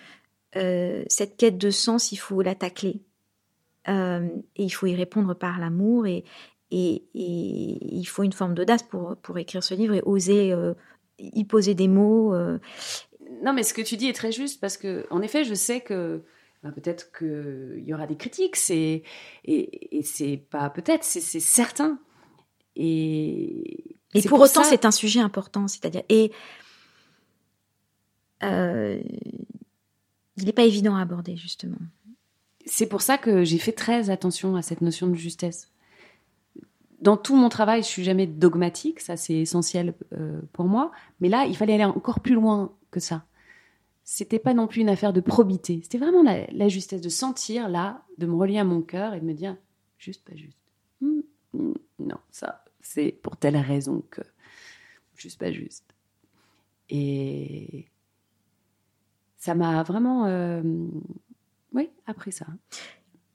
euh, 0.57 1.03
cette 1.09 1.37
quête 1.37 1.59
de 1.59 1.71
sens, 1.71 2.13
il 2.13 2.17
faut 2.17 2.43
la 2.43 2.55
tacler. 2.55 3.01
Et 3.87 4.31
il 4.57 4.71
faut 4.71 4.87
y 4.87 4.95
répondre 4.95 5.35
par 5.35 5.59
l'amour 5.59 6.07
et, 6.07 6.25
il 6.71 8.05
faut 8.07 8.23
une 8.23 8.33
forme 8.33 8.55
d'audace 8.55 8.83
pour, 8.83 9.39
écrire 9.39 9.63
ce 9.63 9.75
livre 9.75 9.93
et 9.93 10.03
oser 10.07 10.55
y 11.19 11.45
poser 11.45 11.75
des 11.75 11.87
mots. 11.87 12.35
Non, 13.43 13.53
mais 13.53 13.63
ce 13.63 13.75
que 13.75 13.83
tu 13.83 13.99
dis 13.99 14.09
est 14.09 14.15
très 14.15 14.33
juste 14.33 14.59
parce 14.59 14.79
que, 14.79 15.07
en 15.11 15.21
effet, 15.21 15.45
je 15.45 15.53
sais 15.53 15.83
que 15.83 16.23
ben, 16.63 16.73
peut-être 16.73 17.13
qu'il 17.13 17.85
y 17.85 17.93
aura 17.93 18.07
des 18.07 18.17
critiques, 18.17 18.57
et, 18.71 19.03
et 19.45 20.03
c'est 20.03 20.39
pas 20.39 20.71
peut-être, 20.71 21.05
c'est 21.05 21.21
certain. 21.21 21.99
Et, 22.77 23.97
pour, 24.23 24.31
pour 24.31 24.41
autant, 24.41 24.63
ça- 24.63 24.65
c'est 24.65 24.85
un 24.85 24.91
sujet 24.91 25.21
important, 25.21 25.69
c'est-à-dire 25.69 26.03
et 26.09 26.33
euh, 28.43 29.01
il 30.37 30.45
n'est 30.45 30.53
pas 30.53 30.65
évident 30.65 30.97
à 30.97 31.01
aborder 31.03 31.37
justement. 31.37 31.77
c'est 32.67 32.87
pour 32.89 33.03
ça 33.03 33.19
que 33.19 33.45
j'ai 33.45 33.59
fait 33.59 33.73
très 33.73 34.11
attention 34.11 34.57
à 34.57 34.63
cette 34.63 34.81
notion 34.81 35.07
de 35.07 35.15
justesse. 35.15 35.71
Dans 37.01 37.17
tout 37.19 37.37
mon 37.37 37.49
travail, 37.51 37.83
je 37.83 37.87
suis 37.89 38.03
jamais 38.05 38.27
dogmatique, 38.27 39.01
ça 39.01 39.17
c'est 39.17 39.35
essentiel 39.35 39.95
euh, 40.15 40.41
pour 40.53 40.65
moi. 40.67 40.91
Mais 41.21 41.29
là, 41.29 41.45
il 41.45 41.57
fallait 41.57 41.75
aller 41.75 41.85
encore 41.85 42.21
plus 42.21 42.35
loin 42.35 42.73
que 42.91 43.01
ça. 43.01 43.25
C'était 44.05 44.39
pas 44.39 44.55
non 44.55 44.67
plus 44.67 44.81
une 44.81 44.89
affaire 44.89 45.13
de 45.13 45.21
probité. 45.21 45.81
C'était 45.83 45.99
vraiment 45.99 46.23
la, 46.23 46.47
la 46.51 46.69
justesse 46.69 47.01
de 47.03 47.09
sentir 47.11 47.69
là, 47.69 48.03
de 48.19 48.27
me 48.27 48.35
relier 48.35 48.59
à 48.59 48.65
mon 48.65 48.81
cœur 48.83 49.15
et 49.15 49.21
de 49.21 49.25
me 49.25 49.35
dire 49.35 49.57
juste, 49.99 50.25
pas 50.25 50.35
juste. 50.35 50.59
Hmm, 51.01 51.21
hmm, 51.53 51.73
non, 52.01 52.17
ça, 52.31 52.64
c'est 52.85 53.13
pour 53.23 53.37
telle 53.37 53.57
raison 53.57 54.05
que 54.11 54.21
juste, 55.17 55.41
pas 55.41 55.51
juste. 55.51 55.85
Et 56.91 57.87
ça 59.39 59.55
m'a 59.55 59.83
vraiment, 59.83 60.27
euh, 60.27 60.63
oui, 61.73 61.91
appris 62.07 62.33
ça. 62.33 62.47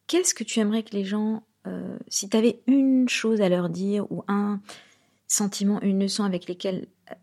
Qu'est-ce 0.08 0.34
que 0.34 0.44
tu 0.44 0.60
aimerais 0.60 0.84
que 0.84 0.96
les 0.96 1.04
gens, 1.04 1.44
euh, 1.68 1.98
si 2.08 2.30
tu 2.30 2.38
avais 2.38 2.62
une 2.68 3.10
chose 3.10 3.42
à 3.42 3.50
leur 3.50 3.70
dire 3.70 4.10
ou 4.12 4.24
un 4.28 4.62
sentiment, 5.28 5.82
une 5.82 6.00
leçon 6.00 6.24
avec 6.24 6.48
lesquelles 6.48 6.88
euh, 7.12 7.16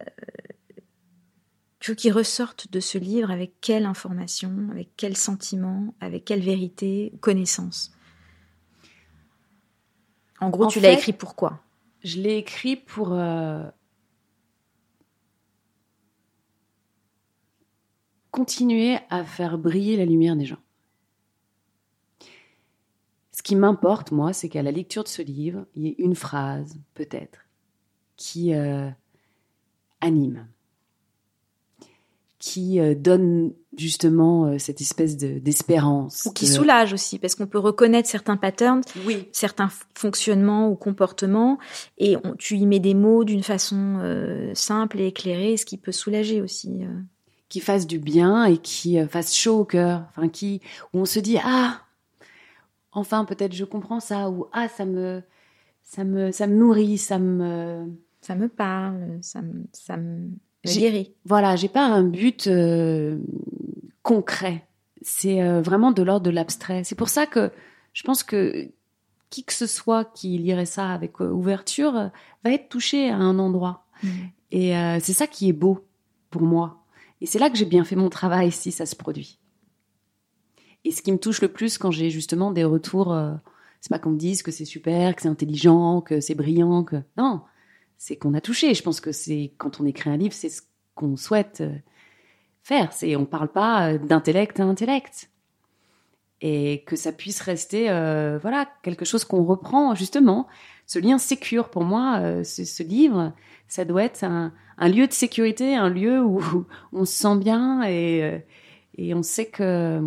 tu 1.78 1.92
veux 1.92 1.94
qu'ils 1.94 2.12
ressortent 2.12 2.70
de 2.70 2.80
ce 2.80 2.98
livre 2.98 3.30
avec 3.30 3.60
quelle 3.60 3.86
information, 3.86 4.68
avec 4.70 4.90
quel 4.96 5.16
sentiment, 5.16 5.94
avec 6.00 6.24
quelle 6.24 6.42
vérité, 6.42 7.12
connaissance? 7.20 7.92
En 10.40 10.50
gros, 10.50 10.64
En 10.64 10.68
tu 10.68 10.80
l'as 10.80 10.92
écrit 10.92 11.12
pourquoi? 11.12 11.62
Je 12.02 12.20
l'ai 12.20 12.36
écrit 12.36 12.76
pour 12.76 13.12
euh, 13.12 13.64
continuer 18.30 18.98
à 19.10 19.24
faire 19.24 19.58
briller 19.58 19.96
la 19.96 20.04
lumière 20.04 20.36
des 20.36 20.44
gens. 20.44 20.62
Ce 23.32 23.42
qui 23.42 23.56
m'importe, 23.56 24.12
moi, 24.12 24.32
c'est 24.32 24.48
qu'à 24.48 24.62
la 24.62 24.72
lecture 24.72 25.04
de 25.04 25.08
ce 25.08 25.22
livre, 25.22 25.66
il 25.74 25.84
y 25.84 25.88
ait 25.88 25.96
une 25.98 26.14
phrase, 26.14 26.78
peut-être, 26.94 27.46
qui 28.16 28.54
euh, 28.54 28.90
anime, 30.00 30.48
qui 32.48 32.78
euh, 32.78 32.94
donne 32.94 33.52
justement 33.76 34.46
euh, 34.46 34.58
cette 34.58 34.80
espèce 34.80 35.16
de- 35.16 35.38
d'espérance. 35.40 36.24
Ou 36.26 36.32
qui 36.32 36.44
de- 36.46 36.50
soulage 36.52 36.92
aussi, 36.92 37.18
parce 37.18 37.34
qu'on 37.34 37.48
peut 37.48 37.58
reconnaître 37.58 38.08
certains 38.08 38.36
patterns, 38.36 38.82
Oui, 39.04 39.28
certains 39.32 39.68
fonctionnements 39.94 40.70
ou 40.70 40.76
comportements, 40.76 41.58
et 41.98 42.16
on- 42.22 42.36
tu 42.36 42.56
y 42.56 42.66
mets 42.66 42.78
des 42.78 42.94
mots 42.94 43.24
d'une 43.24 43.42
façon 43.42 43.98
euh, 44.00 44.52
simple 44.54 45.00
et 45.00 45.06
éclairée, 45.08 45.56
ce 45.56 45.66
qui 45.66 45.76
peut 45.76 45.92
soulager 45.92 46.40
aussi. 46.40 46.84
euh. 46.84 47.00
qui 47.48 47.60
fasse 47.60 47.86
du 47.86 47.98
bien 48.00 48.44
et 48.44 48.58
qui 48.58 48.98
euh, 48.98 49.06
fasse 49.08 49.34
chaud 49.34 49.60
au 49.60 49.64
cœur, 49.64 50.04
enfin 50.10 50.28
qui 50.28 50.60
où 50.92 50.98
on 51.00 51.04
se 51.04 51.20
dit 51.20 51.38
ah 51.42 51.80
enfin 52.92 53.24
peut-être 53.24 53.52
je 53.54 53.64
comprends 53.64 54.00
ça 54.00 54.30
ou 54.30 54.46
ah 54.52 54.68
ça 54.68 54.84
me 54.84 55.22
ça 55.82 56.02
me 56.04 56.30
ça 56.32 56.46
me 56.46 56.54
nourrit, 56.56 56.98
ça 56.98 57.18
me 57.18 57.86
Ça 58.20 58.34
me 58.34 58.48
parle, 58.48 59.18
ça 59.22 59.40
me, 59.42 59.64
ça 59.72 59.96
me 59.96 60.28
J'ai- 60.66 60.80
guérit. 60.80 61.14
voilà, 61.24 61.56
j'ai 61.56 61.68
pas 61.68 61.86
un 61.86 62.02
but 62.04 62.46
euh, 62.46 63.18
concret. 64.02 64.66
C'est 65.02 65.42
euh, 65.42 65.62
vraiment 65.62 65.92
de 65.92 66.02
l'ordre 66.02 66.24
de 66.26 66.30
l'abstrait. 66.30 66.82
C'est 66.84 66.94
pour 66.94 67.08
ça 67.08 67.26
que 67.26 67.50
je 67.92 68.02
pense 68.02 68.22
que 68.22 68.68
qui 69.30 69.44
que 69.44 69.52
ce 69.52 69.66
soit 69.66 70.04
qui 70.04 70.38
lirait 70.38 70.66
ça 70.66 70.90
avec 70.90 71.20
euh, 71.20 71.30
ouverture 71.30 72.10
va 72.44 72.50
être 72.52 72.68
touché 72.68 73.10
à 73.10 73.16
un 73.16 73.38
endroit. 73.38 73.84
Et 74.52 74.76
euh, 74.76 74.98
c'est 75.00 75.12
ça 75.12 75.26
qui 75.26 75.48
est 75.48 75.52
beau 75.52 75.84
pour 76.30 76.42
moi. 76.42 76.82
Et 77.20 77.26
c'est 77.26 77.38
là 77.38 77.50
que 77.50 77.56
j'ai 77.56 77.64
bien 77.64 77.84
fait 77.84 77.96
mon 77.96 78.10
travail 78.10 78.52
si 78.52 78.70
ça 78.72 78.86
se 78.86 78.94
produit. 78.94 79.38
Et 80.84 80.92
ce 80.92 81.02
qui 81.02 81.10
me 81.10 81.18
touche 81.18 81.40
le 81.40 81.48
plus 81.48 81.78
quand 81.78 81.90
j'ai 81.90 82.10
justement 82.10 82.50
des 82.52 82.62
retours, 82.62 83.16
c'est 83.80 83.88
pas 83.90 83.98
qu'on 83.98 84.10
me 84.10 84.18
dise 84.18 84.42
que 84.42 84.50
c'est 84.52 84.64
super, 84.64 85.16
que 85.16 85.22
c'est 85.22 85.28
intelligent, 85.28 86.00
que 86.00 86.20
c'est 86.20 86.34
brillant, 86.36 86.84
que 86.84 86.96
non, 87.16 87.40
c'est 87.98 88.16
qu'on 88.16 88.34
a 88.34 88.40
touché. 88.40 88.74
Je 88.74 88.82
pense 88.82 89.00
que 89.00 89.12
c'est 89.12 89.52
quand 89.58 89.80
on 89.80 89.86
écrit 89.86 90.10
un 90.10 90.16
livre, 90.16 90.34
c'est 90.34 90.48
ce 90.48 90.62
qu'on 90.94 91.16
souhaite 91.16 91.60
euh, 91.60 91.74
faire. 92.62 92.92
C'est 92.92 93.16
on 93.16 93.26
parle 93.26 93.48
pas 93.48 93.96
d'intellect 93.98 94.60
à 94.60 94.64
intellect 94.64 95.30
et 96.40 96.84
que 96.86 96.96
ça 96.96 97.12
puisse 97.12 97.40
rester 97.40 97.90
euh, 97.90 98.38
voilà 98.40 98.68
quelque 98.82 99.04
chose 99.04 99.24
qu'on 99.24 99.44
reprend 99.44 99.94
justement 99.94 100.46
ce 100.86 100.98
lien 100.98 101.18
sécure 101.18 101.70
pour 101.70 101.84
moi 101.84 102.18
euh, 102.20 102.44
ce, 102.44 102.82
livre 102.82 103.32
ça 103.68 103.84
doit 103.84 104.04
être 104.04 104.22
un, 104.22 104.52
lieu 104.80 105.06
de 105.06 105.12
sécurité 105.12 105.76
un 105.76 105.88
lieu 105.88 106.22
où, 106.22 106.66
on 106.92 107.04
se 107.04 107.14
sent 107.14 107.36
bien 107.38 107.82
et, 107.84 108.22
euh, 108.22 109.14
on 109.14 109.22
sait 109.22 109.46
que 109.46 110.00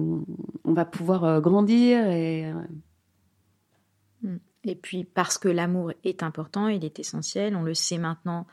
on 0.64 0.74
va 0.74 0.86
pouvoir 0.86 1.42
grandir 1.42 2.08
et 2.10 2.52
mm. 4.22 4.38
Et 4.64 4.76
puis 4.76 5.04
parce 5.04 5.38
que 5.38 5.48
l'amour 5.48 5.94
est 6.04 6.24
important 6.24 6.68
il 6.68 6.84
est 6.86 7.00
essentiel 7.00 7.56
on 7.56 7.64
le 7.64 7.74
sait 7.74 7.98
maintenant 7.98 8.46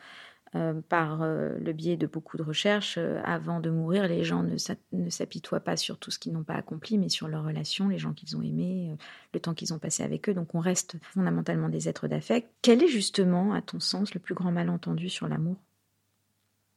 euh, 0.56 0.80
par 0.88 1.22
euh, 1.22 1.58
le 1.58 1.72
biais 1.72 1.96
de 1.96 2.06
beaucoup 2.06 2.36
de 2.36 2.42
recherches, 2.42 2.96
euh, 2.98 3.20
avant 3.24 3.60
de 3.60 3.68
mourir, 3.68 4.06
les 4.06 4.24
gens 4.24 4.42
ne 4.44 5.10
s'apitoient 5.10 5.60
pas 5.60 5.76
sur 5.76 5.98
tout 5.98 6.10
ce 6.10 6.18
qu'ils 6.18 6.32
n'ont 6.32 6.44
pas 6.44 6.54
accompli, 6.54 6.98
mais 6.98 7.08
sur 7.08 7.26
leurs 7.28 7.44
relations, 7.44 7.88
les 7.88 7.98
gens 7.98 8.14
qu'ils 8.14 8.36
ont 8.36 8.42
aimés, 8.42 8.96
le 9.34 9.40
temps 9.40 9.54
qu'ils 9.54 9.74
ont 9.74 9.78
passé 9.78 10.02
avec 10.02 10.28
eux. 10.28 10.34
Donc 10.34 10.54
on 10.54 10.60
reste 10.60 10.96
fondamentalement 11.02 11.68
des 11.68 11.88
êtres 11.88 12.06
d'affect. 12.08 12.48
Quel 12.62 12.82
est 12.82 12.88
justement, 12.88 13.52
à 13.52 13.60
ton 13.60 13.80
sens, 13.80 14.14
le 14.14 14.20
plus 14.20 14.34
grand 14.34 14.52
malentendu 14.52 15.08
sur 15.08 15.28
l'amour? 15.28 15.56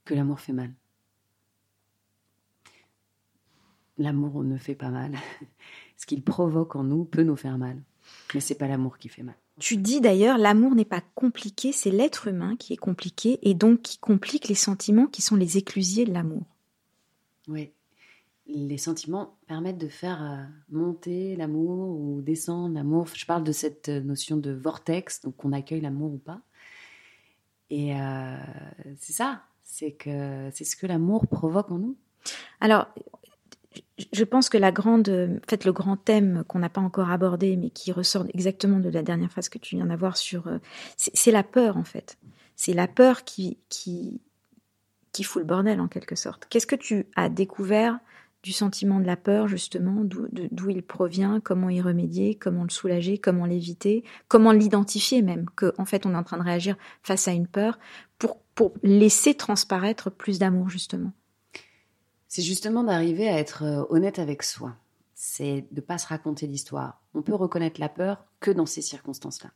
Que 0.04 0.16
l'amour 0.16 0.40
fait 0.40 0.54
mal. 0.54 0.74
L'amour 3.98 4.44
ne 4.44 4.58
fait 4.58 4.76
pas 4.76 4.90
mal. 4.90 5.14
Ce 5.98 6.06
qu'il 6.06 6.24
provoque 6.24 6.76
en 6.76 6.84
nous 6.84 7.06
peut 7.06 7.24
nous 7.24 7.36
faire 7.36 7.58
mal, 7.58 7.80
mais 8.34 8.40
c'est 8.40 8.56
pas 8.56 8.68
l'amour 8.68 8.98
qui 8.98 9.10
fait 9.10 9.24
mal. 9.24 9.36
Tu 9.60 9.76
dis 9.78 10.00
d'ailleurs, 10.00 10.38
l'amour 10.38 10.76
n'est 10.76 10.86
pas 10.86 11.02
compliqué, 11.16 11.72
c'est 11.72 11.92
l'être 11.92 12.28
humain 12.28 12.56
qui 12.58 12.74
est 12.74 12.78
compliqué 12.78 13.40
et 13.42 13.54
donc 13.54 13.82
qui 13.82 13.98
complique 13.98 14.48
les 14.48 14.56
sentiments 14.56 15.08
qui 15.08 15.22
sont 15.22 15.36
les 15.36 15.58
éclusiers 15.58 16.06
de 16.06 16.14
l'amour. 16.14 16.44
Oui, 17.48 17.72
les 18.50 18.78
sentiments 18.78 19.38
permettent 19.48 19.78
de 19.78 19.88
faire 19.88 20.24
euh, 20.24 20.44
monter 20.70 21.36
l'amour 21.36 22.00
ou 22.00 22.22
descendre 22.22 22.74
l'amour. 22.74 23.08
Je 23.14 23.26
parle 23.26 23.44
de 23.44 23.52
cette 23.52 23.90
euh, 23.90 24.02
notion 24.02 24.38
de 24.38 24.52
vortex, 24.52 25.22
donc 25.22 25.44
on 25.46 25.52
accueille 25.52 25.82
l'amour 25.82 26.14
ou 26.14 26.18
pas. 26.18 26.42
Et 27.70 28.00
euh, 28.00 28.38
c'est 28.98 29.14
ça, 29.14 29.44
c'est 29.64 29.92
que 29.92 30.50
c'est 30.54 30.64
ce 30.64 30.76
que 30.76 30.88
l'amour 30.88 31.28
provoque 31.28 31.70
en 31.72 31.78
nous. 31.78 31.98
Alors, 32.60 32.88
je 34.14 34.24
pense 34.24 34.50
que 34.50 34.58
la 34.58 34.72
grande, 34.72 35.10
en 35.10 35.50
fait, 35.50 35.66
le 35.66 35.74
grand 35.74 35.98
thème 35.98 36.44
qu'on 36.48 36.60
n'a 36.60 36.70
pas 36.70 36.82
encore 36.82 37.10
abordé, 37.10 37.56
mais 37.58 37.70
qui 37.70 37.92
ressort 37.92 38.26
exactement 38.34 38.80
de 38.80 38.90
la 38.90 39.04
dernière 39.04 39.32
phrase 39.32 39.50
que 39.50 39.58
tu 39.58 39.76
viens 39.76 39.88
d'avoir 39.88 40.18
sur, 40.18 40.48
euh, 40.48 40.60
c'est 40.96 41.32
la 41.32 41.44
peur 41.44 41.78
en 41.78 41.84
fait. 41.84 42.18
C'est 42.56 42.74
la 42.74 42.88
peur 42.88 43.24
qui, 43.24 43.58
fout 45.24 45.42
le 45.42 45.46
bordel 45.46 45.82
en 45.82 45.88
quelque 45.88 46.16
sorte. 46.16 46.46
Qu'est-ce 46.50 46.68
que 46.68 46.76
tu 46.76 47.08
as 47.16 47.30
découvert 47.30 48.00
du 48.42 48.54
sentiment 48.54 49.02
de 49.02 49.06
la 49.06 49.18
peur 49.18 49.50
justement, 49.50 50.04
d'où 50.06 50.70
il 50.70 50.82
provient, 50.82 51.42
comment 51.42 51.70
y 51.70 51.82
remédier, 51.82 52.36
comment 52.36 52.64
le 52.64 52.70
soulager, 52.70 53.18
comment 53.18 53.46
l'éviter, 53.46 54.06
comment 54.30 54.54
l'identifier 54.54 55.22
même, 55.22 55.46
que 55.58 55.74
en 55.78 55.84
fait 55.84 56.06
on 56.06 56.14
est 56.14 56.18
en 56.18 56.24
train 56.24 56.38
de 56.38 56.44
réagir 56.44 56.78
face 57.04 57.28
à 57.28 57.32
une 57.32 57.48
peur 57.48 57.80
pour 58.56 58.74
laisser 58.82 59.34
transparaître 59.34 60.10
plus 60.10 60.40
d'amour 60.40 60.70
justement? 60.70 61.12
C'est 62.30 62.44
justement 62.44 62.84
d'arriver 62.84 63.28
à 63.28 63.38
être 63.38 63.64
euh, 63.64 63.84
honnête 63.90 64.20
avec 64.20 64.44
soi. 64.44 64.76
C'est 65.16 65.66
de 65.72 65.78
ne 65.78 65.82
pas 65.82 65.98
se 65.98 66.08
raconter 66.08 66.48
l'histoire. 66.48 67.02
On 67.14 67.24
peut 67.24 67.36
reconnaître 67.36 67.82
la 67.82 67.90
peur 67.90 68.24
que 68.40 68.52
dans 68.52 68.68
ces 68.68 68.82
circonstances-là. 68.82 69.50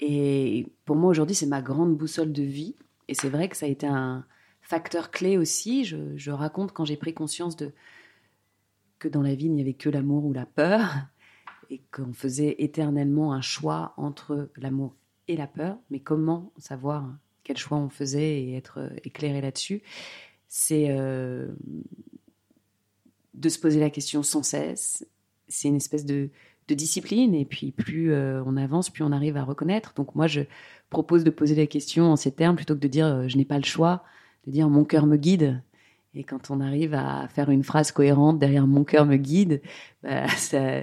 Et 0.00 0.66
pour 0.84 0.96
moi, 0.96 1.10
aujourd'hui, 1.10 1.36
c'est 1.36 1.46
ma 1.46 1.62
grande 1.62 1.96
boussole 1.96 2.32
de 2.32 2.42
vie. 2.42 2.74
Et 3.06 3.14
c'est 3.14 3.28
vrai 3.28 3.48
que 3.48 3.56
ça 3.56 3.66
a 3.66 3.68
été 3.68 3.86
un 3.86 4.24
facteur 4.62 5.10
clé 5.10 5.36
aussi. 5.36 5.84
Je, 5.84 6.30
raconte 6.30 6.72
quand 6.72 6.84
j'ai 6.86 6.96
pris 6.96 7.14
conscience 7.14 7.54
de 7.54 7.72
que 8.98 9.06
dans 9.06 9.22
la 9.22 9.34
vie, 9.34 9.46
il 9.46 9.54
n'y 9.54 9.60
avait 9.60 9.74
que 9.74 9.90
l'amour 9.90 10.24
ou 10.24 10.32
la 10.32 10.46
peur. 10.46 10.88
Et 11.70 11.82
qu'on 11.92 12.12
faisait 12.12 12.56
éternellement 12.58 13.32
un 13.32 13.40
choix 13.42 13.94
entre 13.96 14.50
l'amour 14.56 14.94
et 15.28 15.36
la 15.36 15.46
peur. 15.46 15.78
Mais 15.90 16.00
comment 16.00 16.50
savoir 16.58 17.14
quel 17.44 17.58
choix 17.58 17.78
on 17.78 17.88
faisait 17.88 18.42
et 18.42 18.56
être 18.56 18.78
euh, 18.78 18.90
éclairé 19.04 19.40
là-dessus? 19.40 19.82
C'est 20.54 20.88
euh, 20.90 21.46
de 23.32 23.48
se 23.48 23.58
poser 23.58 23.80
la 23.80 23.88
question 23.88 24.22
sans 24.22 24.42
cesse. 24.42 25.06
C'est 25.48 25.68
une 25.68 25.76
espèce 25.76 26.04
de, 26.04 26.28
discipline 26.68 27.34
et 27.34 27.44
puis 27.44 27.70
plus 27.70 28.14
euh, 28.14 28.42
on 28.46 28.56
avance, 28.56 28.88
plus 28.88 29.04
on 29.04 29.12
arrive 29.12 29.36
à 29.36 29.44
reconnaître. 29.44 29.92
Donc 29.94 30.14
moi, 30.14 30.26
je 30.26 30.40
propose 30.88 31.22
de 31.22 31.28
poser 31.28 31.54
la 31.54 31.66
question 31.66 32.04
en 32.04 32.16
ces 32.16 32.32
termes 32.32 32.56
plutôt 32.56 32.74
que 32.74 32.80
de 32.80 32.88
dire 32.88 33.06
euh, 33.06 33.28
je 33.28 33.36
n'ai 33.36 33.44
pas 33.44 33.58
le 33.58 33.64
choix, 33.64 34.04
de 34.46 34.52
dire 34.52 34.70
mon 34.70 34.84
cœur 34.84 35.04
me 35.04 35.16
guide. 35.16 35.62
Et 36.14 36.24
quand 36.24 36.50
on 36.50 36.60
arrive 36.60 36.94
à 36.94 37.28
faire 37.28 37.50
une 37.50 37.62
phrase 37.62 37.92
cohérente 37.92 38.38
derrière 38.38 38.66
mon 38.66 38.84
cœur 38.84 39.04
me 39.04 39.16
guide, 39.16 39.60
bah, 40.02 40.28
ça, 40.36 40.80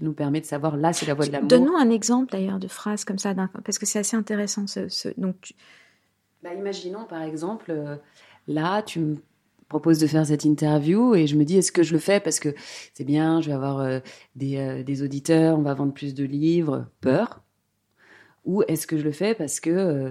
nous 0.00 0.12
permet 0.12 0.40
de 0.40 0.46
savoir 0.46 0.76
là 0.76 0.92
c'est 0.92 1.06
la 1.06 1.14
voie 1.14 1.26
de 1.26 1.32
l'amour. 1.32 1.48
Donne-nous 1.48 1.76
un 1.76 1.90
exemple 1.90 2.30
d'ailleurs 2.30 2.60
de 2.60 2.68
phrase 2.68 3.04
comme 3.04 3.18
ça, 3.18 3.34
parce 3.64 3.78
que 3.78 3.86
c'est 3.86 4.00
assez 4.00 4.16
intéressant. 4.16 4.66
Ce, 4.66 5.08
donc 5.16 5.54
bah, 6.42 6.54
imaginons 6.54 7.04
par 7.04 7.22
exemple 7.22 7.98
là, 8.46 8.82
tu 8.82 9.00
me 9.00 9.16
proposes 9.68 9.98
de 9.98 10.06
faire 10.06 10.26
cette 10.26 10.44
interview 10.44 11.14
et 11.14 11.26
je 11.26 11.36
me 11.36 11.44
dis 11.44 11.58
est-ce 11.58 11.72
que 11.72 11.82
je 11.82 11.92
le 11.92 11.98
fais 11.98 12.20
parce 12.20 12.38
que 12.38 12.54
c'est 12.94 13.04
bien, 13.04 13.40
je 13.40 13.48
vais 13.48 13.54
avoir 13.54 13.80
euh, 13.80 13.98
euh, 14.42 14.82
des, 14.82 15.02
auditeurs, 15.02 15.58
on 15.58 15.62
va 15.62 15.74
vendre 15.74 15.92
plus 15.92 16.14
de 16.14 16.24
livres, 16.24 16.86
peur. 17.00 17.42
Ou 18.44 18.62
est-ce 18.68 18.86
que 18.86 18.96
je 18.96 19.02
le 19.02 19.10
fais 19.10 19.34
parce 19.34 19.58
que 19.58 19.70
euh, 19.70 20.10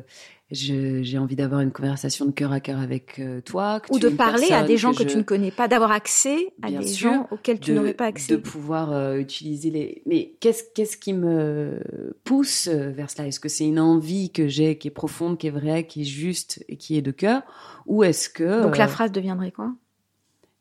j'ai 0.51 1.17
envie 1.17 1.35
d'avoir 1.35 1.61
une 1.61 1.71
conversation 1.71 2.25
de 2.25 2.31
cœur 2.31 2.51
à 2.51 2.59
cœur 2.59 2.79
avec 2.79 3.21
toi 3.45 3.81
Ou 3.89 3.99
de 3.99 4.09
parler 4.09 4.51
à 4.51 4.63
des 4.63 4.77
gens 4.77 4.93
que, 4.93 5.03
tu 5.03 5.17
ne 5.17 5.23
connais 5.23 5.51
pas, 5.51 5.67
d'avoir 5.67 5.91
accès 5.91 6.53
à 6.61 6.71
des 6.71 6.87
gens 6.87 7.27
auxquels 7.31 7.59
tu 7.59 7.71
n'aurais 7.71 7.93
pas 7.93 8.05
accès. 8.05 8.33
De 8.33 8.37
pouvoir 8.37 9.15
utiliser 9.15 9.71
les... 9.71 10.01
Mais 10.05 10.35
qu'est-ce 10.39 10.63
qu'est-ce 10.75 10.97
qui 10.97 11.13
me 11.13 11.79
pousse 12.23 12.67
vers 12.67 13.09
cela? 13.09 13.27
Est-ce 13.27 13.39
que 13.39 13.49
c'est 13.49 13.65
une 13.65 13.79
envie 13.79 14.31
que 14.31 14.47
j'ai, 14.47 14.77
qui 14.77 14.87
est 14.87 14.91
profonde, 14.91 15.37
qui 15.37 15.47
est 15.47 15.51
vraie, 15.51 15.87
qui 15.87 16.01
est 16.01 16.05
juste 16.05 16.63
et 16.67 16.77
qui 16.77 16.97
est 16.97 17.01
de 17.01 17.11
cœur? 17.11 17.43
Ou 17.85 18.03
est-ce 18.03 18.29
que... 18.29 18.63
Donc 18.63 18.77
la 18.77 18.85
euh, 18.85 18.89
phrase 18.89 19.11
deviendrait 19.11 19.51
quoi? 19.51 19.73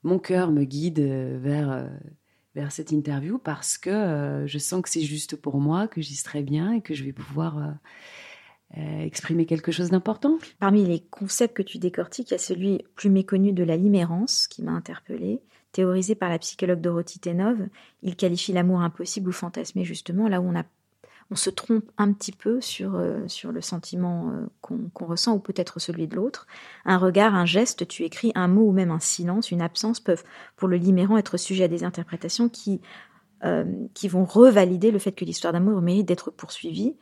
Mon 0.02 0.18
cœur 0.18 0.50
me 0.50 0.64
guide 0.64 1.00
euh, 1.00 1.38
vers, 1.40 1.70
euh, 1.72 1.86
vers 2.54 2.72
cette 2.72 2.92
interview 2.92 3.38
parce 3.38 3.78
que 3.78 4.44
je 4.46 4.58
sens 4.58 4.82
que 4.82 4.88
c'est 4.88 5.00
juste 5.00 5.36
pour 5.36 5.58
moi, 5.58 5.88
que 5.88 6.00
j'y 6.00 6.16
serai 6.16 6.42
bien 6.42 6.72
et 6.72 6.80
que 6.80 6.94
je 6.94 7.04
vais 7.04 7.12
pouvoir... 7.12 7.58
exprimer 8.76 9.46
quelque 9.46 9.72
chose 9.72 9.90
d'important. 9.90 10.38
Parmi 10.58 10.84
les 10.84 11.00
concepts 11.00 11.56
que 11.56 11.62
tu 11.62 11.78
décortiques, 11.78 12.30
il 12.30 12.34
y 12.34 12.36
a 12.36 12.38
celui 12.38 12.84
plus 12.96 13.10
méconnu 13.10 13.52
de 13.52 13.64
la 13.64 13.76
limérance 13.76 14.48
qui 14.48 14.62
m'a 14.62 14.72
interpellée. 14.72 15.40
Théorisé 15.72 16.14
par 16.14 16.28
la 16.28 16.38
psychologue 16.38 16.80
Dorothy 16.80 17.18
Tenov, 17.18 17.58
il 18.02 18.16
qualifie 18.16 18.52
l'amour 18.52 18.80
impossible 18.80 19.28
ou 19.28 19.32
fantasmé 19.32 19.84
justement 19.84 20.28
là 20.28 20.40
où 20.40 20.48
on 20.48 20.56
a 20.56 20.64
on 21.30 21.36
se 21.36 21.50
trompe 21.50 21.90
un 21.98 22.12
petit 22.12 22.32
peu 22.32 22.60
sur, 22.60 22.96
euh, 22.96 23.26
sur 23.28 23.50
le 23.52 23.60
sentiment 23.60 24.30
euh, 24.30 24.46
qu'on 24.60 25.06
ressent 25.06 25.34
ou 25.34 25.38
peut-être 25.38 25.80
celui 25.80 26.06
de 26.06 26.16
l'autre. 26.16 26.46
Un 26.84 26.98
regard, 26.98 27.34
un 27.34 27.46
geste, 27.46 27.88
tu 27.88 28.04
écris, 28.04 28.32
un 28.34 28.48
mot 28.48 28.68
ou 28.68 28.72
même 28.72 28.90
un 28.90 29.00
silence, 29.00 29.50
une 29.50 29.62
absence 29.62 30.00
peuvent, 30.00 30.24
pour 30.56 30.68
le 30.68 30.76
limérant, 30.76 31.16
être 31.16 31.36
sujet 31.36 31.64
à 31.64 31.68
des 31.68 31.84
interprétations 31.84 32.48
qui, 32.48 32.80
euh, 33.44 33.64
qui 33.94 34.08
vont 34.08 34.24
revalider 34.24 34.90
le 34.90 34.98
fait 34.98 35.12
que 35.12 35.24
l'histoire 35.24 35.52
d'amour 35.52 35.80
mérite 35.82 36.06
d'être 36.06 36.30
poursuivie. 36.30 36.96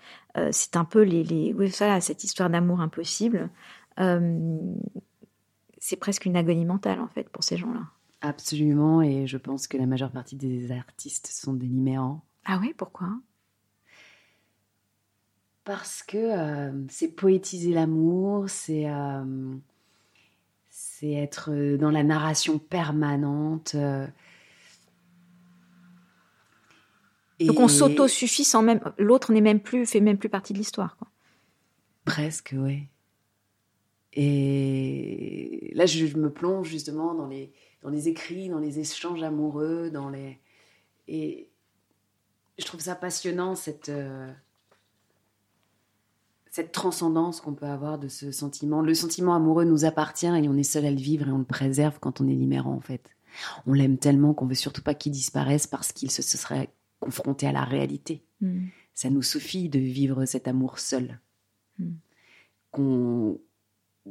C'est 0.50 0.76
un 0.76 0.84
peu 0.84 1.02
les, 1.02 1.24
les 1.24 1.52
oui, 1.52 1.70
voilà, 1.76 2.00
cette 2.00 2.24
histoire 2.24 2.48
d'amour 2.48 2.80
impossible. 2.80 3.50
c'est 5.78 5.96
presque 5.96 6.24
une 6.24 6.36
agonie 6.36 6.64
mentale 6.64 7.00
en 7.00 7.08
fait 7.08 7.28
pour 7.28 7.44
ces 7.44 7.56
gens-là. 7.58 7.82
Absolument, 8.22 9.02
et 9.02 9.26
je 9.26 9.36
pense 9.36 9.66
que 9.66 9.76
la 9.76 9.86
majeure 9.86 10.12
partie 10.12 10.36
des 10.36 10.70
artistes 10.70 11.26
sont 11.26 11.54
des. 11.54 11.68
Ah 12.44 12.58
oui, 12.60 12.72
pourquoi? 12.76 13.08
Parce 15.64 16.04
que 16.04 16.16
euh, 16.16 16.72
c'est 16.88 17.08
poétiser 17.08 17.72
l'amour, 17.72 18.48
c'est 18.48 18.88
euh, 18.88 19.54
c'est 20.70 21.12
être 21.12 21.76
dans 21.76 21.90
la 21.90 22.04
narration 22.04 22.60
permanente. 22.60 23.76
Euh. 27.40 27.46
Donc 27.46 27.60
on 27.60 27.68
s'auto-suffit 27.68 28.44
sans 28.44 28.62
même 28.62 28.80
l'autre 28.98 29.32
n'est 29.32 29.40
même 29.40 29.60
plus 29.60 29.86
fait 29.86 30.00
même 30.00 30.18
plus 30.18 30.28
partie 30.28 30.52
de 30.52 30.58
l'histoire 30.58 30.96
Presque, 32.04 32.54
oui. 32.58 32.88
Et 34.14 35.70
là, 35.74 35.86
je, 35.86 36.16
me 36.16 36.30
plonge 36.30 36.68
justement 36.68 37.14
dans 37.14 37.28
les 37.28 37.52
dans 37.80 37.90
les 37.90 38.08
écrits, 38.08 38.48
dans 38.48 38.58
les 38.58 38.80
échanges 38.80 39.22
amoureux, 39.22 39.90
dans 39.90 40.08
les 40.08 40.38
et 41.08 41.48
je 42.58 42.64
trouve 42.64 42.80
ça 42.80 42.94
passionnant 42.94 43.54
cette 43.54 43.90
cette 46.52 46.70
transcendance 46.70 47.40
qu'on 47.40 47.54
peut 47.54 47.66
avoir 47.66 47.98
de 47.98 48.08
ce 48.08 48.30
sentiment. 48.30 48.82
Le 48.82 48.92
sentiment 48.92 49.34
amoureux 49.34 49.64
nous 49.64 49.86
appartient 49.86 50.26
et 50.26 50.48
on 50.48 50.56
est 50.58 50.62
seul 50.62 50.84
à 50.84 50.90
le 50.90 50.98
vivre 50.98 51.26
et 51.26 51.32
on 51.32 51.38
le 51.38 51.44
préserve 51.44 51.98
quand 51.98 52.20
on 52.20 52.28
est 52.28 52.34
libérant 52.34 52.74
en 52.74 52.80
fait. 52.80 53.08
On 53.66 53.72
l'aime 53.72 53.96
tellement 53.96 54.34
qu'on 54.34 54.46
veut 54.46 54.54
surtout 54.54 54.82
pas 54.82 54.92
qu'il 54.92 55.12
disparaisse 55.12 55.66
parce 55.66 55.92
qu'il 55.92 56.10
se, 56.10 56.20
serait 56.20 56.68
confronté 57.02 57.48
à 57.48 57.52
la 57.52 57.64
réalité. 57.64 58.22
Mm. 58.40 58.66
Ça 58.94 59.10
nous 59.10 59.22
suffit 59.22 59.68
de 59.68 59.80
vivre 59.80 60.24
cet 60.24 60.46
amour 60.46 60.78
seul. 60.78 61.18
Mm. 61.78 61.90
Qu'on 62.70 63.40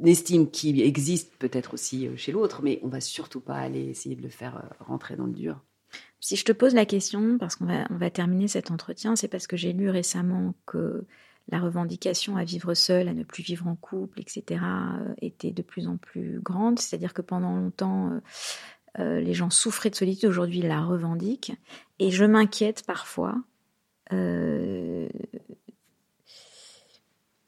estime 0.04 0.50
qui 0.50 0.80
existe 0.82 1.34
peut-être 1.38 1.74
aussi 1.74 2.06
euh, 2.06 2.16
chez 2.16 2.32
l'autre, 2.32 2.60
mais 2.62 2.78
on 2.82 2.88
va 2.88 3.00
surtout 3.00 3.40
pas 3.40 3.56
aller 3.56 3.86
essayer 3.86 4.14
de 4.14 4.22
le 4.22 4.28
faire 4.28 4.58
euh, 4.58 4.84
rentrer 4.84 5.16
dans 5.16 5.26
le 5.26 5.32
dur. 5.32 5.60
Si 6.20 6.36
je 6.36 6.44
te 6.44 6.52
pose 6.52 6.74
la 6.74 6.86
question, 6.86 7.38
parce 7.38 7.56
qu'on 7.56 7.64
va, 7.64 7.86
on 7.90 7.96
va 7.96 8.10
terminer 8.10 8.46
cet 8.46 8.70
entretien, 8.70 9.16
c'est 9.16 9.28
parce 9.28 9.46
que 9.46 9.56
j'ai 9.56 9.72
lu 9.72 9.88
récemment 9.88 10.54
que 10.66 11.04
la 11.48 11.58
revendication 11.58 12.36
à 12.36 12.44
vivre 12.44 12.74
seul, 12.74 13.08
à 13.08 13.14
ne 13.14 13.24
plus 13.24 13.42
vivre 13.42 13.66
en 13.66 13.74
couple, 13.74 14.20
etc., 14.20 14.60
euh, 14.62 15.14
était 15.20 15.50
de 15.50 15.62
plus 15.62 15.88
en 15.88 15.96
plus 15.96 16.40
grande. 16.40 16.78
C'est-à-dire 16.78 17.14
que 17.14 17.22
pendant 17.22 17.56
longtemps, 17.56 18.20
les 18.98 19.34
gens 19.34 19.50
souffraient 19.50 19.90
de 19.90 19.94
solitude, 19.94 20.28
aujourd'hui 20.28 20.62
la 20.62 20.82
revendiquent. 20.82 21.52
Et 21.98 22.10
je 22.10 22.24
m'inquiète 22.24 22.84
parfois 22.86 23.36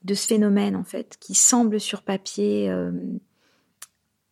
de 0.05 0.13
ce 0.13 0.27
phénomène 0.27 0.75
en 0.75 0.83
fait 0.83 1.17
qui 1.19 1.33
semble 1.33 1.79
sur 1.79 2.03
papier 2.03 2.69
euh, 2.69 2.91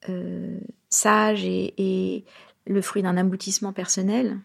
euh, 0.08 0.60
sage 0.90 1.44
et, 1.44 2.24
le 2.66 2.82
fruit 2.82 3.02
d'un 3.02 3.18
aboutissement 3.18 3.74
personnel, 3.74 4.40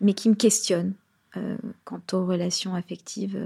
mais 0.00 0.14
qui 0.14 0.28
me 0.28 0.34
questionne 0.34 0.94
euh, 1.36 1.56
quant 1.84 2.02
aux 2.12 2.26
relations 2.26 2.74
affectives 2.74 3.40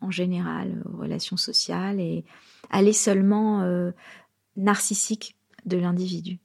en 0.00 0.10
général, 0.10 0.82
aux 0.84 0.96
relations 0.96 1.36
sociales 1.36 2.00
et 2.00 2.24
à 2.70 2.82
l'esseulement 2.82 3.64
narcissique 4.56 5.36
de 5.64 5.76
l'individu. 5.76 6.40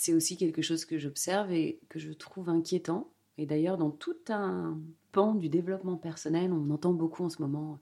C'est 0.00 0.14
aussi 0.14 0.36
quelque 0.36 0.62
chose 0.62 0.84
que 0.84 0.96
j'observe 0.96 1.50
et 1.50 1.80
que 1.88 1.98
je 1.98 2.12
trouve 2.12 2.48
inquiétant. 2.48 3.10
Et 3.36 3.46
d'ailleurs, 3.46 3.76
dans 3.76 3.90
tout 3.90 4.14
un 4.28 4.78
pan 5.10 5.34
du 5.34 5.48
développement 5.48 5.96
personnel, 5.96 6.52
on 6.52 6.70
entend 6.70 6.92
beaucoup 6.92 7.24
en 7.24 7.28
ce 7.28 7.42
moment, 7.42 7.80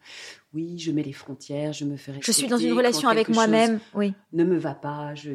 oui, 0.54 0.78
je 0.78 0.92
mets 0.92 1.02
les 1.02 1.12
frontières, 1.12 1.74
je 1.74 1.84
me 1.84 1.98
fais 1.98 2.12
respecter. 2.12 2.32
Je 2.32 2.38
suis 2.38 2.48
dans 2.48 2.56
une 2.56 2.72
relation 2.72 3.10
avec 3.10 3.28
moi-même, 3.28 3.80
oui. 3.92 4.14
Ne 4.32 4.44
me 4.44 4.56
va 4.56 4.74
pas, 4.74 5.14
je... 5.14 5.32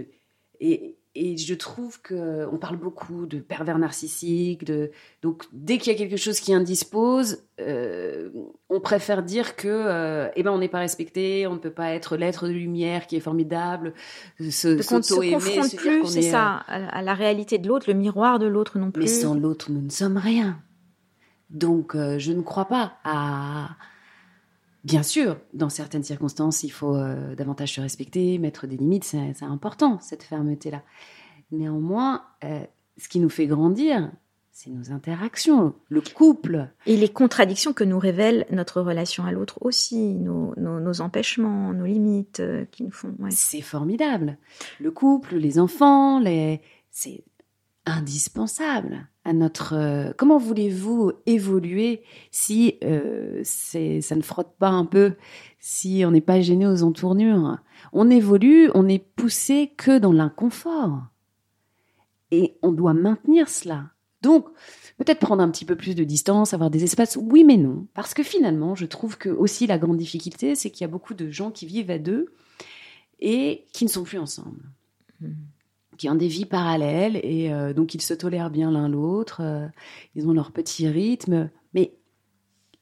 Et, 0.60 0.98
et 1.14 1.36
je 1.36 1.54
trouve 1.54 2.02
que 2.02 2.48
on 2.52 2.58
parle 2.58 2.78
beaucoup 2.78 3.26
de 3.26 3.40
pervers 3.40 3.78
narcissiques, 3.78 4.64
de 4.64 4.92
donc 5.22 5.44
dès 5.52 5.78
qu'il 5.78 5.92
y 5.92 5.96
a 5.96 5.98
quelque 5.98 6.16
chose 6.16 6.40
qui 6.40 6.54
indispose, 6.54 7.44
euh, 7.60 8.30
on 8.70 8.80
préfère 8.80 9.22
dire 9.22 9.58
que 9.58 9.68
euh, 9.68 10.30
eh 10.36 10.44
ben 10.44 10.52
on 10.52 10.60
n'est 10.60 10.70
pas 10.70 10.80
respecté, 10.80 11.48
on 11.48 11.56
ne 11.56 11.60
peut 11.60 11.72
pas 11.72 11.92
être 11.92 12.16
l'être 12.16 12.48
de 12.48 12.54
lumière 12.54 13.08
qui 13.08 13.18
est 13.18 13.22
formidable, 13.22 13.94
se 14.40 14.82
s'auto-aimer, 14.82 15.40
se 15.40 15.50
confronte 15.52 15.76
plus, 15.76 16.06
c'est 16.08 16.22
ça, 16.22 16.64
euh, 16.70 16.88
à 16.90 17.02
la 17.02 17.14
réalité 17.14 17.58
de 17.58 17.68
l'autre, 17.68 17.90
le 17.90 17.94
miroir 17.94 18.40
de 18.40 18.48
l'autre 18.48 18.80
non 18.80 18.92
plus. 18.92 19.04
Mais 19.04 19.10
sans 19.10 19.36
l'autre, 19.36 19.70
nous 19.70 19.82
ne 19.82 19.90
sommes 19.90 20.18
rien. 20.18 20.62
Donc 21.50 21.94
je 21.94 22.32
ne 22.32 22.42
crois 22.42 22.66
pas 22.66 22.94
à 23.04 23.72
Bien 24.84 25.04
sûr, 25.04 25.38
dans 25.54 25.70
certaines 25.70 26.04
circonstances, 26.04 26.64
il 26.64 26.72
faut 26.72 26.96
euh, 26.96 27.36
davantage 27.36 27.76
se 27.76 27.82
respecter, 27.82 28.40
mettre 28.40 28.66
des 28.66 28.78
limites, 28.78 29.04
c'est 29.04 29.44
important, 29.44 30.00
cette 30.00 30.24
fermeté-là. 30.24 30.82
Néanmoins, 31.52 32.24
euh, 32.44 32.64
ce 32.98 33.08
qui 33.08 33.20
nous 33.20 33.30
fait 33.30 33.46
grandir, 33.46 34.12
c'est 34.52 34.72
nos 34.72 34.92
interactions, 34.92 35.76
le 35.90 36.02
couple. 36.02 36.68
Et 36.88 36.98
les 36.98 37.10
contradictions 37.10 37.74
que 37.74 37.84
nous 37.84 38.00
révèle 38.00 38.46
notre 38.52 38.82
relation 38.82 39.24
à 39.24 39.32
l'autre 39.32 39.60
aussi, 39.62 40.16
nos, 40.16 41.02
empêchements, 41.02 41.74
nos 41.74 41.86
limites 41.86 42.40
euh, 42.40 42.66
qui 42.72 42.84
nous 42.84 42.92
font. 42.92 43.16
C'est 43.30 43.62
formidable. 43.62 44.38
Le 44.80 44.92
couple, 44.92 45.36
les 45.36 45.60
enfants, 45.60 46.20
les... 46.20 46.60
c'est 46.90 47.24
indispensable 47.86 49.08
à 49.24 49.34
notre. 49.34 49.74
Euh, 49.74 50.12
comment 50.18 50.38
voulez-vous 50.38 51.12
évoluer 51.26 52.04
si 52.32 52.78
euh, 52.84 53.42
ça 53.44 54.16
ne 54.16 54.22
frotte 54.22 54.56
pas 54.58 54.70
un 54.70 54.86
peu, 54.86 55.14
si 55.60 56.04
on 56.06 56.12
n'est 56.12 56.22
pas 56.22 56.42
gêné 56.42 56.68
aux 56.68 56.84
entournures? 56.84 57.58
On 57.94 58.10
évolue, 58.10 58.70
on 58.74 58.88
est 58.88 59.04
poussé 59.16 59.74
que 59.78 60.00
dans 60.00 60.14
l'inconfort, 60.14 61.04
et 62.32 62.58
on 62.62 62.72
doit 62.72 62.94
maintenir 62.94 63.50
cela. 63.50 63.92
Donc, 64.22 64.48
peut-être 64.98 65.20
prendre 65.20 65.42
un 65.42 65.50
petit 65.50 65.66
peu 65.66 65.76
plus 65.76 65.96
de 65.96 66.04
distance, 66.04 66.54
avoir 66.54 66.70
des 66.70 66.84
espaces. 66.84 67.18
Oui, 67.20 67.44
mais 67.44 67.58
non, 67.58 67.88
parce 67.94 68.14
que 68.14 68.22
finalement, 68.22 68.76
je 68.76 68.86
trouve 68.86 69.18
que 69.18 69.30
aussi 69.30 69.66
la 69.66 69.80
grande 69.80 69.98
difficulté, 69.98 70.56
c'est 70.56 70.70
qu'il 70.70 70.82
y 70.82 70.86
a 70.86 70.92
beaucoup 70.92 71.16
de 71.16 71.30
gens 71.32 71.50
qui 71.50 71.66
vivent 71.66 71.90
à 71.90 71.98
deux 71.98 72.28
et 73.20 73.66
qui 73.74 73.84
ne 73.86 73.90
sont 73.90 74.04
plus 74.04 74.20
ensemble. 74.20 74.62
Mmh 75.20 75.34
qui 76.02 76.10
ont 76.10 76.16
des 76.16 76.30
vies 76.30 76.46
parallèles 76.46 77.18
et 77.22 77.54
euh, 77.54 77.74
donc 77.74 77.94
ils 77.94 78.02
se 78.02 78.16
tolèrent 78.16 78.50
bien 78.50 78.72
l'un 78.72 78.90
l'autre, 78.90 79.42
euh, 79.44 79.68
ils 80.16 80.28
ont 80.28 80.34
leur 80.34 80.52
petit 80.52 80.88
rythme, 80.88 81.52
mais 81.76 81.94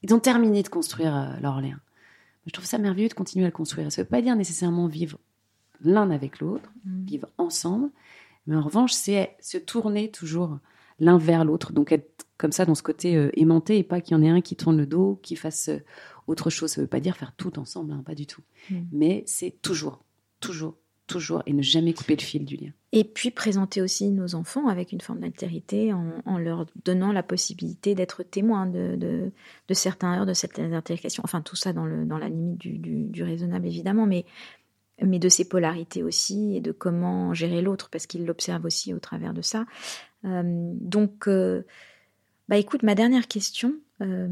ils 0.03 0.13
ont 0.13 0.21
terminé 0.21 0.63
de 0.63 0.69
construire 0.69 1.13
euh, 1.13 1.33
leur 1.41 1.59
lien. 1.59 1.81
Je 2.45 2.53
trouve 2.53 2.63
ça 2.63 2.77
merveilleux 2.77 3.09
de 3.09 3.13
continuer 3.13 3.43
à 3.43 3.49
le 3.49 3.53
construire. 3.53 3.91
Ça 3.91 4.01
ne 4.01 4.05
veut 4.05 4.09
pas 4.09 4.21
dire 4.21 4.37
nécessairement 4.37 4.87
vivre 4.87 5.19
l'un 5.81 6.11
avec 6.11 6.39
l'autre, 6.39 6.71
mmh. 6.85 7.05
vivre 7.07 7.27
ensemble, 7.37 7.89
mais 8.47 8.55
en 8.55 8.61
revanche, 8.61 8.93
c'est 8.93 9.35
se 9.41 9.57
tourner 9.57 10.11
toujours 10.11 10.57
l'un 11.01 11.17
vers 11.17 11.43
l'autre, 11.43 11.73
donc 11.73 11.91
être 11.91 12.25
comme 12.37 12.53
ça 12.53 12.63
dans 12.63 12.73
ce 12.73 12.83
côté 12.83 13.29
aimanté 13.33 13.79
et 13.79 13.83
pas 13.83 13.99
qu'il 13.99 14.15
y 14.15 14.17
en 14.17 14.23
ait 14.23 14.29
un 14.29 14.39
qui 14.39 14.55
tourne 14.55 14.77
le 14.77 14.85
dos, 14.85 15.19
qui 15.21 15.35
fasse 15.35 15.69
autre 16.25 16.49
chose. 16.49 16.71
Ça 16.71 16.79
ne 16.79 16.85
veut 16.85 16.89
pas 16.89 17.01
dire 17.01 17.17
faire 17.17 17.33
tout 17.35 17.59
ensemble, 17.59 17.91
hein, 17.91 18.01
pas 18.05 18.15
du 18.15 18.27
tout. 18.27 18.43
Mmh. 18.69 18.75
Mais 18.93 19.23
c'est 19.27 19.61
toujours, 19.61 20.05
toujours 20.39 20.77
toujours 21.05 21.43
et 21.45 21.51
ne 21.51 21.61
jamais 21.61 21.93
couper 21.93 22.15
le 22.15 22.21
fil 22.21 22.45
du 22.45 22.55
lien. 22.55 22.71
Et 22.91 23.03
puis 23.03 23.29
présenter 23.29 23.81
aussi 23.81 24.09
nos 24.09 24.33
enfants 24.33 24.67
avec 24.67 24.91
une 24.91 25.01
forme 25.01 25.19
d'altérité 25.19 25.93
en, 25.93 26.37
leur 26.39 26.65
donnant 26.83 27.11
la 27.11 27.21
possibilité 27.21 27.93
d'être 27.93 28.23
témoins 28.23 28.65
de, 28.65 28.95
de, 28.95 29.73
certains 29.73 30.17
heures, 30.17 30.25
de 30.25 30.33
certaines 30.33 30.73
interactions. 30.73 31.21
Enfin, 31.23 31.41
tout 31.41 31.55
ça 31.55 31.71
dans, 31.71 31.85
le, 31.85 32.05
dans 32.05 32.17
la 32.17 32.29
limite 32.29 32.57
du, 32.57 32.79
du, 32.79 33.23
raisonnable, 33.23 33.67
évidemment, 33.67 34.07
mais, 34.07 34.25
mais 35.03 35.19
de 35.19 35.29
ces 35.29 35.47
polarités 35.47 36.01
aussi 36.01 36.55
et 36.55 36.61
de 36.61 36.71
comment 36.71 37.35
gérer 37.35 37.61
l'autre, 37.61 37.89
parce 37.91 38.07
qu'il 38.07 38.25
l'observe 38.25 38.65
aussi 38.65 38.91
au 38.91 38.99
travers 38.99 39.35
de 39.35 39.43
ça. 39.43 39.65
Euh, 40.25 40.41
donc, 40.43 41.27
euh, 41.27 41.61
bah 42.47 42.57
écoute, 42.57 42.81
ma 42.81 42.95
dernière 42.95 43.27
question. 43.27 43.75
Euh, 44.01 44.27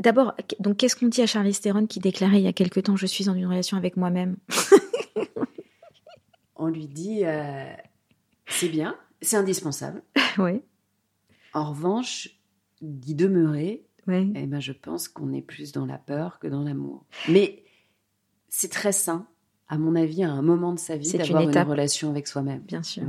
d'abord, 0.00 0.34
donc 0.58 0.78
qu'est-ce 0.78 0.96
qu'on 0.96 1.06
dit 1.06 1.22
à 1.22 1.26
Charlie 1.26 1.54
Theron 1.54 1.86
qui 1.86 2.00
déclarait 2.00 2.38
il 2.38 2.44
y 2.44 2.48
a 2.48 2.52
quelque 2.52 2.80
temps 2.80 2.96
Je 2.96 3.06
suis 3.06 3.28
en 3.28 3.34
une 3.34 3.46
relation 3.46 3.76
avec 3.76 3.96
moi-même? 3.96 4.36
on 6.64 6.68
lui 6.68 6.88
dit 6.88 7.24
euh, 7.24 7.72
c'est 8.46 8.68
bien, 8.68 8.96
c'est 9.20 9.36
indispensable. 9.36 10.02
oui. 10.38 10.62
En 11.52 11.70
revanche, 11.70 12.30
d'y 12.80 13.14
demeurer, 13.14 13.86
eh 14.08 14.46
ben, 14.46 14.60
je 14.60 14.72
pense 14.72 15.08
qu'on 15.08 15.32
est 15.32 15.42
plus 15.42 15.72
dans 15.72 15.86
la 15.86 15.98
peur 15.98 16.38
que 16.38 16.46
dans 16.46 16.62
l'amour. 16.62 17.04
Mais 17.28 17.64
c'est 18.48 18.70
très 18.70 18.92
sain, 18.92 19.26
à 19.68 19.78
mon 19.78 19.94
avis, 19.94 20.24
à 20.24 20.30
un 20.30 20.42
moment 20.42 20.72
de 20.72 20.78
sa 20.78 20.96
vie, 20.96 21.12
d'avoir 21.12 21.42
une, 21.42 21.56
relation 21.56 22.10
avec 22.10 22.26
soi-même. 22.26 22.60
Bien 22.60 22.82
sûr. 22.82 23.04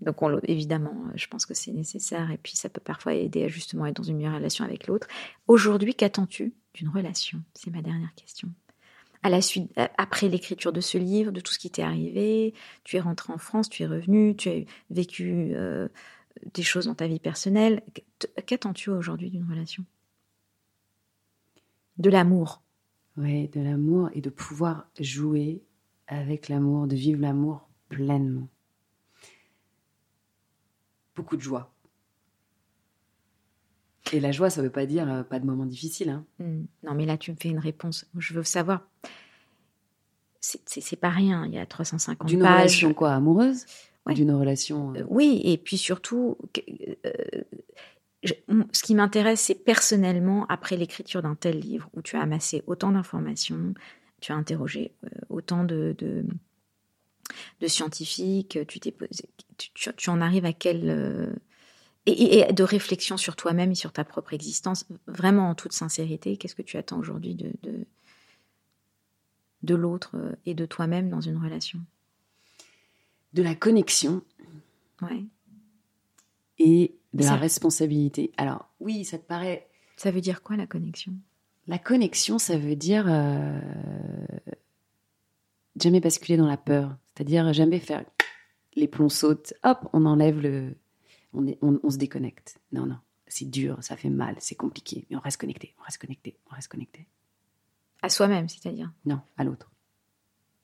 Donc, 0.00 0.16
évidemment, 0.44 0.94
je 1.14 1.26
pense 1.26 1.44
que 1.44 1.52
c'est 1.52 1.72
nécessaire 1.72 2.30
et 2.30 2.38
puis 2.38 2.56
ça 2.56 2.70
peut 2.70 2.80
parfois 2.80 3.12
aider 3.12 3.44
à 3.44 3.48
justement 3.48 3.84
être 3.86 3.96
dans 3.96 4.02
une 4.02 4.16
meilleure 4.16 4.34
relation 4.34 4.64
avec 4.64 4.86
l'autre. 4.86 5.06
Aujourd'hui, 5.46 5.94
qu'attends-tu 5.94 6.54
d'une 6.72 6.88
relation? 6.88 7.42
C'est 7.54 7.70
ma 7.70 7.82
dernière 7.82 8.14
question 8.14 8.48
à 9.22 9.28
la 9.28 9.42
suite, 9.42 9.70
après 9.98 10.28
l'écriture 10.28 10.72
de 10.72 10.80
ce 10.80 10.96
livre, 10.96 11.30
de 11.30 11.40
tout 11.40 11.52
ce 11.52 11.58
qui 11.58 11.70
t'est 11.70 11.82
arrivé, 11.82 12.54
tu 12.84 12.96
es 12.96 13.00
rentré 13.00 13.32
en 13.32 13.38
France, 13.38 13.68
tu 13.68 13.82
es 13.82 13.86
revenu, 13.86 14.34
tu 14.34 14.48
as 14.48 14.64
vécu 14.90 15.52
euh, 15.54 15.88
des 16.54 16.62
choses 16.62 16.86
dans 16.86 16.94
ta 16.94 17.06
vie 17.06 17.18
personnelle. 17.18 17.82
Qu'attends-tu 18.46 18.90
aujourd'hui 18.90 19.30
d'une 19.30 19.48
relation? 19.48 19.84
De 21.98 22.08
l'amour. 22.08 22.62
Oui, 23.16 23.48
de 23.48 23.60
l'amour 23.60 24.08
et 24.14 24.22
de 24.22 24.30
pouvoir 24.30 24.88
jouer 24.98 25.62
avec 26.06 26.48
l'amour, 26.48 26.86
de 26.86 26.96
vivre 26.96 27.20
l'amour 27.20 27.68
pleinement. 27.88 28.48
Beaucoup 31.14 31.36
de 31.36 31.42
joie. 31.42 31.74
Et 34.12 34.20
la 34.20 34.32
joie, 34.32 34.50
ça 34.50 34.60
ne 34.60 34.66
veut 34.66 34.72
pas 34.72 34.86
dire 34.86 35.10
euh, 35.10 35.22
pas 35.22 35.38
de 35.38 35.46
moments 35.46 35.66
difficiles. 35.66 36.10
Hein. 36.10 36.24
Hmm. 36.38 36.64
Non, 36.84 36.94
mais 36.94 37.06
là, 37.06 37.16
tu 37.16 37.30
me 37.30 37.36
fais 37.36 37.48
une 37.48 37.58
réponse. 37.58 38.06
Je 38.16 38.34
veux 38.34 38.42
savoir. 38.42 38.86
C'est 40.40 40.96
pas 40.96 41.10
rien. 41.10 41.44
Il 41.46 41.52
y 41.52 41.58
a 41.58 41.66
350 41.66 42.26
D'une 42.26 42.42
relation 42.42 42.94
quoi 42.94 43.12
Amoureuse 43.12 43.66
D'une 44.08 44.32
relation. 44.32 44.94
Euh, 44.94 45.04
oui, 45.08 45.40
et 45.44 45.58
puis 45.58 45.78
surtout, 45.78 46.36
euh, 47.06 47.12
ce 48.72 48.82
qui 48.82 48.94
m'intéresse, 48.94 49.40
c'est 49.40 49.54
personnellement, 49.54 50.46
après 50.48 50.76
l'écriture 50.76 51.22
d'un 51.22 51.36
tel 51.36 51.60
livre, 51.60 51.88
où 51.94 52.02
tu 52.02 52.16
as 52.16 52.22
amassé 52.22 52.64
autant 52.66 52.90
d'informations, 52.90 53.74
tu 54.20 54.32
as 54.32 54.34
interrogé 54.34 54.92
autant 55.28 55.62
de, 55.62 55.94
de, 57.60 57.66
scientifiques, 57.68 58.58
tu, 58.66 58.80
t'es 58.80 58.92
tu, 59.58 59.92
tu, 59.94 60.10
en 60.10 60.20
arrives 60.20 60.46
à 60.46 60.52
quel 60.52 61.38
et, 62.06 62.52
de 62.52 62.62
réflexion 62.62 63.16
sur 63.16 63.36
toi-même 63.36 63.72
et 63.72 63.74
sur 63.74 63.92
ta 63.92 64.04
propre 64.04 64.32
existence, 64.32 64.86
vraiment 65.06 65.50
en 65.50 65.54
toute 65.54 65.72
sincérité. 65.72 66.36
Qu'est-ce 66.36 66.54
que 66.54 66.62
tu 66.62 66.76
attends 66.76 66.98
aujourd'hui 66.98 67.34
de, 67.34 67.52
de, 69.62 69.74
l'autre 69.74 70.12
euh, 70.14 70.32
et 70.46 70.54
de 70.54 70.66
toi-même 70.66 71.10
dans 71.10 71.20
une 71.20 71.36
relation? 71.36 71.80
De 73.34 73.42
la 73.42 73.54
connexion. 73.54 74.22
Ouais. 75.02 75.24
Et 76.58 76.94
de 77.14 77.24
la 77.24 77.36
responsabilité. 77.36 78.32
Alors, 78.36 78.68
oui, 78.80 79.04
ça 79.04 79.18
te 79.18 79.24
paraît. 79.24 79.68
Ça 79.96 80.10
veut 80.10 80.20
dire 80.20 80.42
quoi 80.42 80.56
la 80.56 80.66
connexion? 80.66 81.12
La 81.66 81.78
connexion, 81.78 82.38
ça 82.38 82.58
veut 82.58 82.76
dire. 82.76 83.06
Euh, 83.08 83.60
jamais 85.76 86.00
basculer 86.00 86.36
dans 86.36 86.46
la 86.46 86.56
peur. 86.56 86.96
C'est-à-dire 87.14 87.52
jamais 87.52 87.78
faire 87.78 88.04
les 88.74 88.88
plombs 88.88 89.08
sautent, 89.08 89.54
hop, 89.62 89.88
on 89.92 90.06
enlève 90.06 90.40
le. 90.40 90.74
On, 91.32 91.46
est, 91.46 91.58
on, 91.62 91.78
on 91.82 91.90
se 91.90 91.96
déconnecte. 91.96 92.60
Non, 92.72 92.86
non, 92.86 92.98
c'est 93.26 93.48
dur, 93.48 93.82
ça 93.82 93.96
fait 93.96 94.10
mal, 94.10 94.36
c'est 94.40 94.54
compliqué. 94.54 95.06
Mais 95.10 95.16
on 95.16 95.20
reste 95.20 95.40
connecté, 95.40 95.74
on 95.78 95.82
reste 95.84 95.98
connecté, 95.98 96.36
on 96.50 96.54
reste 96.54 96.68
connecté. 96.68 97.06
À 98.02 98.08
soi-même, 98.08 98.48
c'est-à-dire? 98.48 98.92
Non, 99.04 99.20
à 99.36 99.44
l'autre. 99.44 99.70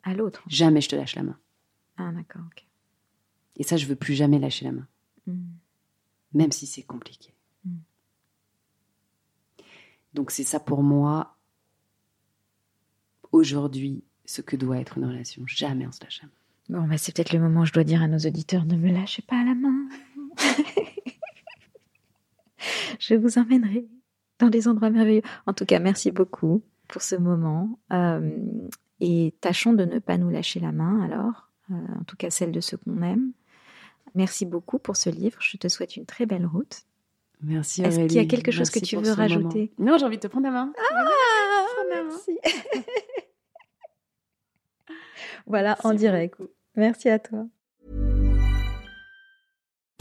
À 0.03 0.13
l'autre 0.13 0.43
Jamais 0.47 0.81
je 0.81 0.89
te 0.89 0.95
lâche 0.95 1.15
la 1.15 1.23
main. 1.23 1.37
Ah, 1.97 2.11
d'accord, 2.11 2.43
ok. 2.47 2.65
Et 3.57 3.63
ça, 3.63 3.77
je 3.77 3.85
veux 3.85 3.95
plus 3.95 4.13
jamais 4.13 4.39
lâcher 4.39 4.65
la 4.65 4.71
main. 4.71 4.87
Hmm. 5.25 5.45
Même 6.33 6.51
si 6.51 6.67
c'est 6.67 6.83
compliqué. 6.83 7.33
Mm. 7.65 7.77
Donc 10.13 10.31
c'est 10.31 10.43
ça 10.43 10.59
pour 10.59 10.83
moi, 10.83 11.35
aujourd'hui, 13.31 14.03
ce 14.25 14.41
que 14.41 14.55
doit 14.55 14.79
être 14.79 14.97
une 14.97 15.05
relation. 15.05 15.43
Jamais 15.47 15.87
on 15.87 15.91
se 15.91 16.03
lâche 16.03 16.21
la 16.21 16.27
main. 16.27 16.81
Bon, 16.81 16.87
bah, 16.87 16.97
c'est 16.97 17.15
peut-être 17.15 17.33
le 17.33 17.39
moment 17.39 17.61
où 17.61 17.65
je 17.65 17.73
dois 17.73 17.83
dire 17.83 18.01
à 18.01 18.07
nos 18.07 18.17
auditeurs 18.17 18.65
ne 18.65 18.75
me 18.75 18.91
lâchez 18.91 19.21
pas 19.21 19.43
la 19.43 19.55
main. 19.55 19.87
je 22.99 23.15
vous 23.15 23.37
emmènerai 23.37 23.87
dans 24.39 24.49
des 24.49 24.67
endroits 24.67 24.89
merveilleux. 24.89 25.21
En 25.45 25.53
tout 25.53 25.65
cas, 25.65 25.79
merci 25.79 26.11
beaucoup 26.11 26.61
pour 26.87 27.01
ce 27.01 27.15
moment. 27.15 27.79
Euh, 27.91 28.31
et 28.99 29.33
tâchons 29.41 29.73
de 29.73 29.85
ne 29.85 29.99
pas 29.99 30.17
nous 30.17 30.29
lâcher 30.29 30.59
la 30.59 30.71
main, 30.71 31.01
alors, 31.03 31.49
euh, 31.71 31.75
en 31.99 32.03
tout 32.03 32.15
cas 32.15 32.29
celle 32.29 32.51
de 32.51 32.61
ceux 32.61 32.77
qu'on 32.77 33.01
aime. 33.01 33.31
Merci 34.15 34.45
beaucoup 34.45 34.79
pour 34.79 34.95
ce 34.95 35.09
livre. 35.09 35.37
Je 35.41 35.57
te 35.57 35.67
souhaite 35.67 35.95
une 35.95 36.05
très 36.05 36.25
belle 36.25 36.45
route. 36.45 36.83
Merci 37.41 37.83
Est-ce 37.83 37.99
qu'il 37.99 38.13
y 38.13 38.19
a 38.19 38.25
quelque 38.25 38.51
chose 38.51 38.71
que 38.71 38.79
Merci 38.79 38.89
tu 38.89 38.95
veux 38.95 39.03
moment. 39.03 39.15
rajouter? 39.15 39.71
Non, 39.77 39.97
j'ai 39.97 40.05
envie 40.05 40.17
de 40.17 40.21
te 40.21 40.27
prendre 40.27 40.47
la 40.47 40.51
main. 40.51 40.73
Ah, 40.75 41.83
merci. 41.89 42.39
voilà, 45.45 45.77
en 45.83 45.89
Merci 45.89 45.99
direct. 45.99 46.41
Merci 46.75 47.09
à 47.09 47.19
toi. 47.19 47.45